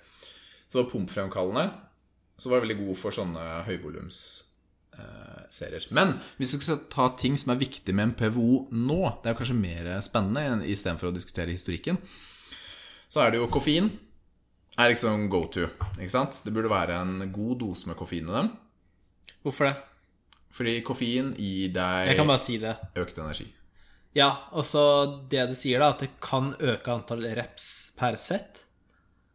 Så 0.65 0.79
det 0.79 0.87
var 0.87 0.91
pumpfremkallende, 0.95 1.67
så 2.41 2.49
var 2.51 2.59
det 2.63 2.71
veldig 2.71 2.81
god 2.87 2.97
for 3.05 3.15
sånne 3.21 3.45
høyvolums 3.69 4.23
serier. 5.51 5.85
Men 5.95 6.15
hvis 6.39 6.55
vi 6.57 6.61
skal 6.65 6.81
ta 6.91 7.09
ting 7.21 7.37
som 7.41 7.53
er 7.55 7.61
viktig 7.61 7.95
med 7.95 8.09
en 8.09 8.15
PVO 8.19 8.69
nå, 8.73 9.01
det 9.23 9.31
er 9.33 9.39
kanskje 9.39 9.57
mer 9.59 9.91
spennende 10.03 10.43
enn- 10.51 10.65
istedenfor 10.67 11.11
å 11.11 11.15
diskutere 11.15 11.53
historikken, 11.55 11.99
så 13.09 13.23
er 13.25 13.31
det 13.35 13.39
jo 13.43 13.47
koffein. 13.53 13.91
Er 14.79 14.91
liksom 14.91 15.29
go 15.31 15.45
to. 15.47 15.69
ikke 16.01 16.11
sant? 16.11 16.41
Det 16.45 16.51
burde 16.53 16.71
være 16.73 16.97
en 17.01 17.31
god 17.33 17.59
dose 17.61 17.87
med 17.87 17.97
koffein 17.97 18.27
i 18.29 18.33
dem. 18.35 18.49
Hvorfor 19.45 19.69
det? 19.69 19.77
Fordi 20.55 20.81
koffein 20.87 21.33
gir 21.39 21.71
deg 21.75 22.09
Jeg 22.09 22.17
kan 22.19 22.27
bare 22.31 22.43
si 22.43 22.59
det. 22.59 22.75
økt 22.97 23.19
energi. 23.19 23.47
Ja, 24.15 24.29
og 24.55 24.65
så 24.67 24.83
det 25.31 25.49
det 25.51 25.57
sier, 25.59 25.79
da, 25.83 25.89
at 25.91 25.99
det 26.05 26.11
kan 26.23 26.53
øke 26.59 26.91
antall 26.93 27.23
reps 27.35 27.91
per 27.99 28.15
sett. 28.17 28.64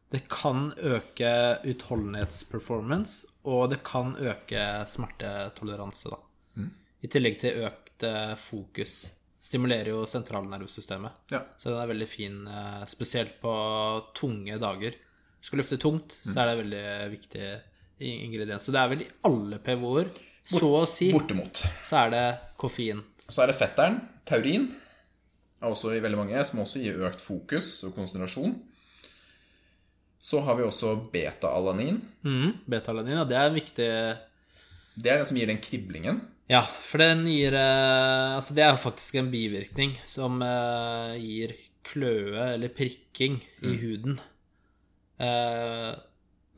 Det 0.10 0.24
kan 0.32 0.72
øke 0.78 1.30
utholdenhetsperformance, 1.70 3.28
og 3.46 3.70
det 3.70 3.84
kan 3.86 4.16
øke 4.18 4.64
smertetoleranse, 4.90 6.10
da. 6.10 6.20
I 7.00 7.08
tillegg 7.08 7.38
til 7.40 7.62
økt 7.64 8.04
eh, 8.04 8.34
fokus. 8.36 8.96
Stimulerer 9.40 9.94
jo 9.94 10.02
sentralnervesystemet. 10.10 11.30
Ja. 11.32 11.40
Så 11.56 11.70
den 11.72 11.80
er 11.80 11.88
veldig 11.88 12.08
fin, 12.12 12.42
eh, 12.48 12.82
spesielt 12.92 13.38
på 13.40 13.54
tunge 14.18 14.58
dager. 14.60 14.98
Skal 15.40 15.62
løfte 15.62 15.78
tungt, 15.80 16.18
så 16.26 16.36
er 16.42 16.50
det 16.50 16.58
veldig 16.60 16.84
viktig 17.14 17.46
ingrediens. 18.10 18.66
Så 18.68 18.74
det 18.76 18.82
er 18.82 18.92
vel 18.92 19.06
i 19.06 19.10
alle 19.30 19.62
PVO-er, 19.64 20.10
så 20.50 20.74
å 20.82 20.84
si, 20.90 21.12
Bortimot. 21.16 21.62
så 21.88 22.02
er 22.04 22.12
det 22.12 22.26
koffein. 22.60 23.00
Så 23.30 23.44
er 23.46 23.54
det 23.54 23.56
fetteren. 23.62 24.02
Taurin 24.28 24.68
er 25.62 25.70
også 25.70 25.94
i 25.96 26.02
veldig 26.04 26.20
mange, 26.20 26.44
som 26.44 26.60
også 26.66 26.82
gir 26.84 27.00
økt 27.08 27.24
fokus 27.24 27.72
og 27.88 27.96
konsentrasjon. 27.96 28.58
Så 30.20 30.42
har 30.44 30.58
vi 30.60 30.66
også 30.68 30.96
beta-alanin. 31.14 32.02
Mm, 32.28 32.58
Betalanin, 32.68 33.16
ja, 33.22 33.24
det 33.24 33.38
er 33.40 33.54
viktig 33.56 33.88
Det 35.00 35.08
er 35.08 35.22
den 35.22 35.30
som 35.30 35.38
gir 35.40 35.48
den 35.48 35.62
kriblingen. 35.64 36.20
Ja, 36.50 36.64
for 36.84 37.00
den 37.00 37.22
gir 37.30 37.54
eh, 37.56 38.36
Altså, 38.36 38.56
det 38.58 38.66
er 38.66 38.76
faktisk 38.82 39.16
en 39.22 39.30
bivirkning 39.32 39.94
som 40.10 40.42
eh, 40.44 41.16
gir 41.22 41.54
kløe 41.88 42.50
eller 42.56 42.74
prikking 42.76 43.40
i 43.64 43.78
huden. 43.80 44.20
Eh, 45.20 45.94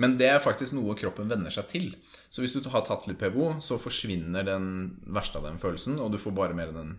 Men 0.01 0.17
det 0.17 0.31
er 0.31 0.41
faktisk 0.41 0.73
noe 0.73 0.95
kroppen 0.97 1.29
venner 1.29 1.53
seg 1.53 1.67
til. 1.69 1.87
Så 2.33 2.41
hvis 2.41 2.55
du 2.55 2.69
har 2.73 2.81
tatt 2.87 3.05
litt 3.09 3.19
PVO, 3.21 3.59
så 3.61 3.77
forsvinner 3.81 4.45
den 4.47 4.67
verste 5.13 5.37
av 5.37 5.45
den 5.45 5.59
følelsen, 5.61 5.99
og 6.01 6.13
du 6.13 6.17
får 6.21 6.33
bare 6.37 6.57
mer 6.57 6.73
den 6.73 6.95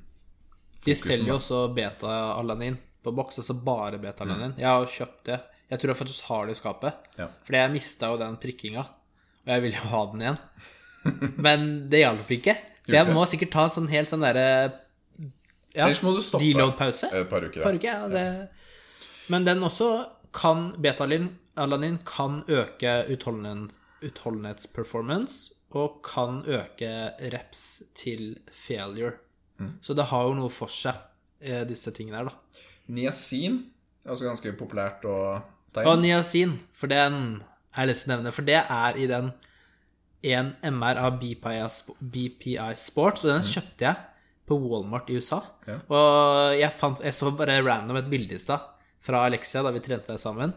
de 0.82 0.94
selger 0.98 1.28
jo 1.30 1.36
også 1.38 1.58
beta-alanin 1.76 2.74
på 3.02 3.12
boks, 3.14 3.38
altså 3.38 3.54
bare 3.54 4.00
beta-alanin. 4.02 4.54
Jeg 4.58 4.66
har 4.66 4.86
kjøpt 4.90 5.20
det. 5.28 5.36
Jeg 5.72 5.80
tror 5.80 5.94
jeg 5.94 6.00
faktisk 6.02 6.28
har 6.28 6.48
det 6.48 6.54
i 6.54 6.60
skapet. 6.60 7.10
Ja. 7.16 7.30
Fordi 7.46 7.60
jeg 7.62 7.72
mista 7.72 8.12
jo 8.12 8.20
den 8.20 8.36
prikkinga, 8.40 8.84
og 8.84 9.52
jeg 9.54 9.64
vil 9.64 9.76
jo 9.78 9.88
ha 9.88 10.02
den 10.12 10.24
igjen. 10.26 10.40
Men 11.46 11.68
det 11.90 12.02
hjalp 12.02 12.32
ikke. 12.36 12.56
Så 12.84 12.96
jeg 12.98 13.14
må 13.14 13.24
sikkert 13.30 13.54
ta 13.54 13.66
en 13.66 13.72
sånn 13.72 13.88
helt 13.92 14.10
sånn 14.10 14.24
derre 14.24 14.46
ja, 15.72 15.86
Ellers 15.86 16.02
må 16.04 16.12
du 16.12 16.20
stoppe 16.24 16.44
deload-pause. 16.44 17.08
et 17.16 17.30
par 17.30 17.46
uker. 17.46 17.62
Par 17.64 17.78
uker, 17.78 17.88
ja, 17.88 18.08
det... 18.12 18.24
Men 19.32 19.46
den 19.46 19.62
også 19.64 19.88
kan 20.36 20.74
Beta-alanin 20.82 22.00
kan 22.04 22.42
øke 22.50 22.98
utholden, 23.14 23.70
utholdenhetsperformance 24.04 25.54
og 25.72 26.02
kan 26.04 26.42
øke 26.44 26.90
reps 27.32 27.82
til 27.96 28.34
failure. 28.52 29.16
Mm. 29.56 29.78
Så 29.80 29.96
det 29.96 30.10
har 30.12 30.28
jo 30.28 30.36
noe 30.36 30.52
for 30.52 30.68
seg, 30.68 30.98
eh, 31.40 31.62
disse 31.64 31.94
tingene 31.96 32.20
her, 32.20 32.28
da. 32.28 32.62
Niacin 32.92 33.62
også 34.02 34.26
ganske 34.26 34.52
populært 34.58 35.02
ta 35.04 35.16
Og 35.80 36.02
niacin, 36.02 36.58
for 36.76 36.90
den 36.92 37.42
er 37.72 37.88
lyst 37.88 38.04
til 38.04 38.12
å 38.12 38.16
nevne, 38.16 38.32
for 38.36 38.44
det 38.44 38.60
er 38.60 38.98
i 39.00 39.06
den 39.08 39.32
1 40.22 40.52
MR 40.68 41.00
av 41.02 41.16
BPI, 41.18 41.62
BPI 42.14 42.74
Sports, 42.78 43.24
og 43.24 43.32
den 43.32 43.46
kjøpte 43.48 43.86
jeg 43.88 43.96
på 44.46 44.58
Walmart 44.60 45.08
i 45.10 45.16
USA. 45.18 45.40
Ja. 45.66 45.78
Og 45.88 46.58
jeg, 46.60 46.70
fant, 46.78 47.02
jeg 47.02 47.16
så 47.16 47.32
bare 47.34 47.60
random 47.64 47.98
et 47.98 48.10
bilde 48.10 48.36
i 48.36 48.42
stad 48.42 48.68
fra 49.02 49.24
Alexia 49.26 49.64
da 49.64 49.72
vi 49.74 49.82
trente 49.82 50.12
det 50.12 50.22
sammen. 50.22 50.52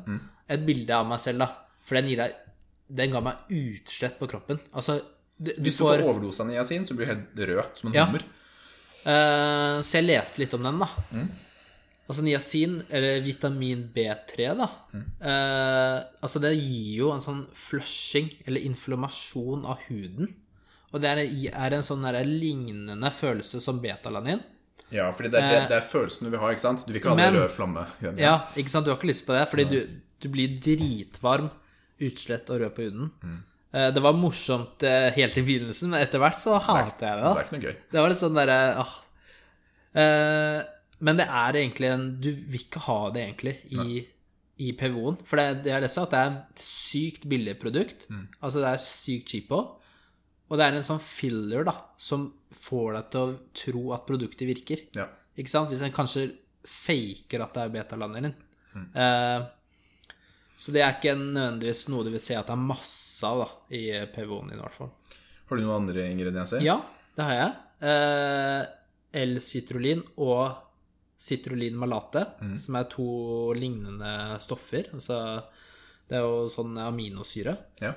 Et 0.52 0.62
bilde 0.66 0.94
av 0.94 1.08
meg 1.10 1.22
selv, 1.24 1.46
da. 1.46 1.50
For 1.86 1.98
den 2.00 2.12
deg 2.18 2.42
Den 2.86 3.14
ga 3.14 3.22
meg 3.26 3.50
utslett 3.50 4.20
på 4.20 4.28
kroppen. 4.30 4.60
Altså, 4.78 5.00
du, 5.38 5.50
du 5.58 5.64
Hvis 5.66 5.80
du 5.80 5.86
får 5.88 6.04
overdose 6.06 6.44
av 6.44 6.52
niacin, 6.52 6.86
så 6.86 6.94
blir 6.94 7.08
du 7.10 7.14
helt 7.16 7.40
rød 7.50 7.80
som 7.80 7.90
en 7.90 7.96
Ja. 7.98 8.06
hummer. 8.06 8.26
Uh, 9.06 9.82
så 9.86 10.00
jeg 10.00 10.06
leste 10.06 10.42
litt 10.44 10.54
om 10.54 10.62
den, 10.66 10.78
da. 10.82 10.90
Altså 12.06 12.22
niacin, 12.22 12.80
eller 12.94 13.22
vitamin 13.26 13.80
B3, 13.96 14.52
da. 14.60 14.68
Eh, 14.94 16.00
altså 16.22 16.42
det 16.44 16.52
gir 16.54 17.00
jo 17.00 17.08
en 17.16 17.24
sånn 17.24 17.40
flushing, 17.58 18.28
eller 18.46 18.62
inflammasjon 18.68 19.64
av 19.66 19.82
huden. 19.88 20.30
Og 20.94 21.02
det 21.02 21.10
er, 21.12 21.24
er 21.50 21.76
en 21.76 21.84
sånn 21.84 22.06
der 22.06 22.20
lignende 22.30 23.10
følelse 23.12 23.58
som 23.64 23.82
betalanin. 23.82 24.44
Ja, 24.94 25.10
fordi 25.12 25.32
det 25.34 25.42
det, 25.42 25.64
det 25.72 25.80
er 25.80 25.88
følelsen 25.90 26.28
du 26.28 26.32
vil 26.36 26.44
ha, 26.44 26.52
ikke 26.54 26.62
sant? 26.62 26.84
Du 26.86 26.94
vil 26.94 27.02
ikke 27.02 27.16
ha 27.16 27.18
den 27.18 27.40
røde 27.40 27.50
flamme. 27.52 27.88
Ja, 28.22 28.36
ikke 28.54 28.72
sant? 28.72 28.86
Du 28.86 28.94
har 28.94 29.00
ikke 29.00 29.10
lyst 29.10 29.26
på 29.26 29.34
det, 29.34 29.42
fordi 29.50 29.66
du, 29.72 29.80
du 30.22 30.30
blir 30.32 30.54
dritvarm, 30.62 31.50
utslett 32.06 32.54
og 32.54 32.62
rød 32.62 32.76
på 32.78 32.86
huden. 32.86 33.10
Eh, 33.74 33.90
det 33.98 34.04
var 34.06 34.14
morsomt 34.20 34.86
eh, 34.86 35.10
helt 35.18 35.42
i 35.42 35.44
begynnelsen, 35.50 35.90
men 35.90 36.06
etter 36.06 36.22
hvert 36.22 36.38
så 36.40 36.60
hater 36.62 37.10
jeg 37.10 37.18
det. 37.18 37.26
da. 37.26 37.34
Det 37.34 37.42
er 37.42 37.50
ikke 37.50 37.58
noe 37.58 37.66
gøy. 37.66 37.76
Det 37.92 38.02
var 38.04 38.14
litt 38.14 38.22
sånn 38.22 38.40
derre 38.40 38.60
ah. 38.86 38.94
Men 41.04 41.18
det 41.20 41.26
er 41.28 41.58
egentlig 41.60 41.90
en 41.92 42.06
Du 42.24 42.30
vil 42.32 42.62
ikke 42.62 42.84
ha 42.86 43.00
det 43.12 43.24
egentlig 43.26 43.56
i, 43.76 44.04
i 44.64 44.70
PVO-en. 44.80 45.18
For 45.28 45.42
det, 45.42 45.64
det 45.66 45.74
jeg 45.74 45.84
leser, 45.84 46.06
at 46.06 46.14
det 46.14 46.22
er 46.22 46.38
et 46.38 46.64
sykt 46.64 47.28
billig 47.32 47.58
produkt. 47.60 48.08
Altså 48.40 48.64
det 48.64 48.72
er 48.72 48.86
sykt 48.86 49.34
cheapo. 49.34 49.60
Og 50.46 50.60
det 50.60 50.66
er 50.68 50.78
en 50.78 50.86
sånn 50.86 51.02
filler 51.02 51.66
da 51.66 51.74
som 51.98 52.30
får 52.56 52.96
deg 52.96 53.12
til 53.12 53.22
å 53.22 53.38
tro 53.58 53.84
at 53.96 54.06
produktet 54.08 54.48
virker. 54.48 54.86
Ja. 54.96 55.10
Ikke 55.36 55.52
sant? 55.52 55.72
Hvis 55.72 55.84
en 55.84 55.96
kanskje 55.96 56.30
faker 56.66 57.44
at 57.46 57.56
det 57.58 57.64
er 57.66 57.74
betalanin. 57.74 58.36
Eh, 58.76 59.46
så 60.58 60.72
det 60.72 60.84
er 60.84 60.96
ikke 60.96 61.16
nødvendigvis 61.20 61.88
noe 61.92 62.06
du 62.08 62.14
vil 62.14 62.24
se 62.24 62.38
at 62.38 62.48
det 62.48 62.56
er 62.56 62.68
masse 62.70 63.26
av 63.28 63.42
da, 63.42 63.48
i 63.76 63.84
PVO-en 64.14 64.52
din, 64.52 64.60
i 64.60 64.64
hvert 64.64 64.78
fall. 64.78 64.94
Har 65.50 65.58
du 65.58 65.64
noen 65.66 65.82
andre 65.84 66.08
ingredienser? 66.14 66.64
Ja, 66.66 66.80
det 67.18 67.28
har 67.28 67.40
jeg. 67.40 67.52
Eh, 67.90 68.62
L-sytrolin 69.26 70.04
og 70.16 70.65
citrulin 71.18 71.78
malate, 71.80 72.26
som 72.60 72.76
er 72.80 72.90
to 72.92 73.08
lignende 73.56 74.40
stoffer. 74.44 74.90
Altså, 74.96 75.20
det 76.10 76.18
er 76.18 76.26
jo 76.26 76.50
sånn 76.52 76.76
aminosyre. 76.82 77.56
Ja. 77.82 77.94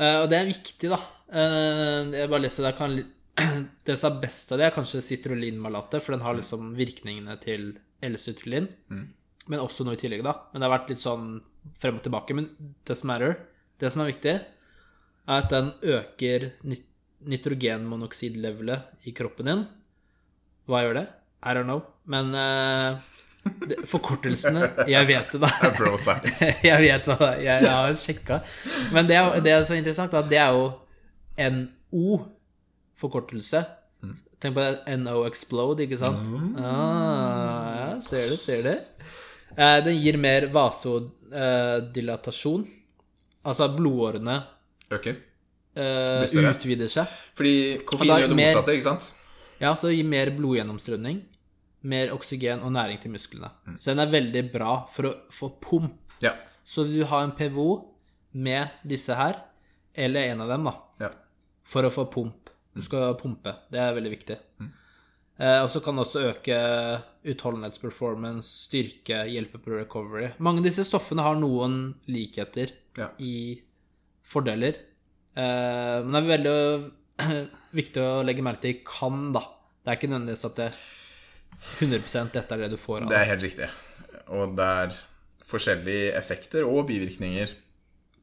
Uh, 0.00 0.22
og 0.22 0.28
det 0.32 0.38
er 0.38 0.48
viktig, 0.48 0.90
da. 0.92 0.98
Uh, 1.32 2.12
jeg 2.14 2.30
bare 2.30 2.44
leser 2.44 2.68
det. 2.68 2.76
Kan 2.78 2.96
Det 3.86 3.96
som 3.96 4.12
er 4.12 4.22
best 4.26 4.52
av 4.52 4.60
det, 4.60 4.68
er 4.68 4.76
kanskje 4.76 5.02
citrulinmalatte, 5.04 6.00
for 6.04 6.14
den 6.14 6.24
har 6.24 6.36
liksom 6.38 6.72
virkningene 6.76 7.36
til 7.42 7.72
L-citrullin. 8.04 8.68
Men 9.48 9.62
også 9.62 9.86
noe 9.86 9.96
i 9.96 10.00
tillegg, 10.00 10.22
da. 10.26 10.36
Men 10.52 10.62
det 10.62 10.68
har 10.68 10.74
vært 10.76 10.92
litt 10.92 11.02
sånn 11.02 11.36
frem 11.80 11.98
og 11.98 12.04
tilbake. 12.04 12.36
Men 12.36 12.50
doesn't 12.88 13.08
matter. 13.08 13.38
Det 13.80 13.90
som 13.90 14.04
er 14.04 14.12
viktig, 14.12 14.34
er 14.38 15.38
at 15.38 15.50
den 15.52 15.72
øker 15.82 16.50
nit 16.68 16.88
nitrogenmonoksidlevelet 17.22 19.06
i 19.06 19.12
kroppen 19.14 19.46
din. 19.46 19.60
Hva 20.66 20.80
gjør 20.82 20.96
det? 20.98 21.04
I 21.46 21.54
don't 21.54 21.68
know. 21.68 21.84
Men 22.10 22.32
uh, 22.34 22.98
forkortelsene 23.86 24.68
Jeg 24.90 25.06
vet 25.06 25.32
det, 25.34 25.40
da. 25.42 25.48
Bro 25.76 25.96
science. 25.98 26.44
jeg 26.70 26.78
vet 26.82 27.06
hva 27.06 27.16
det 27.20 27.28
er. 27.28 27.38
Jeg, 27.46 27.62
jeg 27.66 27.74
har 27.78 27.94
sjekka. 27.98 28.36
Men 28.94 29.06
det, 29.10 29.16
det 29.46 29.52
er 29.54 29.62
så 29.68 29.74
interessant 29.78 30.14
at 30.18 30.26
det 30.30 30.38
er 30.42 30.50
jo 30.56 30.64
NO-forkortelse. 31.52 33.60
Tenk 34.42 34.52
på 34.56 34.60
det 34.64 34.74
NO 34.98 35.20
explode, 35.28 35.80
ikke 35.86 35.98
sant? 36.00 36.18
Ah, 36.58 37.70
ja, 37.78 37.90
ser 38.02 38.24
du, 38.32 38.36
ser 38.40 38.60
du. 38.66 38.72
Eh, 39.54 39.78
den 39.86 39.96
gir 40.02 40.16
mer 40.18 40.48
vasodilatasjon. 40.54 42.62
Altså 43.46 43.68
blodårene 43.76 44.36
Øker. 44.92 45.14
eh, 45.74 46.22
utvider 46.50 46.88
seg. 46.90 47.06
Fordi 47.38 47.54
koffein 47.86 48.10
gjør 48.18 48.28
det 48.32 48.36
motsatte, 48.38 48.72
ikke 48.76 48.88
sant? 48.90 49.04
Ja, 49.62 49.70
så 49.78 49.84
det 49.90 49.96
gir 50.00 50.08
mer 50.10 50.28
blodgjennomstrømning, 50.34 51.16
mer 51.82 52.12
oksygen 52.14 52.62
og 52.62 52.72
næring 52.74 53.00
til 53.02 53.10
musklene. 53.14 53.50
Så 53.78 53.90
den 53.92 54.02
er 54.04 54.12
veldig 54.12 54.42
bra 54.52 54.74
for 54.90 55.08
å 55.08 55.14
få 55.34 55.48
pump. 55.62 55.98
Ja. 56.22 56.34
Så 56.64 56.84
du 56.86 57.00
har 57.10 57.24
en 57.26 57.34
PVO 57.34 57.68
med 58.38 58.68
disse 58.88 59.16
her, 59.18 59.40
eller 59.94 60.30
en 60.32 60.40
av 60.44 60.52
dem, 60.52 60.64
da, 60.68 60.76
ja. 61.02 61.10
for 61.68 61.84
å 61.84 61.90
få 61.92 62.06
pump. 62.12 62.52
Du 62.72 62.80
skal 62.84 63.16
pumpe. 63.20 63.52
Det 63.72 63.80
er 63.82 63.92
veldig 63.98 64.12
viktig. 64.14 64.36
Eh, 65.42 65.58
og 65.60 65.68
så 65.72 65.82
kan 65.84 65.98
det 65.98 66.06
også 66.06 66.22
øke 66.30 66.56
utholdenhetsperformance, 67.28 68.48
styrke, 68.68 69.24
hjelpe 69.28 69.58
på 69.60 69.74
recovery. 69.74 70.30
Mange 70.42 70.62
av 70.62 70.68
disse 70.68 70.86
stoffene 70.88 71.24
har 71.26 71.36
noen 71.40 71.94
likheter 72.08 72.72
Ja. 72.96 73.08
i 73.18 73.60
fordeler. 74.24 74.76
Eh, 75.34 75.98
men 76.04 76.12
det 76.12 76.22
er 76.22 76.32
veldig 76.32 76.56
viktig 77.80 78.02
å 78.04 78.22
legge 78.24 78.44
merke 78.44 78.64
til 78.68 78.80
kan, 78.86 79.32
da. 79.34 79.44
Det 79.82 79.90
er 79.92 79.98
ikke 79.98 80.12
nødvendigvis 80.12 80.48
at 80.48 80.56
det 80.60 80.70
100 81.80 82.30
dette 82.32 82.52
er 82.56 82.62
det 82.64 82.70
du 82.72 82.78
får 82.80 83.02
av 83.02 83.08
Det 83.08 83.16
det. 83.16 83.20
er 83.22 83.30
helt 83.32 83.42
riktig. 83.46 83.68
Og 84.32 84.56
det 84.56 84.68
er 84.84 84.96
forskjellige 85.46 86.14
effekter 86.18 86.64
og 86.68 86.86
bivirkninger 86.88 87.52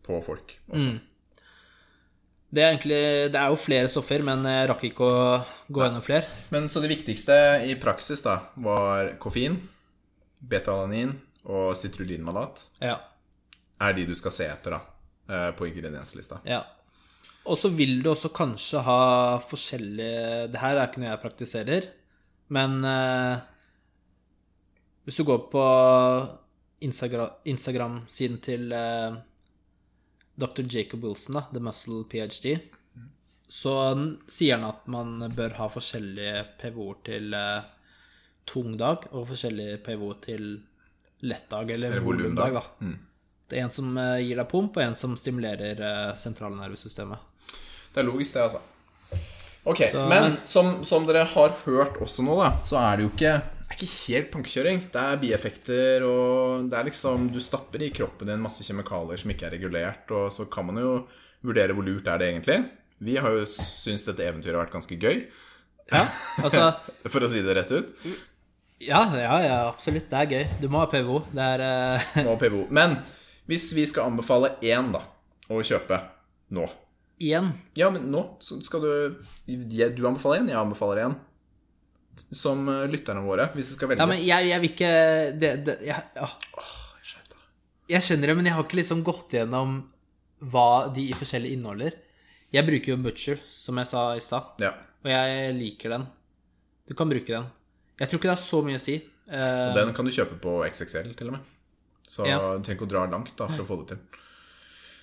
på 0.06 0.20
folk 0.26 0.56
også. 0.72 0.96
Det 2.50 2.64
er 2.64 2.72
egentlig 2.72 3.02
Det 3.32 3.38
er 3.38 3.50
jo 3.54 3.60
flere 3.62 3.90
stoffer, 3.92 4.24
men 4.26 4.42
jeg 4.44 4.70
rakk 4.72 4.84
ikke 4.90 5.06
å 5.06 5.46
gå 5.70 5.84
gjennom 5.84 6.02
flere. 6.02 6.26
Men 6.50 6.66
så 6.72 6.82
det 6.82 6.90
viktigste 6.90 7.36
i 7.70 7.76
praksis 7.78 8.24
da 8.26 8.40
var 8.58 9.12
koffein, 9.22 9.60
betalanin 10.42 11.14
og 11.46 11.76
sitrulinmalat. 11.78 12.64
Ja. 12.82 12.98
Er 13.80 13.94
de 13.94 14.06
du 14.10 14.16
skal 14.18 14.32
se 14.34 14.48
etter 14.50 14.72
da, 14.76 14.82
eh, 15.30 15.52
på 15.52 15.68
ingredienslista. 15.70 16.42
ja. 16.46 16.64
Og 17.50 17.56
så 17.58 17.70
vil 17.74 18.02
du 18.04 18.10
også 18.12 18.30
kanskje 18.36 18.82
ha 18.84 19.40
forskjellige 19.40 20.52
Det 20.52 20.60
her 20.60 20.76
er 20.76 20.88
ikke 20.90 21.00
noe 21.00 21.10
jeg 21.10 21.22
praktiserer, 21.24 21.88
men 22.56 22.84
eh, 22.86 23.40
hvis 25.06 25.18
du 25.20 25.24
går 25.28 25.48
på 25.52 25.64
Instagra- 26.86 27.34
Instagram-siden 27.50 28.40
til 28.46 28.72
eh, 28.76 29.18
dr. 30.40 30.64
Jacob 30.70 31.04
Wilson, 31.04 31.40
da, 31.40 31.46
The 31.54 31.64
Muscle 31.64 32.04
PhD, 32.10 32.60
så 33.50 33.74
sier 34.30 34.60
han 34.60 34.68
at 34.70 34.86
man 34.92 35.18
bør 35.34 35.56
ha 35.58 35.68
forskjellige 35.74 36.44
PVO-er 36.62 37.00
til 37.08 37.34
eh, 37.34 37.70
tung 38.50 38.76
dag 38.78 39.08
og 39.12 39.28
forskjellige 39.32 39.80
PVO-er 39.86 40.20
til 40.26 40.50
lett 41.26 41.50
dag, 41.52 41.72
eller, 41.74 41.96
Eller 41.98 42.06
volumdag. 42.06 42.54
Da. 42.56 42.64
Mm. 42.86 42.98
Det 43.50 43.58
er 43.58 43.66
en 43.66 43.74
som 43.74 43.98
eh, 43.98 44.20
gir 44.24 44.38
deg 44.40 44.50
pump, 44.52 44.78
og 44.78 44.86
en 44.86 44.98
som 44.98 45.18
stimulerer 45.18 45.82
eh, 45.82 46.12
sentralnervesystemet. 46.18 47.26
Det 47.90 48.04
er 48.04 48.08
logisk, 48.08 48.36
det, 48.38 48.46
altså. 48.46 48.62
Ok, 49.70 49.84
Så- 49.94 50.04
men 50.10 50.38
som, 50.50 50.70
som 50.88 51.06
dere 51.08 51.24
har 51.30 51.56
hørt 51.66 52.00
også 52.02 52.26
nå, 52.26 52.36
da, 52.42 52.50
så 52.66 52.80
er 52.82 52.98
det 53.00 53.06
jo 53.06 53.12
ikke, 53.14 53.34
det 53.40 53.70
er 53.70 53.78
ikke 53.78 53.92
helt 54.08 54.32
plankekjøring. 54.34 54.80
Det 54.94 55.02
er 55.04 55.20
bieffekter, 55.22 56.06
og 56.10 56.70
det 56.72 56.80
er 56.80 56.88
liksom 56.90 57.28
Du 57.34 57.38
stapper 57.44 57.84
i 57.86 57.92
kroppen 57.94 58.32
din 58.32 58.42
masse 58.42 58.66
kjemikalier 58.66 59.22
som 59.22 59.30
ikke 59.34 59.46
er 59.50 59.54
regulert, 59.58 60.10
og 60.16 60.32
så 60.34 60.48
kan 60.50 60.66
man 60.72 60.82
jo 60.82 60.96
vurdere 61.46 61.76
hvor 61.78 61.86
lurt 61.86 62.08
er 62.10 62.18
det 62.24 62.32
egentlig. 62.34 62.58
Vi 63.00 63.16
har 63.22 63.30
jo 63.32 63.46
syntes 63.48 64.08
dette 64.10 64.26
eventyret 64.26 64.58
har 64.58 64.66
vært 64.66 64.74
ganske 64.80 64.98
gøy, 65.00 65.22
Ja, 65.92 66.04
altså 66.44 66.66
for 67.14 67.24
å 67.26 67.30
si 67.32 67.40
det 67.46 67.56
rett 67.58 67.72
ut. 67.72 67.94
Ja, 68.80 69.00
ja, 69.18 69.38
ja, 69.44 69.56
absolutt. 69.68 70.06
Det 70.10 70.20
er 70.20 70.28
gøy. 70.34 70.44
Du 70.62 70.68
må 70.72 70.80
ha 70.84 70.86
PVO. 70.92 71.24
Det 71.34 71.46
er 71.56 71.64
uh... 71.66 72.04
Må 72.26 72.36
ha 72.36 72.40
PVO. 72.40 72.66
Men 72.72 72.94
hvis 73.50 73.70
vi 73.76 73.86
skal 73.90 74.06
anbefale 74.12 74.52
én, 74.62 74.92
da, 74.94 75.02
å 75.50 75.62
kjøpe 75.66 75.98
nå 76.56 76.68
Igjen. 77.20 77.50
Ja, 77.76 77.90
men 77.92 78.06
nå 78.14 78.22
så 78.40 78.56
skal 78.64 78.82
du 78.82 78.92
Du 79.50 80.06
anbefaler 80.08 80.40
én, 80.44 80.48
jeg 80.54 80.60
anbefaler 80.60 81.02
én. 81.10 81.16
Som 82.36 82.68
eh, 82.72 82.86
lytterne 82.92 83.24
våre, 83.24 83.50
hvis 83.56 83.72
vi 83.74 83.78
skal 83.78 83.92
velge. 83.92 84.04
Ja, 84.04 84.08
men 84.12 84.20
jeg, 84.24 84.50
jeg 84.52 84.62
vil 84.64 84.72
ikke 84.74 84.92
det, 85.40 85.52
det, 85.68 85.76
jeg, 85.88 86.04
ja. 86.16 86.30
Jeg 87.90 88.06
skjønner 88.06 88.30
det, 88.32 88.36
men 88.38 88.46
jeg 88.46 88.54
har 88.54 88.66
ikke 88.68 88.78
liksom 88.78 89.00
gått 89.08 89.32
gjennom 89.34 89.80
hva 90.52 90.66
de 90.94 91.08
i 91.10 91.16
forskjellige 91.18 91.58
inneholder. 91.58 91.96
Jeg 92.54 92.66
bruker 92.68 92.94
jo 92.94 92.98
Butcher, 93.02 93.40
som 93.50 93.80
jeg 93.82 93.90
sa 93.90 94.04
i 94.18 94.22
stad, 94.24 94.60
Ja. 94.62 94.72
og 95.04 95.10
jeg 95.10 95.56
liker 95.58 95.90
den. 95.96 96.06
Du 96.88 96.94
kan 96.98 97.10
bruke 97.10 97.28
den. 97.34 97.48
Jeg 98.00 98.10
tror 98.10 98.20
ikke 98.22 98.30
det 98.30 98.36
har 98.38 98.44
så 98.44 98.62
mye 98.66 98.78
å 98.80 98.84
si. 98.84 98.96
og 99.30 99.76
Den 99.78 99.94
kan 99.98 100.06
du 100.06 100.12
kjøpe 100.12 100.38
på 100.42 100.54
XXL, 100.70 101.12
til 101.18 101.28
og 101.32 101.34
med. 101.38 101.42
Så 102.10 102.26
Ja. 102.28 102.38
du 102.58 102.64
trenger 102.64 102.78
ikke 102.80 102.88
å 102.88 102.94
dra 102.94 103.06
langt 103.10 103.36
da 103.38 103.48
for 103.48 103.64
å 103.64 103.68
få 103.68 103.80
det 103.86 103.88
til. 103.96 104.22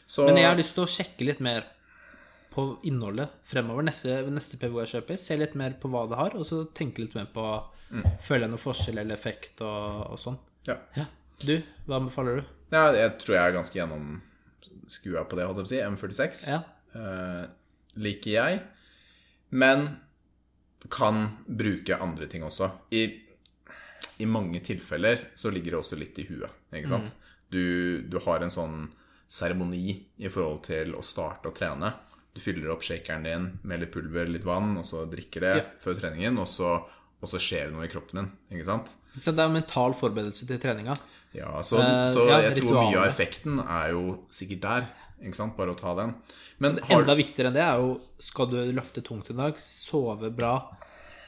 Så 0.06 0.26
men 0.26 0.36
jeg 0.38 0.46
har 0.46 0.56
lyst 0.56 0.74
til 0.74 0.84
å 0.84 0.90
sjekke 0.90 1.26
litt 1.26 1.40
mer 1.40 1.64
på 2.56 2.64
innholdet 2.88 3.34
fremover. 3.44 3.84
Neste, 3.84 4.14
neste 4.32 4.56
PVO 4.60 4.80
jeg 4.82 4.94
kjøper, 4.96 5.18
se 5.20 5.36
litt 5.36 5.54
mer 5.60 5.74
på 5.82 5.90
hva 5.92 6.06
det 6.08 6.16
har, 6.16 6.36
og 6.40 6.46
så 6.48 6.62
tenke 6.76 7.04
litt 7.04 7.16
mer 7.18 7.28
på 7.34 7.44
Føler 8.24 8.46
jeg 8.48 8.50
noe 8.50 8.58
forskjell 8.58 8.96
eller 8.98 9.14
effekt 9.14 9.60
og, 9.62 10.06
og 10.10 10.18
sånn. 10.18 10.38
ja. 10.66 10.74
Ja. 10.98 11.04
Du, 11.38 11.52
hva 11.86 11.98
anbefaler 12.00 12.40
du? 12.40 12.46
ja, 12.72 12.86
jeg 12.96 13.10
tror 13.20 13.34
jeg 13.36 13.42
er 13.44 13.54
ganske 13.54 13.76
gjennomskua 13.78 15.22
på 15.28 15.36
det, 15.38 15.44
holdt 15.46 15.60
jeg 15.60 15.66
på 15.66 15.68
å 15.68 15.72
si. 15.74 15.82
M46 15.84 16.40
Ja. 16.50 16.58
eh, 16.96 17.44
liker 18.02 18.32
jeg. 18.32 18.62
Men 19.50 19.86
kan 20.90 21.20
bruke 21.46 22.00
andre 22.02 22.26
ting 22.26 22.42
også. 22.46 22.70
I, 22.90 23.04
I 24.18 24.26
mange 24.26 24.60
tilfeller 24.64 25.28
så 25.38 25.50
ligger 25.54 25.76
det 25.76 25.80
også 25.84 25.98
litt 26.00 26.18
i 26.18 26.26
huet, 26.30 26.50
ikke 26.72 26.90
sant? 26.90 27.14
Du, 27.52 28.02
du 28.10 28.18
har 28.26 28.42
en 28.42 28.50
sånn 28.50 28.88
seremoni 29.30 29.92
i 30.22 30.28
forhold 30.30 30.64
til 30.66 30.94
å 30.98 31.02
starte 31.06 31.50
å 31.50 31.54
trene. 31.54 31.92
Du 32.36 32.42
fyller 32.44 32.68
opp 32.74 32.82
shakeren 32.84 33.24
din 33.24 33.46
med 33.64 33.80
litt 33.80 33.94
pulver, 33.94 34.28
litt 34.28 34.44
vann, 34.44 34.74
og 34.76 34.84
så 34.84 35.06
drikker 35.08 35.40
det 35.46 35.54
Ja. 35.56 35.64
før 35.80 35.96
treningen, 35.96 36.36
og 36.42 36.46
så, 36.52 36.74
og 36.84 37.28
så 37.32 37.40
skjer 37.40 37.70
det 37.70 37.72
noe 37.72 37.86
i 37.86 37.88
kroppen 37.88 38.20
din, 38.20 38.28
ikke 38.52 38.66
sant? 38.68 38.92
Så 39.16 39.32
det 39.32 39.40
er 39.40 39.48
mental 39.54 39.94
forberedelse 39.96 40.44
til 40.46 40.58
treninga. 40.60 40.94
Ja, 41.32 41.54
så, 41.64 41.80
Eh, 41.80 42.06
så 42.12 42.26
ja, 42.28 42.42
jeg 42.50 42.58
tror 42.60 42.82
mye 42.90 42.98
av 43.00 43.06
effekten 43.08 43.58
er 43.64 43.90
jo 43.94 44.02
sikkert 44.28 44.60
der, 44.66 44.86
ikke 45.24 45.34
sant? 45.40 45.56
Bare 45.56 45.72
å 45.72 45.78
ta 45.80 45.94
den. 45.96 46.12
Men 46.60 46.76
har, 46.84 47.02
Enda 47.02 47.16
viktigere 47.16 47.48
enn 47.48 47.56
det 47.56 47.64
er 47.64 47.80
jo 47.80 48.00
skal 48.20 48.46
du 48.52 48.58
løfte 48.72 49.02
tungt 49.04 49.30
en 49.32 49.36
dag, 49.40 49.56
sove 49.56 50.30
bra, 50.36 50.54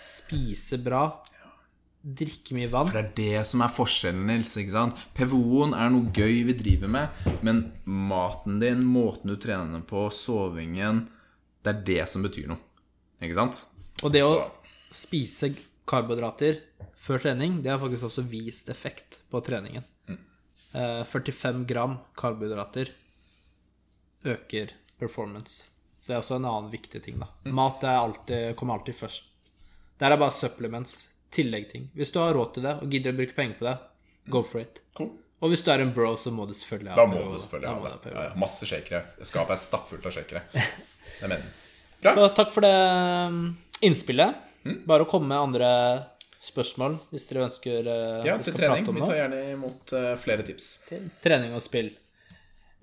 spise 0.00 0.78
bra, 0.82 1.06
drikke 2.14 2.54
mye 2.56 2.68
vann. 2.72 2.86
For 2.88 2.96
det 2.98 3.04
er 3.04 3.14
det 3.40 3.46
som 3.50 3.60
er 3.64 3.72
forskjellen, 3.74 4.26
Nils. 4.26 4.54
ikke 4.56 4.72
sant? 4.74 4.96
PVO-en 5.14 5.74
er 5.74 5.90
noe 5.90 6.10
gøy 6.14 6.44
vi 6.48 6.54
driver 6.58 6.88
med, 6.88 7.08
men 7.42 7.64
maten 7.84 8.60
din, 8.62 8.84
måten 8.84 9.28
du 9.32 9.36
trener 9.36 9.80
på, 9.88 10.08
sovingen 10.14 11.08
Det 11.64 11.74
er 11.74 11.82
det 11.84 12.08
som 12.08 12.22
betyr 12.22 12.46
noe. 12.48 12.58
Ikke 13.20 13.34
sant? 13.34 13.66
Og 14.04 14.12
det 14.12 14.22
å 14.22 14.34
Så- 14.34 14.50
spise 14.94 15.50
karbohydrater 15.86 16.60
før 16.96 17.18
trening, 17.20 17.62
det 17.62 17.70
har 17.70 17.78
faktisk 17.80 18.04
også 18.08 18.22
vist 18.28 18.68
effekt 18.70 19.20
på 19.30 19.40
treningen. 19.44 19.82
Mm. 20.08 20.18
45 21.04 21.66
gram 21.66 21.98
karbohydrater 22.16 22.90
øker 24.24 24.72
performance. 24.98 25.64
Så 26.00 26.06
det 26.12 26.14
er 26.16 26.22
også 26.22 26.36
en 26.38 26.44
annen 26.48 26.70
viktig 26.72 27.02
ting, 27.04 27.18
da. 27.20 27.26
Mat 27.44 27.82
er 27.84 27.98
alltid, 27.98 28.56
kommer 28.56 28.78
alltid 28.78 28.94
først. 28.94 29.24
Der 29.98 30.12
er 30.14 30.16
bare 30.20 30.32
supplements, 30.32 31.06
tilleggting. 31.34 31.88
Hvis 31.98 32.12
du 32.14 32.20
har 32.22 32.34
råd 32.36 32.54
til 32.56 32.68
det 32.68 32.74
og 32.82 32.92
gidder 32.92 33.14
å 33.14 33.18
bruke 33.20 33.36
penger 33.36 33.58
på 33.60 33.68
det, 33.68 33.76
go 34.32 34.42
for 34.46 34.62
it. 34.64 34.82
Cool. 34.98 35.12
Og 35.38 35.52
hvis 35.52 35.62
du 35.62 35.70
er 35.70 35.84
en 35.84 35.92
bro, 35.94 36.16
så 36.18 36.32
må 36.34 36.48
du 36.48 36.54
selvfølgelig 36.56 36.92
ha 36.92 36.98
Da 36.98 37.06
må 37.06 37.20
du 37.22 37.38
selvfølgelig 37.38 37.70
ha 37.70 37.92
det. 38.02 38.12
Ja, 38.12 38.26
ja. 38.26 38.34
Masse 38.42 38.66
shakere. 38.66 39.04
Skapet 39.22 39.54
er 39.54 39.62
stappfullt 39.62 40.08
av 40.08 40.14
shakere. 40.16 40.42
Det 41.20 41.30
mener. 41.30 41.46
Bra. 42.02 42.12
Så 42.14 42.26
takk 42.34 42.52
for 42.54 42.62
det 42.62 42.74
um, 43.26 43.38
innspillet. 43.82 44.36
Mm. 44.62 44.76
Bare 44.86 45.02
å 45.02 45.08
komme 45.10 45.26
med 45.32 45.48
andre 45.48 45.70
spørsmål 46.42 46.94
hvis 47.10 47.26
dere 47.26 47.48
ønsker 47.48 47.88
uh, 47.88 48.26
Ja, 48.26 48.36
vi 48.38 48.46
til 48.46 48.54
trening. 48.54 48.86
Vi 48.94 49.02
tar 49.02 49.18
gjerne 49.18 49.40
imot 49.56 49.94
uh, 49.98 50.12
flere 50.20 50.46
tips. 50.46 50.68
Trening 51.24 51.56
og 51.58 51.64
spill. 51.64 51.90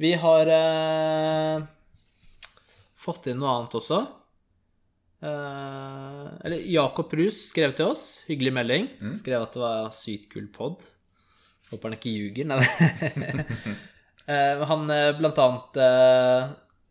Vi 0.03 0.11
har 0.19 0.51
uh, 0.51 1.63
fått 2.99 3.31
inn 3.31 3.39
noe 3.39 3.53
annet 3.53 3.79
også. 3.79 4.01
Eh, 5.25 6.27
eller 6.45 6.57
Jakob 6.57 7.13
Rus 7.13 7.47
skrev 7.49 7.73
til 7.77 7.93
oss. 7.93 8.05
Hyggelig 8.29 8.53
melding. 8.53 8.89
Mm. 9.01 9.15
Skrev 9.17 9.47
at 9.47 9.55
det 9.55 9.63
var 9.63 9.89
sykt 9.95 10.29
kul 10.33 10.47
pod. 10.53 10.85
Håper 11.71 11.89
han 11.89 11.99
ikke 11.99 12.15
ljuger. 12.15 12.45
Eh, 14.25 14.61
han 14.65 14.89
eh, 14.89 15.11
blant 15.13 15.37
annet 15.37 15.75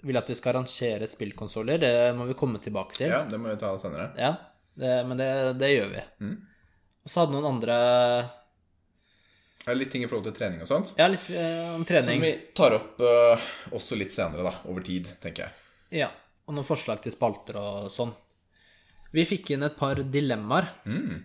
vil 0.07 0.19
at 0.21 0.29
vi 0.31 0.37
skal 0.39 0.53
arrangere 0.53 1.09
spillkonsoller. 1.11 1.81
Det 1.83 2.13
må 2.15 2.29
vi 2.29 2.37
komme 2.39 2.61
tilbake 2.63 2.95
til. 2.95 3.11
Ja, 3.11 3.25
det 3.27 3.41
må 3.43 3.51
vi 3.51 3.57
ta 3.59 3.73
senere. 3.75 4.05
Ja, 4.15 4.29
det, 4.79 4.93
men 5.09 5.19
det, 5.19 5.27
det 5.59 5.73
gjør 5.73 5.91
vi. 5.97 6.05
Mm. 6.23 6.37
Og 7.03 7.11
så 7.11 7.25
hadde 7.25 7.35
noen 7.35 7.49
andre 7.57 7.81
litt 9.75 9.91
ting 9.91 10.07
i 10.07 10.13
forhold 10.13 10.29
til 10.29 10.37
trening 10.39 10.63
og 10.63 10.71
sånt. 10.71 10.95
Ja, 10.95 11.11
litt 11.11 11.27
om 11.75 11.83
trening. 11.91 12.23
Som 12.23 12.29
vi 12.29 12.33
tar 12.55 12.79
opp 12.79 13.03
også 13.75 13.99
litt 13.99 14.15
senere, 14.15 14.47
da. 14.47 14.55
Over 14.71 14.87
tid, 14.87 15.11
tenker 15.19 15.49
jeg. 15.49 15.59
Ja, 16.05 16.13
og 16.45 16.51
noen 16.57 16.67
forslag 16.67 16.99
til 17.05 17.13
spalter 17.15 17.55
og 17.61 17.93
sånn. 17.93 18.13
Vi 19.15 19.23
fikk 19.29 19.51
inn 19.55 19.65
et 19.67 19.77
par 19.79 19.97
dilemmaer. 20.03 20.67
Mm. 20.89 21.23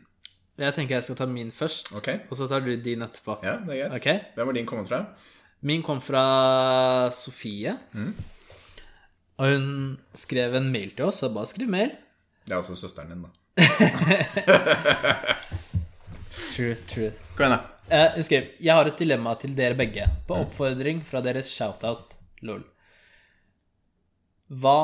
Jeg 0.60 0.76
tenker 0.76 0.98
jeg 0.98 1.06
skal 1.08 1.18
ta 1.22 1.26
min 1.30 1.52
først, 1.56 1.94
okay. 1.96 2.18
og 2.28 2.36
så 2.38 2.44
tar 2.52 2.62
du 2.66 2.72
din 2.84 3.02
etterpå. 3.06 3.32
Ja, 3.48 3.54
det 3.64 3.72
er 3.76 3.80
greit. 3.80 3.94
Okay? 4.02 4.18
Hvem 4.36 4.46
var 4.50 4.56
din 4.58 4.70
kommet 4.70 4.88
fra? 4.92 5.00
Min 5.66 5.82
kom 5.84 6.00
fra 6.04 6.24
Sofie. 7.16 7.74
Og 9.40 9.46
hun 9.56 9.68
skrev 10.20 10.50
en 10.60 10.68
mail 10.72 10.90
til 10.96 11.06
oss, 11.08 11.18
så 11.24 11.28
bare 11.32 11.48
skriv 11.52 11.70
mail. 11.72 11.92
Det 12.44 12.52
er 12.54 12.60
altså 12.60 12.76
søsteren 12.80 13.10
din, 13.14 13.24
da. 13.24 13.30
True, 16.50 16.76
true. 16.90 17.12
Kom 17.38 17.44
igjen, 17.46 17.56
da. 17.56 17.60
Eh, 17.90 18.10
hun 18.18 18.26
skrev 18.28 18.44
Jeg 18.60 18.74
har 18.76 18.86
et 18.90 19.00
dilemma 19.00 19.32
til 19.40 19.52
dere 19.56 19.76
begge, 19.80 20.04
på 20.28 20.34
oppfordring 20.44 20.98
fra 21.08 21.20
deres 21.24 21.48
shoutout, 21.56 22.08
lol. 22.46 22.64
Hva 24.50 24.80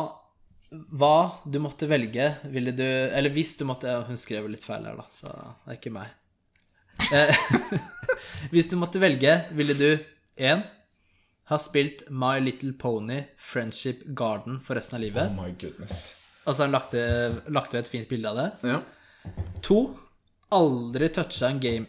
hva 0.91 1.41
du 1.45 1.59
måtte 1.63 1.87
velge, 1.89 2.29
ville 2.51 2.73
du 2.75 2.85
Eller 2.85 3.33
hvis 3.33 3.55
du 3.59 3.65
måtte 3.67 3.91
Hun 4.07 4.17
skrev 4.19 4.47
litt 4.51 4.65
feil 4.65 4.85
her, 4.87 4.97
da, 4.99 5.05
så 5.11 5.31
det 5.31 5.73
er 5.73 5.79
ikke 5.79 5.93
meg. 5.95 6.13
Eh, 7.13 7.41
hvis 8.53 8.69
du 8.71 8.77
måtte 8.79 9.01
velge, 9.03 9.37
ville 9.55 9.75
du 9.77 9.89
1. 10.35 10.63
Ha 11.51 11.57
spilt 11.61 12.05
My 12.09 12.39
Little 12.41 12.73
Pony 12.73 13.21
Friendship 13.37 14.05
Garden 14.17 14.59
for 14.63 14.79
resten 14.79 14.97
av 14.97 15.03
livet. 15.03 15.33
Oh 15.33 15.43
my 15.43 15.51
goodness. 15.61 16.15
Altså 16.45 16.65
han 16.65 16.73
lagt 16.73 16.93
ved, 16.93 17.79
et 17.79 17.91
fint 17.91 18.09
bilde 18.09 18.31
av 18.31 18.39
det. 18.39 18.47
Ja. 18.71 18.79
To, 19.65 19.79
aldri 20.53 21.09
toucha 21.13 21.49
en 21.49 21.59
game 21.61 21.87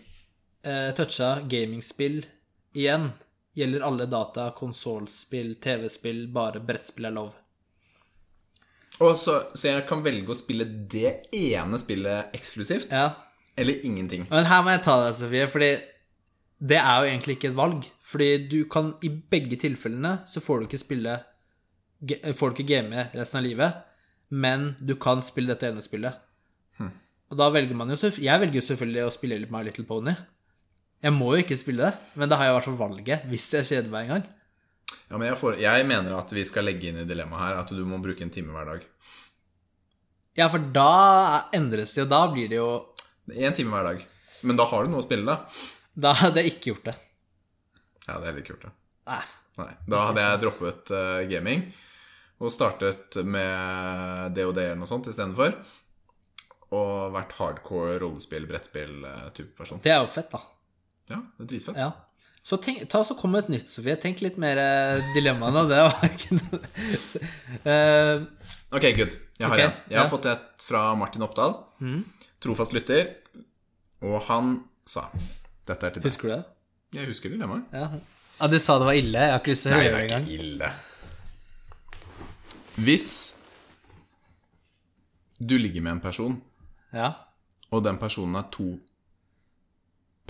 eh, 0.67 0.91
Toucha 0.97 1.41
gamingspill 1.41 2.27
igjen. 2.75 3.11
Gjelder 3.57 3.81
alle 3.81 4.07
data, 4.07 4.51
konsollspill, 4.57 5.55
TV-spill, 5.65 6.27
bare 6.33 6.61
brettspill 6.61 7.09
er 7.09 7.15
lov. 7.17 7.37
Og 9.01 9.17
så, 9.21 9.35
så 9.55 9.69
jeg 9.75 9.85
kan 9.89 10.03
velge 10.05 10.33
å 10.33 10.39
spille 10.39 10.65
det 10.65 11.29
ene 11.37 11.79
spillet 11.79 12.33
eksklusivt, 12.37 12.91
Ja. 12.93 13.11
eller 13.57 13.85
ingenting. 13.85 14.27
Men 14.31 14.47
her 14.49 14.63
må 14.65 14.71
jeg 14.73 14.83
ta 14.87 14.95
deg, 15.05 15.15
Sofie, 15.19 15.47
fordi 15.53 15.71
det 16.67 16.79
er 16.81 17.03
jo 17.03 17.11
egentlig 17.11 17.37
ikke 17.37 17.51
et 17.51 17.57
valg. 17.59 17.85
Fordi 18.07 18.29
du 18.49 18.65
kan 18.71 18.95
i 19.05 19.09
begge 19.11 19.59
tilfellene 19.61 20.21
så 20.31 20.41
får 20.41 20.61
du 20.61 20.67
ikke 20.69 20.85
spille 20.85 21.17
Får 22.37 22.51
du 22.53 22.59
ikke 22.61 22.69
game 22.69 23.07
resten 23.17 23.39
av 23.41 23.45
livet, 23.47 23.77
men 24.31 24.75
du 24.85 24.95
kan 25.01 25.23
spille 25.25 25.49
dette 25.55 25.71
ene 25.71 25.81
spillet. 25.83 26.13
Og 27.27 27.39
da 27.41 27.49
velger 27.51 27.75
man 27.75 27.89
jo 27.91 27.97
Jeg 27.97 28.39
velger 28.41 28.61
jo 28.61 28.67
selvfølgelig 28.69 29.07
å 29.07 29.13
spille 29.15 29.39
litt 29.41 29.51
My 29.51 29.63
Little 29.67 29.85
Pony. 29.89 30.13
Jeg 31.03 31.13
må 31.13 31.33
jo 31.35 31.43
ikke 31.43 31.57
spille 31.59 31.89
det, 31.89 31.95
men 32.15 32.29
da 32.29 32.37
har 32.37 32.45
jeg 32.47 32.53
i 32.53 32.57
hvert 32.59 32.69
fall 32.69 32.79
valget 32.81 33.25
hvis 33.31 33.49
jeg 33.57 33.67
kjeder 33.71 33.91
meg 33.91 34.05
en 34.07 34.13
gang. 34.15 34.29
Ja, 35.09 35.19
men 35.19 35.29
jeg, 35.29 35.39
får, 35.39 35.61
jeg 35.63 35.87
mener 35.87 36.17
at 36.19 36.33
vi 36.35 36.43
skal 36.47 36.67
legge 36.67 36.91
inn 36.91 37.01
i 37.03 37.07
dilemmaet 37.07 37.43
her 37.43 37.61
at 37.63 37.73
du 37.75 37.83
må 37.87 37.99
bruke 38.03 38.25
en 38.27 38.33
time 38.35 38.55
hver 38.55 38.69
dag. 38.73 38.85
Ja, 40.37 40.51
for 40.53 40.61
da 40.61 41.49
endres 41.57 41.95
det 41.95 42.05
jo. 42.05 42.11
Da 42.11 42.27
blir 42.33 42.51
det 42.53 42.59
jo 42.61 42.71
Én 43.27 43.55
time 43.57 43.73
hver 43.75 43.89
dag. 43.89 44.03
Men 44.47 44.59
da 44.59 44.67
har 44.71 44.85
du 44.85 44.93
noe 44.93 45.03
å 45.03 45.07
spille, 45.07 45.27
da. 45.27 45.65
Da 45.97 46.13
hadde 46.21 46.45
jeg 46.45 46.55
ikke 46.55 46.71
gjort 46.71 46.91
det. 46.93 46.95
Ja, 48.05 48.13
det 48.13 48.21
er 48.21 48.27
heller 48.29 48.43
ikke 48.45 48.53
gjort, 48.55 48.69
det. 48.69 48.75
Nei. 49.11 49.23
Nei. 49.57 49.73
Da 49.89 50.03
hadde 50.11 50.27
jeg 50.27 50.41
droppet 50.45 50.93
uh, 50.93 51.25
gaming 51.31 51.65
og 52.37 52.53
startet 52.53 53.17
med 53.25 54.37
DOD 54.37 54.61
eller 54.61 54.79
noe 54.79 54.91
sånt 54.91 55.09
istedenfor. 55.11 55.57
Og 56.77 57.15
vært 57.15 57.35
hardcore 57.39 57.97
rollespill, 58.03 58.47
brettspill-type 58.51 59.57
person. 59.57 59.81
Det 59.83 59.95
er 59.95 60.03
jo 60.05 60.11
fett, 60.13 60.29
da. 60.35 60.43
Ja, 61.11 61.21
det 61.39 61.47
er 61.47 61.51
dritfett. 61.55 61.81
Ja. 61.81 61.91
Så 62.47 62.57
tenk, 62.63 62.85
ta 62.91 63.01
så 63.05 63.17
kom 63.19 63.33
med 63.35 63.47
et 63.47 63.49
nytt, 63.57 63.71
Sofie. 63.73 63.97
Tenk 63.99 64.21
litt 64.23 64.37
mer 64.39 64.59
eh, 64.63 65.41
av 65.43 65.67
Det 65.67 65.79
Eh, 67.67 68.23
Ok, 68.71 68.85
good. 68.95 69.17
Jeg 69.39 69.49
har 69.49 69.55
okay, 69.55 69.65
en. 69.67 69.73
Jeg 69.91 69.99
har 69.99 70.05
ja. 70.05 70.11
fått 70.11 70.29
et 70.31 70.63
fra 70.63 70.83
Martin 70.99 71.25
Oppdal. 71.27 71.57
Trofast 72.43 72.75
lytter. 72.77 73.09
Og 74.07 74.21
han 74.29 74.61
sa 74.87 75.09
Dette 75.67 75.89
er 75.89 75.97
til 75.97 76.03
deg. 76.05 76.07
Husker 76.07 76.29
du 76.31 76.35
det? 76.37 76.43
Jeg 77.01 77.11
husker 77.11 77.33
dilemmaet. 77.35 77.67
Ja. 77.75 77.89
ja, 78.39 78.49
du 78.53 78.59
sa 78.63 78.77
det 78.79 78.87
var 78.93 78.99
ille. 79.01 79.25
Jeg 79.27 79.35
har 79.35 79.43
ikke 79.43 79.55
lyst 79.57 79.67
til 79.67 79.73
å 79.73 79.77
Nei, 79.77 79.83
høre 79.89 79.97
det 79.97 80.07
det 80.07 80.15
er 80.15 80.21
ikke 80.23 80.47
ille. 80.47 80.71
Hvis 82.87 83.09
du 85.43 85.57
ligger 85.59 85.83
med 85.83 85.97
en 85.97 86.05
person, 86.05 86.39
Ja. 86.95 87.11
og 87.75 87.83
den 87.85 87.99
personen 87.99 88.39
har 88.39 88.47
to 88.55 88.77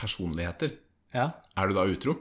personligheter, 0.01 0.73
ja. 1.17 1.27
er 1.57 1.71
du 1.71 1.75
da 1.79 1.85
utro? 1.89 2.15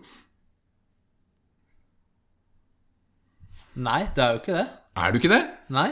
Nei, 3.75 4.01
det 4.15 4.23
er 4.23 4.35
jo 4.35 4.41
ikke 4.41 4.55
det. 4.55 4.65
Er 4.95 5.11
du 5.11 5.17
ikke 5.19 5.31
det? 5.33 5.41
Nei. 5.75 5.89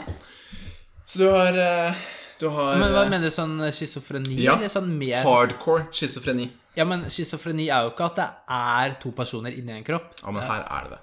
Så 1.04 1.20
du 1.20 1.26
har 1.28 1.56
eh, 1.60 2.04
Du 2.40 2.46
har 2.50 2.78
Men 2.80 2.94
hva 2.94 3.02
eh, 3.04 3.10
mener 3.12 3.28
du 3.28 3.34
sånn 3.34 3.58
schizofreni? 3.76 4.38
Ja. 4.40 4.54
Eller 4.56 4.72
sånn 4.72 4.88
mer 4.98 5.20
hardcore 5.26 5.90
schizofreni. 5.94 6.48
Ja, 6.74 6.86
men 6.88 7.04
schizofreni 7.12 7.68
er 7.70 7.84
jo 7.86 7.92
ikke 7.92 8.08
at 8.08 8.16
det 8.18 8.28
er 8.56 8.96
to 9.02 9.12
personer 9.14 9.54
inni 9.54 9.76
en 9.76 9.84
kropp. 9.86 10.16
Ja, 10.22 10.32
men 10.34 10.42
her 10.48 10.64
er 10.64 10.88
det 10.88 10.96
det. 10.96 11.02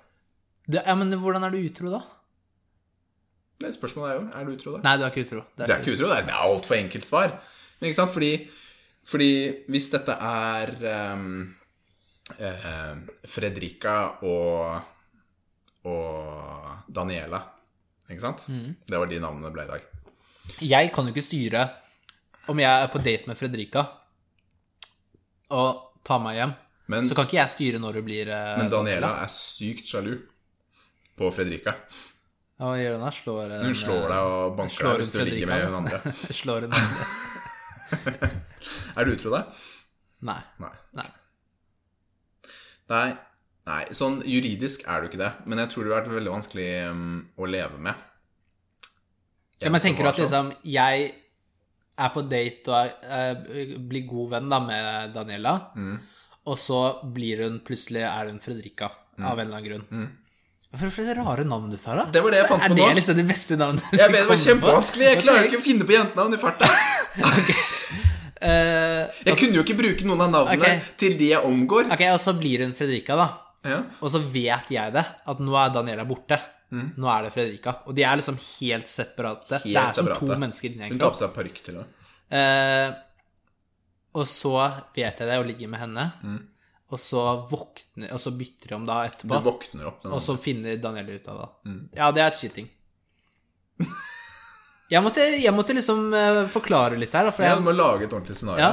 Det, 0.71 0.81
ja, 0.87 0.95
men 0.97 1.13
hvordan 1.21 1.45
er 1.47 1.53
du 1.53 1.61
utro, 1.61 1.93
da? 1.93 2.01
det 3.61 3.69
spørsmålet 3.75 4.09
er 4.09 4.15
jo 4.17 4.21
er 4.39 4.45
du 4.47 4.51
utro 4.55 4.71
da. 4.73 4.79
Nei, 4.87 4.95
du 4.97 5.03
er 5.05 5.11
ikke 5.13 5.23
utro. 5.27 5.41
Det 5.53 5.67
Det 5.67 5.69
er 5.69 5.75
er 5.75 5.81
ikke 5.83 5.93
utro, 5.93 6.07
det 6.09 6.17
er- 6.17 6.25
det 6.25 6.33
er 6.33 6.45
altfor 6.49 6.75
enkelt 6.81 7.05
svar. 7.05 7.27
Men 7.79 7.87
ikke 7.89 7.99
sant, 7.99 8.11
fordi, 8.13 8.31
fordi 9.05 9.29
hvis 9.69 9.89
dette 9.93 10.15
er 10.17 10.71
ehm, 10.81 11.27
eh, 11.41 11.60
Fredrika 13.27 13.95
og 14.23 14.81
og 15.81 16.91
Daniela, 16.93 17.39
ikke 18.05 18.21
sant? 18.21 18.43
Mm. 18.53 18.75
Det 18.85 18.99
var 19.01 19.09
de 19.09 19.21
navnene 19.23 19.47
det 19.47 19.53
ble 19.55 19.63
i 19.65 19.71
dag. 19.71 19.87
Jeg 20.61 20.91
kan 20.93 21.07
jo 21.07 21.13
ikke 21.15 21.25
styre 21.25 21.63
om 22.51 22.59
jeg 22.61 22.83
er 22.83 22.91
på 22.93 23.01
date 23.01 23.29
med 23.29 23.39
Fredrika 23.39 23.85
og 25.57 25.97
tar 26.05 26.21
meg 26.23 26.37
hjem. 26.37 26.53
Men, 26.91 27.07
Så 27.07 27.15
kan 27.15 27.25
ikke 27.25 27.39
jeg 27.39 27.53
styre 27.53 27.79
når 27.81 27.99
det 27.99 28.03
blir 28.05 28.29
eh, 28.33 28.57
men 28.59 28.69
Daniela 28.71 29.13
er 29.23 29.31
sykt 29.31 29.87
sjalu 29.89 30.15
på 31.17 31.29
Fredrika. 31.33 31.75
Ja, 32.59 32.67
Hva 32.67 32.75
gjør 32.77 32.97
hun 32.97 33.05
da? 33.05 33.11
Slår 33.15 33.55
en, 33.55 33.65
Hun 33.65 33.77
slår 33.77 34.05
deg 34.11 34.29
og 34.35 34.57
banker 34.59 34.89
deg 34.89 35.01
hvis 35.01 35.13
du 35.15 35.19
ligger 35.25 35.49
med 35.49 35.65
hun 35.65 35.79
andre. 35.81 36.13
Slår 36.41 36.67
en 36.67 36.77
andre. 36.77 37.09
Er 39.01 39.07
du 39.07 39.15
utro, 39.15 39.31
da? 39.33 39.41
Nei. 40.27 40.41
Nei. 40.61 40.73
Nei. 40.99 41.07
Nei, 42.91 43.09
nei, 43.69 43.81
sånn 43.95 44.19
juridisk 44.27 44.83
er 44.89 45.01
du 45.03 45.09
ikke 45.09 45.21
det, 45.21 45.31
men 45.47 45.61
jeg 45.63 45.71
tror 45.71 45.85
det 45.87 45.93
har 45.93 46.01
vært 46.03 46.15
veldig 46.17 46.33
vanskelig 46.33 46.69
um, 46.91 47.03
å 47.39 47.47
leve 47.49 47.79
med. 47.87 48.07
Ja, 49.61 49.69
men 49.69 49.81
tenker 49.83 50.03
du 50.03 50.09
at 50.09 50.17
sånn. 50.17 50.49
liksom 50.51 50.71
Jeg 50.73 51.11
er 52.01 52.09
på 52.15 52.23
date 52.25 52.71
og 52.73 53.03
er, 53.05 53.35
blir 53.91 54.07
god 54.09 54.31
venn 54.35 54.49
da 54.49 54.59
med 54.65 55.13
Daniela, 55.13 55.53
Mm. 55.77 55.99
og 56.49 56.57
så 56.57 56.79
blir 57.13 57.43
hun 57.45 57.59
plutselig 57.61 58.01
er 58.07 58.31
hun 58.31 58.39
Fredrika 58.41 58.89
av 59.21 59.37
en 59.37 59.45
eller 59.45 59.59
annen 59.59 59.67
grunn. 59.69 60.09
Hvorfor 60.71 61.03
er 61.03 61.13
det 61.13 61.17
rare 61.19 61.43
navn 61.45 61.69
du 61.69 61.75
tar, 61.77 61.97
da? 61.99 62.05
Mm. 62.07 62.11
Det 62.15 62.21
var 62.23 62.31
det 62.31 62.37
jeg 62.39 62.47
fant 62.49 62.63
er 62.63 62.71
på 62.71 62.75
det 62.79 62.85
nå. 62.87 62.93
liksom 62.97 63.17
det 63.19 63.25
beste 63.27 63.57
navnet? 63.59 63.83
Jeg 63.91 64.07
vet, 64.11 64.21
det 64.23 64.29
var 64.31 64.39
kjempevanskelig. 64.47 65.07
Jeg 65.11 65.19
klarer 65.21 65.49
ikke 65.49 65.59
å 65.59 65.65
finne 65.67 65.85
på 65.85 65.93
jentenavn 65.97 66.33
i 66.33 66.39
farta. 66.41 66.69
Eh, 68.41 69.07
Jeg 69.27 69.37
kunne 69.37 69.59
jo 69.59 69.63
ikke 69.63 69.77
bruke 69.77 70.05
noen 70.09 70.21
av 70.25 70.31
navnene 70.33 70.57
okay. 70.57 70.79
til 70.97 71.17
de 71.19 71.27
jeg 71.35 71.43
omgår. 71.45 71.91
ok, 71.93 72.01
og 72.15 72.19
så 72.23 72.33
blir 72.39 72.63
hun 72.65 72.73
Fredrika, 72.73 73.15
da. 73.19 73.27
Ja. 73.69 73.83
Og 74.01 74.09
så 74.09 74.19
vet 74.33 74.71
jeg 74.73 74.93
det, 74.95 75.03
at 75.29 75.39
nå 75.45 75.53
er 75.61 75.69
Daniela 75.75 76.05
borte. 76.09 76.39
Nå 76.71 77.09
er 77.11 77.25
det 77.27 77.33
Fredrika. 77.35 77.75
Og 77.85 77.93
de 77.93 78.01
er 78.07 78.15
liksom 78.17 78.37
helt 78.39 78.87
separate. 78.87 79.59
det 79.63 79.75
er 79.75 79.91
som 79.93 80.05
separate. 80.07 80.25
to 80.25 80.37
mennesker 80.39 80.71
inni 80.71 80.85
en 80.87 80.91
Hun 80.95 80.99
tar 80.99 81.09
kropp. 81.11 81.17
på 81.17 81.21
seg 81.21 81.33
parykk 81.35 81.61
til 81.65 81.75
med. 81.81 81.85
Eh, 82.31 82.93
og 84.15 84.25
så 84.27 84.55
vet 84.95 85.19
jeg 85.19 85.27
det 85.27 85.37
og 85.39 85.45
ligger 85.51 85.67
med 85.69 85.79
henne. 85.83 86.05
Og 86.91 86.99
så 86.99 87.21
våkner 87.51 88.11
Og 88.11 88.19
så 88.19 88.31
bytter 88.35 88.67
de 88.69 88.75
om 88.75 88.85
da 88.85 89.03
Du 89.03 89.09
etterpå. 89.11 89.41
våkner 89.43 89.85
opp. 89.87 90.05
Og 90.05 90.21
så 90.23 90.37
finner 90.39 90.75
Daniela 90.81 91.11
ut 91.19 91.27
av 91.27 91.37
det. 91.65 91.75
Ja, 91.95 92.09
det 92.11 92.21
er 92.25 92.31
cheating. 92.39 92.69
Jeg 94.91 95.01
måtte, 95.05 95.23
jeg 95.39 95.53
måtte 95.55 95.73
liksom 95.77 95.99
eh, 96.17 96.41
forklare 96.51 96.97
litt 96.99 97.13
her, 97.15 97.29
da, 97.29 97.31
for 97.35 97.45
Ja, 97.45 97.53
jeg, 97.53 97.61
du 97.61 97.67
må 97.69 97.73
lage 97.75 98.03
et 98.09 98.13
ordentlig 98.15 98.35
scenario. 98.35 98.59
ja, 98.65 98.71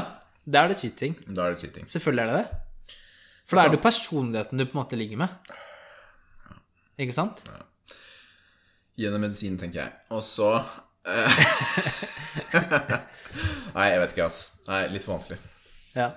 da 0.49 0.65
er 0.65 0.73
det 0.73 0.79
cheating. 0.81 1.15
Da 1.29 1.45
er 1.47 1.55
det 1.55 1.61
cheating. 1.63 1.87
Selvfølgelig 1.93 2.25
er 2.25 2.29
det 2.33 2.39
det. 2.43 2.97
For 3.49 3.57
da 3.57 3.65
er 3.65 3.71
det 3.73 3.79
jo 3.79 3.85
personligheten 3.87 4.59
du 4.61 4.65
på 4.67 4.75
en 4.77 4.81
måte 4.83 4.99
ligger 4.99 5.21
med. 5.23 5.29
Ikke 6.99 7.15
sant? 7.15 7.45
Gjennom 8.99 9.23
medisin, 9.23 9.55
tenker 9.61 9.85
jeg. 9.85 9.93
Og 10.11 10.25
så 10.27 10.51
Nei, 13.77 13.87
jeg 13.93 14.01
vet 14.03 14.13
ikke, 14.15 14.27
ass. 14.27 14.41
Nei, 14.69 14.81
Litt 14.93 15.05
for 15.07 15.15
vanskelig. 15.15 15.39
Ja. 15.97 16.11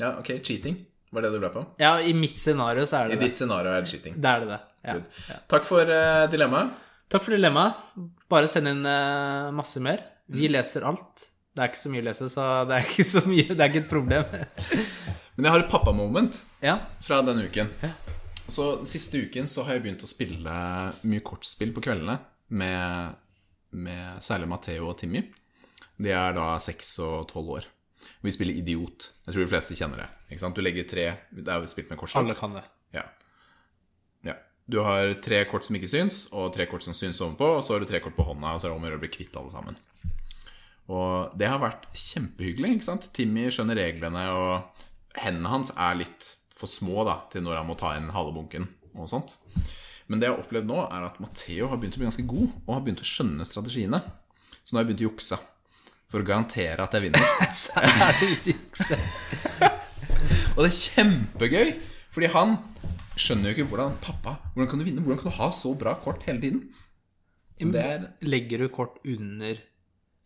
Ja, 0.00 0.10
ok, 0.18 0.32
cheating. 0.44 0.80
Var 1.14 1.22
det 1.22 1.30
du 1.30 1.38
ble 1.38 1.50
på? 1.54 1.62
ja, 1.78 1.92
i 2.02 2.10
mitt 2.18 2.40
scenario 2.42 2.82
så 2.90 2.96
er 3.04 3.04
I 3.06 3.14
det 3.14 3.20
det. 3.20 3.28
ditt 3.28 3.38
scenario 3.38 3.70
er 3.70 3.84
det 3.84 3.90
cheating. 3.92 4.16
Da 4.18 4.32
er 4.34 4.42
det 4.42 4.48
det. 4.50 4.58
Ja. 4.84 4.96
Good. 4.98 5.06
Takk 5.52 5.64
for 5.68 5.86
uh, 5.94 6.24
dilemmaet. 6.32 6.72
Takk 7.14 7.22
for 7.22 7.36
dilemmaet. 7.36 7.78
Bare 8.34 8.50
send 8.50 8.66
inn 8.66 8.82
eh, 8.88 9.52
masse 9.54 9.78
mer. 9.82 10.02
Vi 10.26 10.48
leser 10.50 10.86
alt. 10.88 11.28
Det 11.54 11.62
er 11.62 11.70
ikke 11.70 11.82
så 11.84 11.92
mye 11.92 12.02
å 12.02 12.06
lese, 12.08 12.30
så 12.32 12.46
det 12.68 12.78
er 12.78 12.88
ikke 12.88 13.06
så 13.12 13.22
mye 13.28 13.46
Det 13.52 13.60
er 13.60 13.70
ikke 13.70 13.84
et 13.84 13.92
problem. 13.92 14.24
Men 15.36 15.46
jeg 15.46 15.54
har 15.54 15.62
et 15.64 15.70
pappamoment 15.70 16.40
ja. 16.62 16.78
fra 17.02 17.20
denne 17.26 17.46
uken. 17.46 17.70
Så 18.46 18.68
den 18.80 18.90
siste 18.90 19.22
uken 19.26 19.48
så 19.50 19.64
har 19.66 19.76
jeg 19.76 19.84
begynt 19.86 20.04
å 20.06 20.10
spille 20.10 20.56
mye 21.06 21.22
kortspill 21.26 21.72
på 21.74 21.82
kveldene 21.86 22.18
med, 22.54 23.16
med 23.74 24.22
særlig 24.22 24.50
Matheo 24.50 24.90
og 24.92 24.98
Timmy. 25.00 25.24
De 25.98 26.12
er 26.14 26.36
da 26.36 26.52
seks 26.62 26.92
og 27.02 27.26
tolv 27.30 27.56
år. 27.58 27.66
Vi 28.24 28.32
spiller 28.34 28.56
Idiot. 28.56 29.10
Jeg 29.26 29.34
tror 29.34 29.42
de 29.42 29.50
fleste 29.50 29.78
kjenner 29.78 30.04
det. 30.04 30.10
Du 30.54 30.62
legger 30.62 30.86
tre 30.88 31.04
Det 31.30 31.46
er 31.46 31.62
jo 31.62 31.70
spilt 31.70 31.90
med 31.90 32.00
kortspill. 32.00 32.24
Alle 32.24 32.38
kan 32.38 32.54
det. 32.58 32.64
Ja. 32.94 33.06
Du 34.64 34.78
har 34.80 35.12
tre 35.24 35.42
kort 35.44 35.66
som 35.66 35.76
ikke 35.76 35.90
syns, 35.92 36.22
og 36.32 36.52
tre 36.54 36.64
kort 36.70 36.84
som 36.84 36.96
syns 36.96 37.20
ovenpå, 37.20 37.48
og 37.58 37.64
så 37.64 37.74
har 37.74 37.82
du 37.82 37.88
tre 37.88 38.00
kort 38.00 38.16
på 38.16 38.24
hånda, 38.24 38.54
og 38.54 38.60
så 38.60 38.68
er 38.68 38.72
det 38.72 38.78
om 38.78 38.86
å 38.86 38.88
gjøre 38.88 39.00
å 39.00 39.02
bli 39.02 39.12
kvitt 39.12 39.36
alle 39.36 39.52
sammen. 39.52 39.76
Og 40.94 41.36
det 41.40 41.48
har 41.48 41.60
vært 41.60 41.84
kjempehyggelig. 41.96 42.74
ikke 42.76 42.86
sant? 42.86 43.10
Timmy 43.16 43.46
skjønner 43.52 43.78
reglene, 43.80 44.24
og 44.32 45.20
hendene 45.20 45.52
hans 45.52 45.72
er 45.76 46.00
litt 46.00 46.30
for 46.54 46.70
små 46.70 47.04
da, 47.08 47.18
til 47.32 47.44
når 47.44 47.60
han 47.60 47.68
må 47.68 47.76
ta 47.76 47.92
inn 47.98 48.12
halve 48.14 48.34
bunken 48.36 48.68
og 48.94 49.08
sånt. 49.10 49.36
Men 50.08 50.20
det 50.20 50.28
jeg 50.28 50.36
har 50.36 50.44
opplevd 50.44 50.68
nå, 50.68 50.82
er 50.84 51.06
at 51.08 51.20
Matheo 51.20 51.68
har 51.70 51.80
begynt 51.80 51.96
å 51.96 52.00
bli 52.00 52.08
ganske 52.08 52.28
god, 52.28 52.52
og 52.64 52.74
har 52.76 52.84
begynt 52.84 53.04
å 53.04 53.08
skjønne 53.08 53.48
strategiene. 53.48 54.00
Så 54.62 54.72
nå 54.72 54.80
har 54.80 54.84
jeg 54.84 54.92
begynt 54.92 55.04
å 55.04 55.08
jukse. 55.10 55.40
For 56.12 56.22
å 56.22 56.28
garantere 56.28 56.84
at 56.84 56.94
jeg 56.94 57.08
vinner. 57.08 57.24
Så 57.64 57.80
er 57.80 58.20
det 58.20 58.54
jukse. 58.54 59.00
Og 60.54 60.60
det 60.62 60.68
er 60.68 60.76
kjempegøy, 60.78 61.72
fordi 62.14 62.30
han 62.32 62.58
skjønner 63.20 63.50
jo 63.50 63.56
ikke 63.56 63.70
hvordan 63.72 63.98
Pappa, 64.02 64.38
hvordan 64.54 64.70
kan 64.70 64.80
du 64.80 64.86
vinne? 64.86 65.04
Hvordan 65.04 65.22
kan 65.22 65.30
du 65.30 65.36
ha 65.38 65.50
så 65.54 65.74
bra 65.78 65.94
kort 66.02 66.26
hele 66.28 66.42
tiden? 66.42 66.66
Det 67.60 67.80
er 67.80 68.08
Legger 68.26 68.64
du 68.64 68.68
kort 68.74 68.98
under 69.06 69.60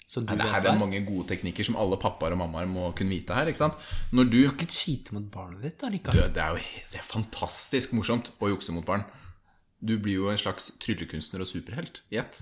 så 0.08 0.22
du 0.24 0.30
Nei, 0.30 0.38
det 0.40 0.46
vet 0.48 0.66
er 0.70 0.78
mange 0.80 1.00
gode 1.04 1.26
teknikker 1.28 1.66
som 1.68 1.76
alle 1.76 1.98
pappaer 2.00 2.32
og 2.32 2.40
mammaer 2.40 2.68
må 2.70 2.86
kunne 2.96 3.12
vite 3.12 3.34
her. 3.36 3.50
ikke 3.50 3.60
sant? 3.60 3.74
Når 4.16 4.30
du, 4.32 4.38
Ikke 4.48 4.64
cheate 4.64 5.12
mot 5.12 5.26
barnet 5.28 5.66
ditt, 5.66 5.76
da, 5.82 5.90
du 5.90 5.98
Rikard. 5.98 6.32
Det 6.32 6.40
er 6.40 6.54
jo 6.56 6.62
det 6.94 7.00
er 7.02 7.04
fantastisk 7.04 7.92
morsomt 7.92 8.32
å 8.40 8.48
jukse 8.48 8.72
mot 8.72 8.86
barn. 8.88 9.04
Du 9.84 9.98
blir 10.00 10.16
jo 10.16 10.30
en 10.32 10.40
slags 10.40 10.72
tryllekunstner 10.80 11.44
og 11.44 11.50
superhelt 11.50 12.00
i 12.08 12.22
ett. 12.22 12.40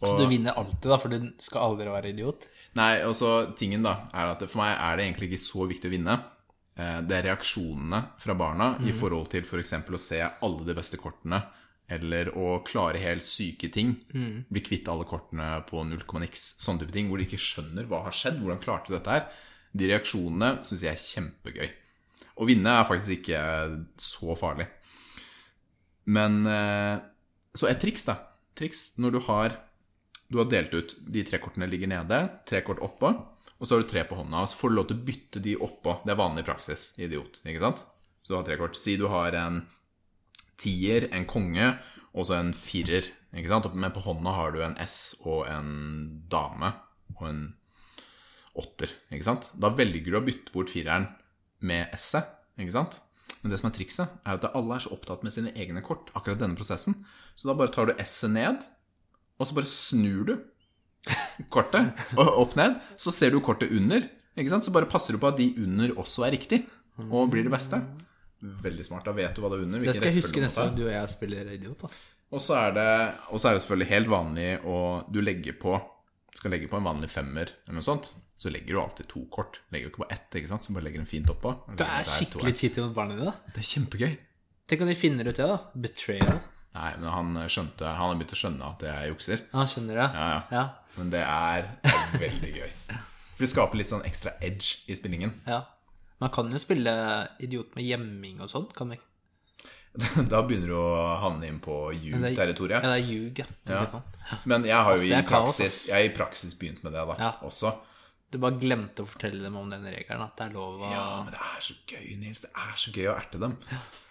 Så 0.00 0.14
du 0.16 0.24
vinner 0.30 0.56
alltid, 0.56 0.88
da, 0.88 0.96
for 0.96 1.12
du 1.12 1.28
skal 1.44 1.66
aldri 1.68 1.92
være 1.92 2.14
idiot. 2.14 2.48
Nei, 2.80 3.02
og 3.04 3.12
så 3.18 3.50
tingen 3.60 3.84
da, 3.84 3.98
er 4.16 4.32
at 4.32 4.40
for 4.46 4.62
meg 4.62 4.72
er 4.72 4.96
det 4.96 5.10
egentlig 5.10 5.28
ikke 5.28 5.44
så 5.44 5.68
viktig 5.68 5.90
å 5.90 5.92
vinne. 5.92 6.16
Eh, 6.80 7.00
Det 7.04 7.16
er 7.18 7.26
reaksjonene 7.28 7.98
fra 8.22 8.34
barna 8.38 8.70
i 8.88 8.92
forhold 8.96 9.28
til 9.34 9.44
f.eks. 9.44 9.72
å 9.84 9.98
se 10.00 10.20
alle 10.24 10.64
de 10.64 10.74
beste 10.78 10.96
kortene, 11.00 11.42
eller 11.90 12.30
å 12.38 12.62
klare 12.64 13.00
helt 13.02 13.26
syke 13.26 13.68
ting. 13.74 13.96
Bli 14.48 14.60
kvitt 14.62 14.88
alle 14.88 15.04
kortene 15.04 15.48
på 15.68 15.82
0, 15.84 16.04
niks, 16.22 16.44
sånne 16.62 16.84
type 16.84 16.94
ting, 16.94 17.08
hvor 17.10 17.18
de 17.18 17.26
ikke 17.26 17.40
skjønner 17.42 17.88
hva 17.90 18.04
har 18.06 18.14
skjedd, 18.16 18.38
hvordan 18.40 18.62
klarte 18.62 18.88
du 18.92 18.94
dette 18.96 19.10
her. 19.16 19.26
De 19.74 19.88
reaksjonene 19.90 20.64
syns 20.64 20.82
jeg 20.86 20.94
er 20.94 21.02
kjempegøy. 21.02 21.70
Å 22.40 22.46
vinne 22.48 22.70
er 22.78 22.86
faktisk 22.88 23.18
ikke 23.20 23.40
så 24.00 24.36
farlig. 24.38 24.66
Men 26.06 26.46
eh, 26.46 26.98
Så 27.54 27.66
et 27.68 27.80
triks, 27.82 28.06
da. 28.06 28.14
Triks 28.56 28.92
når 29.02 29.10
du 29.16 29.20
har 29.26 29.58
du 30.30 30.38
har 30.38 30.46
delt 30.46 30.70
ut 30.78 30.92
de 31.10 31.24
tre 31.26 31.40
kortene 31.42 31.66
ligger 31.66 31.90
nede, 31.90 32.20
tre 32.46 32.60
kort 32.62 32.78
oppå, 32.86 33.08
og 33.60 33.68
så 33.68 33.76
har 33.76 33.84
du 33.84 33.90
tre 33.90 34.06
på 34.08 34.16
hånda. 34.16 34.40
Og 34.40 34.48
så 34.48 34.56
får 34.56 34.72
du 34.72 34.76
lov 34.78 34.88
til 34.88 34.96
å 34.96 35.06
bytte 35.10 35.42
de 35.44 35.54
oppå. 35.60 35.98
Det 36.06 36.14
er 36.14 36.20
vanlig 36.20 36.46
praksis. 36.48 36.90
Idiot. 36.96 37.42
ikke 37.44 37.60
sant? 37.60 37.84
Så 38.24 38.32
du 38.32 38.38
har 38.38 38.46
tre 38.48 38.56
kort. 38.56 38.78
Si 38.78 38.96
du 38.96 39.04
har 39.12 39.36
en 39.36 39.60
tier, 40.60 41.10
en 41.12 41.26
konge 41.28 41.74
og 42.10 42.26
så 42.26 42.38
en 42.38 42.54
firer. 42.56 43.10
ikke 43.36 43.52
sant? 43.52 43.68
Men 43.76 43.92
på 43.92 44.02
hånda 44.06 44.32
har 44.34 44.54
du 44.54 44.62
en 44.64 44.78
S 44.80 45.20
og 45.28 45.44
en 45.50 45.70
dame 46.32 46.72
og 47.18 47.26
en 47.28 47.42
åtter. 48.60 48.96
ikke 49.12 49.28
sant? 49.28 49.50
Da 49.60 49.70
velger 49.76 50.08
du 50.08 50.18
å 50.18 50.24
bytte 50.24 50.56
bort 50.56 50.72
fireren 50.72 51.10
med 51.60 51.92
S-et. 51.96 52.32
ikke 52.56 52.78
sant? 52.78 52.96
Men 53.42 53.52
det 53.52 53.60
som 53.60 53.70
er 53.70 53.76
trikset, 53.76 54.16
er 54.24 54.36
at 54.36 54.50
alle 54.56 54.76
er 54.76 54.84
så 54.84 54.92
opptatt 54.96 55.22
med 55.24 55.32
sine 55.32 55.52
egne 55.52 55.84
kort. 55.84 56.10
akkurat 56.16 56.40
denne 56.40 56.56
prosessen. 56.56 56.96
Så 57.36 57.48
da 57.48 57.54
bare 57.56 57.72
tar 57.72 57.88
du 57.88 57.94
S-et 58.00 58.32
ned, 58.32 58.64
og 59.40 59.48
så 59.48 59.56
bare 59.56 59.68
snur 59.68 60.24
du 60.28 60.34
kortet 61.52 61.90
opp 62.20 62.56
ned. 62.58 62.78
Så 63.00 63.12
ser 63.14 63.32
du 63.34 63.40
kortet 63.44 63.72
under. 63.72 64.04
ikke 64.36 64.52
sant? 64.52 64.66
Så 64.66 64.74
bare 64.74 64.88
passer 64.90 65.16
du 65.16 65.20
på 65.22 65.30
at 65.30 65.38
de 65.40 65.50
under 65.64 65.94
også 65.98 66.26
er 66.28 66.36
riktig, 66.36 66.62
og 67.08 67.30
blir 67.32 67.46
det 67.46 67.52
beste. 67.54 67.80
Veldig 68.40 68.86
smart. 68.86 69.04
Da 69.04 69.12
vet 69.16 69.36
du 69.36 69.42
hva 69.44 69.50
det 69.52 69.60
er 69.60 69.66
under. 69.66 69.84
Det 69.84 69.96
skal 69.96 70.10
jeg 70.12 70.22
huske 70.22 70.40
du 70.40 70.46
neste 70.46 70.64
gang 70.64 70.76
du 70.78 70.86
og 70.86 70.92
jeg 70.94 71.12
spiller 71.12 71.52
idiot. 71.56 71.84
Og 72.30 72.40
så 72.44 72.56
er, 72.60 72.74
det, 72.76 72.90
og 73.34 73.40
så 73.42 73.50
er 73.50 73.56
det 73.56 73.62
selvfølgelig 73.64 73.88
helt 73.90 74.08
vanlig 74.12 74.50
å 74.62 74.76
Du 75.10 75.16
legger 75.18 75.56
på 75.58 75.72
Skal 76.38 76.52
legge 76.54 76.68
på 76.70 76.78
en 76.78 76.86
vanlig 76.86 77.08
femmer 77.10 77.50
eller 77.50 77.74
noe 77.80 77.82
sånt, 77.82 78.12
så 78.38 78.52
legger 78.54 78.76
du 78.76 78.80
alltid 78.80 79.08
to 79.10 79.24
kort. 79.34 79.58
Legger 79.74 79.88
jo 79.88 79.90
ikke 79.90 80.04
på 80.04 80.08
ett, 80.14 80.28
ikke 80.38 80.48
sant? 80.52 80.64
Så 80.64 80.72
bare 80.72 80.86
legger 80.86 81.02
den 81.02 81.10
fint 81.10 81.28
oppå. 81.32 81.50
Det 81.76 81.84
er 81.84 82.06
skikkelig 82.06 82.54
cheaty 82.56 82.84
mot 82.84 82.94
barna 82.96 83.16
dine. 83.18 83.32
da. 83.32 83.50
Det 83.50 83.60
er 83.60 83.66
kjempegøy. 83.66 84.14
Tenk 84.70 84.84
om 84.86 84.88
de 84.92 84.94
finner 84.96 85.26
ut 85.26 85.36
det, 85.36 85.48
da. 85.50 85.58
Betrayal. 85.74 86.38
Nei, 86.76 86.90
men 87.02 87.08
han 87.10 87.34
skjønte 87.50 87.82
Han 87.98 88.12
har 88.12 88.18
begynt 88.20 88.32
å 88.36 88.38
skjønne 88.38 88.68
at 88.68 88.82
jeg 88.86 89.08
jukser. 89.10 89.40
Ja, 89.52 89.64
skjønner 89.66 89.96
det. 89.98 90.08
Ja, 90.14 90.26
ja. 90.30 90.40
Ja. 90.54 90.64
Men 90.96 91.10
det 91.10 91.22
er, 91.26 91.68
det 91.82 91.92
er 91.96 92.18
veldig 92.22 92.50
gøy. 92.60 92.72
For 93.34 93.44
det 93.46 93.48
skaper 93.50 93.80
litt 93.80 93.90
sånn 93.90 94.04
ekstra 94.06 94.32
edge 94.44 94.80
i 94.90 94.96
spillingen. 94.98 95.36
ja. 95.50 95.62
Man 96.20 96.28
kan 96.34 96.50
jo 96.52 96.58
spille 96.60 96.92
idiot 97.40 97.70
med 97.78 97.86
gjemming 97.88 98.42
og 98.44 98.50
sånt, 98.52 98.74
Kan 98.76 98.90
man 98.90 98.98
Da 100.30 100.42
begynner 100.44 100.68
du 100.68 100.74
å 100.76 101.14
havne 101.22 101.48
inn 101.48 101.56
på 101.64 101.78
ljug-territoriet. 101.96 102.84
Ja, 102.84 102.90
det 102.92 102.98
er 103.00 103.06
ljug, 103.08 103.40
ja. 103.40 103.46
Ja. 103.72 104.36
Men 104.44 104.66
jeg 104.68 104.76
har 104.86 104.98
jo 105.00 105.06
i 105.08 105.22
praksis 105.26 105.78
Jeg 105.88 105.96
har 105.96 106.04
i 106.10 106.12
praksis 106.14 106.52
begynt 106.60 106.84
med 106.84 106.92
det, 106.92 107.06
da, 107.08 107.16
Ja. 107.18 107.30
også. 107.48 107.72
Du 108.30 108.38
bare 108.38 108.58
glemte 108.62 109.02
å 109.02 109.08
fortelle 109.10 109.42
dem 109.42 109.56
om 109.58 109.68
den 109.72 109.82
regelen, 109.90 110.20
at 110.22 110.36
det 110.38 110.44
er 110.46 110.52
lov 110.54 110.82
å 110.86 110.90
Ja, 110.92 111.06
men 111.24 111.32
det 111.34 111.40
er 111.42 111.60
så 111.66 111.74
gøy, 111.90 112.16
Nils. 112.20 112.40
Det 112.44 112.50
er 112.54 112.76
så 112.78 112.92
gøy 112.94 113.08
å 113.10 113.16
erte 113.18 113.40
dem. 113.42 113.56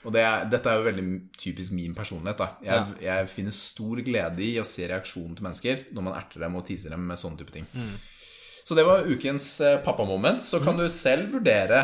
Og 0.04 0.12
det 0.12 0.24
er, 0.28 0.44
dette 0.52 0.68
er 0.74 0.76
jo 0.82 0.88
veldig 0.90 1.06
typisk 1.40 1.72
min 1.72 1.96
personlighet. 1.96 2.38
da 2.38 2.50
jeg, 2.66 2.98
jeg 3.06 3.30
finner 3.32 3.56
stor 3.56 4.02
glede 4.04 4.44
i 4.44 4.58
å 4.60 4.66
se 4.68 4.88
reaksjonen 4.92 5.38
til 5.38 5.44
mennesker 5.48 5.86
når 5.96 6.04
man 6.10 6.18
erter 6.20 6.44
dem 6.44 6.56
og 6.60 6.66
teaser 6.68 6.90
dem 6.92 7.08
med 7.08 7.18
sånne 7.22 7.40
type 7.40 7.56
ting. 7.56 7.66
Så 8.68 8.76
det 8.76 8.84
var 8.86 9.08
ukens 9.08 9.48
eh, 9.66 9.78
pappamoment. 9.88 10.44
Så 10.44 10.60
kan 10.64 10.76
du 10.78 10.84
selv 10.92 11.32
vurdere 11.38 11.80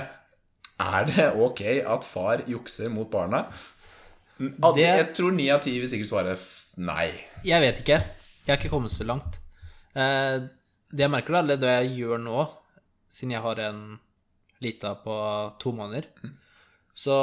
Er 0.78 1.06
det 1.08 1.30
ok 1.40 1.62
at 1.88 2.04
far 2.04 2.44
jukser 2.52 2.90
mot 2.92 3.08
barna. 3.10 3.46
Det- 4.38 4.84
Jeg 4.84 5.14
tror 5.16 5.32
ni 5.32 5.48
av 5.50 5.62
ti 5.64 5.80
vil 5.80 5.88
sikkert 5.88 6.12
svare 6.12 6.36
nei. 6.78 7.08
Jeg 7.48 7.62
vet 7.64 7.80
ikke. 7.80 8.02
Jeg 8.46 8.52
har 8.52 8.58
ikke 8.60 8.70
kommet 8.76 8.92
så 8.92 9.06
langt. 9.08 9.40
Eh, 9.96 10.50
det 10.96 11.04
jeg 11.06 11.12
merker, 11.14 11.36
da, 11.36 11.41
eller 11.43 11.60
det 11.62 11.74
jeg 11.76 11.93
gjør 12.00 12.22
nå, 12.24 12.46
siden 13.12 13.36
jeg 13.36 13.43
har 13.46 13.62
en 13.68 13.82
lita 14.64 14.93
på 15.04 15.16
to 15.60 15.72
måneder 15.76 16.08
Så 16.96 17.16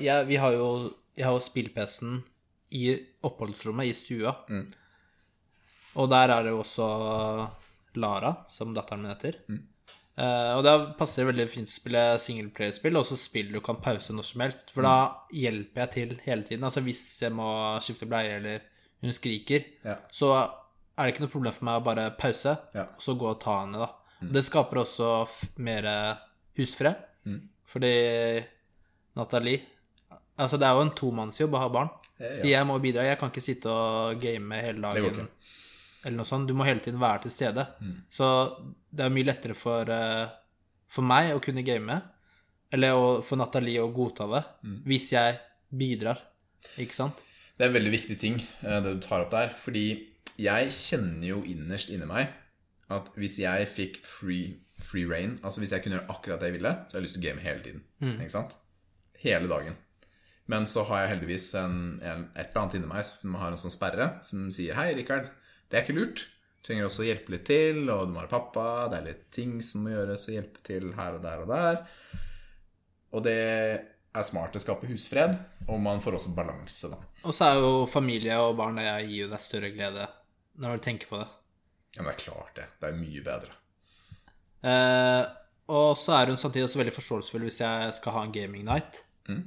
jeg, 0.00 0.26
vi 0.30 0.36
har 0.40 0.52
jo 0.56 0.68
Jeg 1.16 1.26
har 1.28 1.34
jo 1.36 1.42
spill-PC-en 1.44 2.22
i 2.72 2.84
oppholdsrommet 3.26 3.90
i 3.90 3.92
stua. 3.98 4.30
Og 5.98 6.06
der 6.08 6.30
er 6.30 6.44
det 6.46 6.52
jo 6.54 6.60
også 6.62 6.86
Lara, 7.98 8.30
som 8.48 8.70
datteren 8.76 9.02
min 9.02 9.10
heter. 9.10 9.40
Eh, 10.20 10.52
og 10.54 10.62
da 10.64 10.74
passer 10.98 11.24
det 11.24 11.32
veldig 11.32 11.46
fint 11.50 11.68
å 11.68 11.74
spille 11.74 12.02
singleplayer-spill, 12.22 12.96
og 13.00 13.06
så 13.08 13.18
spill 13.18 13.50
du 13.52 13.58
kan 13.64 13.80
pause 13.82 14.14
når 14.14 14.28
som 14.28 14.44
helst. 14.44 14.70
For 14.74 14.86
da 14.86 14.94
hjelper 15.34 15.82
jeg 15.82 15.92
til 15.96 16.14
hele 16.28 16.46
tiden. 16.46 16.64
Altså 16.68 16.80
hvis 16.86 17.02
jeg 17.24 17.34
må 17.34 17.48
skifte 17.82 18.06
bleie 18.08 18.36
eller 18.38 18.62
hun 19.02 19.12
skriker, 19.16 19.66
Ja. 19.84 19.96
så 20.14 20.30
er 20.98 21.06
det 21.06 21.14
ikke 21.14 21.24
noe 21.26 21.32
problem 21.32 21.52
for 21.56 21.64
meg 21.64 21.80
å 21.80 21.84
bare 21.84 22.10
pause, 22.18 22.56
Ja. 22.74 22.82
og 22.96 23.00
så 23.00 23.14
gå 23.18 23.28
og 23.30 23.40
ta 23.40 23.60
henne, 23.64 23.78
da. 23.78 23.88
Det 24.20 24.42
skaper 24.44 24.82
også 24.82 25.28
mer 25.58 26.18
husfred. 26.58 26.96
Fordi 27.70 28.44
Nathalie 29.16 29.60
Altså, 30.40 30.56
det 30.56 30.64
er 30.66 30.72
jo 30.72 30.80
en 30.86 30.94
tomannsjobb 30.96 31.52
å 31.52 31.58
ha 31.60 31.68
barn. 31.68 31.90
Ja. 32.18 32.30
Så 32.40 32.46
jeg 32.48 32.64
må 32.64 32.78
bidra. 32.80 33.02
Jeg 33.04 33.18
kan 33.20 33.28
ikke 33.28 33.42
sitte 33.44 33.68
og 33.68 34.18
game 34.22 34.56
hele 34.56 34.80
dagen. 34.80 35.26
Eller 36.02 36.16
noe 36.16 36.24
sånt. 36.24 36.48
Du 36.48 36.54
må 36.56 36.64
hele 36.64 36.80
tiden 36.80 36.98
være 37.02 37.26
til 37.26 37.30
stede. 37.34 37.66
Mm. 37.82 37.98
Så 38.08 38.24
det 38.90 39.04
er 39.04 39.10
mye 39.12 39.26
lettere 39.28 39.54
for, 39.54 39.82
eh, 39.90 40.28
for 40.88 41.02
meg 41.04 41.34
å 41.34 41.42
kunne 41.44 41.62
game, 41.62 42.00
eller 42.72 43.20
for 43.20 43.36
Nathalie 43.36 43.82
å 43.84 43.92
godta 43.92 44.26
det, 44.32 44.44
Mm. 44.64 44.82
hvis 44.86 45.10
jeg 45.12 45.38
bidrar. 45.76 46.18
Ikke 46.78 46.94
sant? 46.94 47.16
Det 47.58 47.66
er 47.66 47.68
en 47.68 47.74
veldig 47.82 47.92
viktig 47.92 48.18
ting, 48.18 48.40
eh, 48.64 48.80
det 48.80 48.94
du 48.98 49.06
tar 49.06 49.20
opp 49.26 49.30
der. 49.30 49.48
Fordi 49.48 50.06
jeg 50.40 50.72
kjenner 50.74 51.26
jo 51.28 51.42
innerst 51.48 51.92
inni 51.92 52.08
meg 52.08 52.32
at 52.90 53.12
hvis 53.18 53.38
jeg 53.42 53.68
fikk 53.70 54.00
free, 54.06 54.56
free 54.82 55.06
reign, 55.06 55.36
altså 55.44 55.62
hvis 55.62 55.74
jeg 55.76 55.84
kunne 55.84 55.98
gjøre 55.98 56.10
akkurat 56.10 56.42
det 56.42 56.50
jeg 56.50 56.58
ville, 56.58 56.72
så 56.72 56.96
har 56.96 57.00
jeg 57.00 57.06
lyst 57.06 57.16
til 57.16 57.22
å 57.22 57.26
game 57.28 57.44
hele 57.44 57.62
tiden. 57.66 57.84
Ikke 58.16 58.34
sant? 58.34 58.56
Hele 59.22 59.50
dagen. 59.50 59.78
Men 60.50 60.66
så 60.66 60.82
har 60.88 61.04
jeg 61.04 61.12
heldigvis 61.12 61.52
en, 61.60 61.76
en, 62.02 62.26
et 62.34 62.48
eller 62.48 62.62
annet 62.64 62.76
inni 62.80 62.90
meg 62.90 63.06
som 63.06 63.36
har 63.38 63.52
en 63.52 63.60
sånn 63.60 63.74
sperre, 63.74 64.08
som 64.26 64.48
sier 64.54 64.74
Hei, 64.78 64.90
Rikard, 64.98 65.30
det 65.70 65.78
er 65.78 65.86
ikke 65.86 65.98
lurt. 66.00 66.24
Du 66.60 66.66
trenger 66.66 66.88
også 66.88 67.04
å 67.04 67.06
hjelpe 67.06 67.36
litt 67.36 67.46
til, 67.48 67.84
og 67.86 68.08
du 68.08 68.16
må 68.16 68.20
være 68.24 68.32
pappa, 68.32 68.66
det 68.90 68.98
er 68.98 69.06
litt 69.06 69.22
ting 69.32 69.60
som 69.64 69.86
må 69.86 69.94
gjøres 69.94 70.26
og 70.26 70.34
hjelpe 70.34 70.64
til 70.66 70.90
her 70.98 71.16
og 71.16 71.22
der 71.24 71.44
og 71.44 71.52
der. 71.52 71.78
Og 73.14 73.24
det 73.24 73.38
er 73.38 74.26
smart. 74.26 74.52
Det 74.56 74.64
skaper 74.64 74.90
husfred, 74.90 75.36
og 75.68 75.78
man 75.82 76.02
får 76.02 76.18
også 76.18 76.34
balanse, 76.34 76.90
da. 76.90 76.98
Og 77.22 77.36
så 77.36 77.52
er 77.52 77.62
jo 77.62 77.86
familie 77.90 78.36
og 78.42 78.56
barn 78.58 78.80
det 78.80 78.88
gir 79.06 79.26
jo 79.26 79.30
deg 79.30 79.44
større 79.44 79.70
glede 79.76 80.08
når 80.60 80.78
du 80.78 80.84
tenker 80.84 81.10
på 81.10 81.20
det. 81.20 81.28
Ja, 81.96 82.02
men 82.02 82.10
det 82.10 82.16
er 82.16 82.24
klart 82.24 82.56
det. 82.58 82.66
Det 82.80 82.90
er 82.90 82.98
mye 83.00 83.22
bedre. 83.26 83.56
Eh, 84.70 85.22
og 85.72 85.94
så 85.98 86.16
er 86.18 86.30
hun 86.30 86.38
samtidig 86.40 86.66
også 86.66 86.80
veldig 86.82 86.94
forståelsesfull 86.94 87.46
hvis 87.46 87.60
jeg 87.62 87.94
skal 87.96 88.16
ha 88.16 88.22
en 88.26 88.34
gaming 88.34 88.66
night. 88.68 89.02
Mm. 89.30 89.42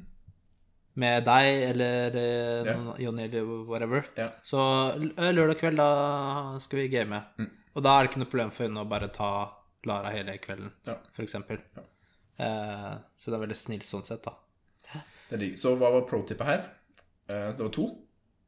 Med 1.04 1.26
deg 1.26 1.64
eller 1.72 2.18
eh, 2.20 2.68
yeah. 2.70 2.90
Jonny 3.02 3.26
eller 3.28 3.48
whatever. 3.70 4.06
Yeah. 4.18 4.36
Så 4.46 4.60
eh, 5.00 5.32
lørdag 5.34 5.60
kveld, 5.62 5.80
da 5.82 6.60
skal 6.64 6.84
vi 6.84 6.90
game. 6.94 7.22
Mm. 7.40 7.50
Og 7.74 7.86
da 7.86 7.96
er 7.96 8.06
det 8.06 8.12
ikke 8.12 8.22
noe 8.22 8.32
problem 8.34 8.54
for 8.54 8.68
henne 8.68 8.84
å 8.84 8.90
bare 8.90 9.10
ta 9.14 9.32
Lara 9.90 10.14
hele 10.14 10.38
kvelden, 10.40 10.70
Ja. 10.88 10.94
for 11.12 11.26
eksempel. 11.26 11.58
Eh, 12.40 12.92
så 13.18 13.32
det 13.32 13.36
er 13.36 13.42
veldig 13.42 13.58
snilt 13.60 13.84
sånn 13.88 14.06
sett, 14.08 14.24
da. 14.24 14.38
Det. 15.34 15.50
Så 15.60 15.74
hva 15.80 15.90
var 15.92 16.06
pro-tippet 16.08 16.46
her? 16.48 16.62
Eh, 17.28 17.50
det 17.52 17.60
var 17.66 17.74
to, 17.74 17.88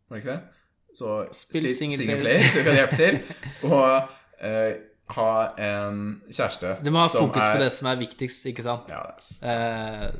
var 0.07 0.15
det 0.15 0.21
ikke 0.23 0.35
det? 0.35 0.61
Så 0.95 1.13
Spill 1.35 1.65
spill 1.65 1.75
single 1.75 1.97
single 1.99 2.19
player. 2.21 2.39
player, 2.39 2.51
så 2.51 2.57
vi 2.57 2.65
kan 2.69 2.77
hjelpe 2.79 2.99
til. 2.99 3.17
Og 3.71 4.45
eh, 4.49 4.75
ha 5.15 5.31
en 5.61 5.99
kjæreste 6.31 6.71
Du 6.85 6.89
må 6.95 7.03
ha 7.03 7.09
fokus 7.11 7.43
er 7.43 7.57
på 7.57 7.63
det 7.65 7.71
som 7.75 7.89
er 7.91 7.99
viktigst, 7.99 8.45
ikke 8.49 8.63
sant? 8.65 8.87
Ja, 8.89 9.01
det 9.11 9.51
er 9.51 10.05
Eh, 10.05 10.15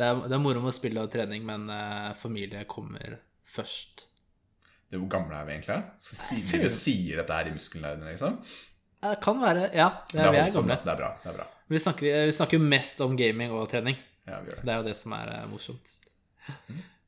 det, 0.00 0.06
er, 0.08 0.22
det 0.24 0.32
er 0.32 0.40
moro 0.40 0.62
med 0.64 0.72
spill 0.72 0.96
og 1.02 1.10
trening, 1.12 1.44
men 1.44 1.68
eh, 1.70 2.14
familie 2.16 2.64
kommer 2.64 3.18
først. 3.44 4.06
det, 4.90 4.96
Hvor 4.98 5.10
gamle 5.12 5.36
er 5.36 5.44
vi 5.46 5.52
egentlig? 5.58 5.76
Så 6.00 6.16
sier, 6.16 6.64
vi 6.64 6.70
sier 6.72 7.20
dette 7.20 7.36
her 7.36 7.50
i 7.50 7.54
muskelnerdene, 7.54 8.14
liksom? 8.14 8.40
Det 9.00 9.14
kan 9.24 9.38
være 9.40 9.68
Ja, 9.76 9.90
det 10.10 10.16
Det 10.16 10.24
er, 10.26 10.32
vi 10.32 10.38
er 10.40 10.50
gamle. 10.56 10.78
det 10.84 10.92
er 10.92 10.96
bra. 11.04 11.10
Det 11.22 11.30
er 11.30 11.36
bra. 11.42 11.46
Vi 11.70 11.78
snakker, 11.78 12.24
vi 12.26 12.32
snakker 12.34 12.58
jo 12.58 12.64
mest 12.72 13.00
om 13.04 13.12
gaming 13.16 13.52
og 13.52 13.68
trening. 13.70 13.96
Ja, 14.26 14.40
vi 14.40 14.50
gjør 14.50 14.56
Så 14.56 14.64
det. 14.64 14.66
det 14.66 14.72
er 14.72 14.80
jo 14.80 14.88
det 14.88 14.96
som 14.96 15.12
er 15.20 15.30
eh, 15.36 15.46
morsomt. 15.52 15.92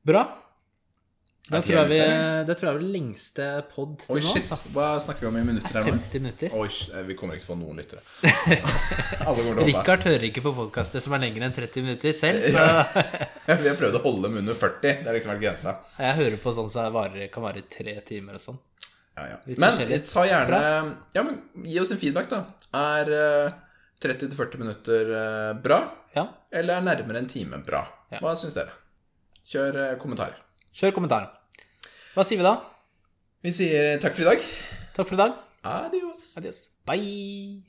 Bra. 0.07 0.23
Det 1.43 1.59
tror, 1.65 1.75
jeg 1.75 1.89
vi, 1.91 1.97
det 2.47 2.55
tror 2.55 2.69
jeg 2.69 2.79
er 2.79 2.85
lengste 2.95 3.47
pod 3.73 3.97
til 3.99 4.15
Oi, 4.15 4.21
nå. 4.23 4.29
shit. 4.31 4.45
Altså. 4.47 4.71
Hva 4.77 4.91
snakker 5.03 5.25
vi 5.25 5.29
om 5.33 5.39
i 5.41 5.43
minutter 5.49 5.75
her 5.75 5.89
nå? 5.89 5.95
50 5.99 6.23
minutter. 6.23 6.53
Oi, 6.55 6.69
vi 7.09 7.17
kommer 7.19 7.35
ikke 7.35 7.43
til 7.43 7.49
å 7.49 7.55
få 7.57 7.57
noen 7.59 7.81
lyttere. 7.83 8.03
Rikard 9.67 10.07
hører 10.07 10.27
ikke 10.29 10.45
på 10.45 10.53
podkaster 10.55 11.03
som 11.03 11.17
er 11.19 11.25
lengre 11.25 11.49
enn 11.49 11.57
30 11.57 11.83
minutter 11.89 12.15
selv, 12.15 12.47
så 12.47 12.69
Vi 13.65 13.67
har 13.67 13.79
prøvd 13.81 13.99
å 13.99 14.03
holde 14.05 14.29
dem 14.29 14.39
under 14.45 14.59
40. 14.61 14.85
Det 14.87 15.09
har 15.09 15.19
liksom 15.19 15.33
vært 15.35 15.43
grensa. 15.43 15.75
jeg 15.99 16.19
hører 16.21 16.39
på 16.45 16.53
sånn 16.61 16.71
som 16.71 17.01
så 17.03 17.27
kan 17.35 17.47
vare 17.49 17.65
i 17.65 17.67
tre 17.75 17.97
timer 18.07 18.39
og 18.39 18.45
sånn. 18.47 18.63
Ja, 19.19 19.27
ja. 19.35 19.41
Men 19.51 19.83
ta 20.09 20.25
gjerne 20.25 20.61
Ja, 21.13 21.27
men 21.27 21.43
gi 21.67 21.81
oss 21.83 21.91
en 21.93 22.01
feedback, 22.01 22.31
da. 22.31 22.45
Er 22.79 23.11
eh, 23.19 23.59
30-40 24.07 24.63
minutter 24.63 25.11
eh, 25.19 25.51
bra? 25.59 25.83
Ja, 26.15 26.29
Eller 26.55 26.79
er 26.79 26.87
nærmere 26.87 27.19
en 27.19 27.29
time 27.29 27.59
bra? 27.67 27.83
Ja. 28.15 28.23
Hva 28.23 28.33
syns 28.39 28.57
dere? 28.57 28.79
Kjør 29.49 29.83
eh, 29.83 29.93
kommentarer. 30.01 30.39
Kjør 30.77 30.95
kommentar. 30.97 31.31
Hva 32.15 32.25
sier 32.27 32.41
vi 32.41 32.47
da? 32.47 32.57
Vi 33.43 33.55
sier 33.57 33.99
takk 34.03 34.17
for 34.17 34.27
i 34.27 34.31
dag. 34.33 34.49
Takk 34.97 35.09
for 35.09 35.17
i 35.19 35.23
dag. 35.25 35.39
Adios. 35.65 36.33
Adios. 36.39 36.65
Bye. 36.87 37.63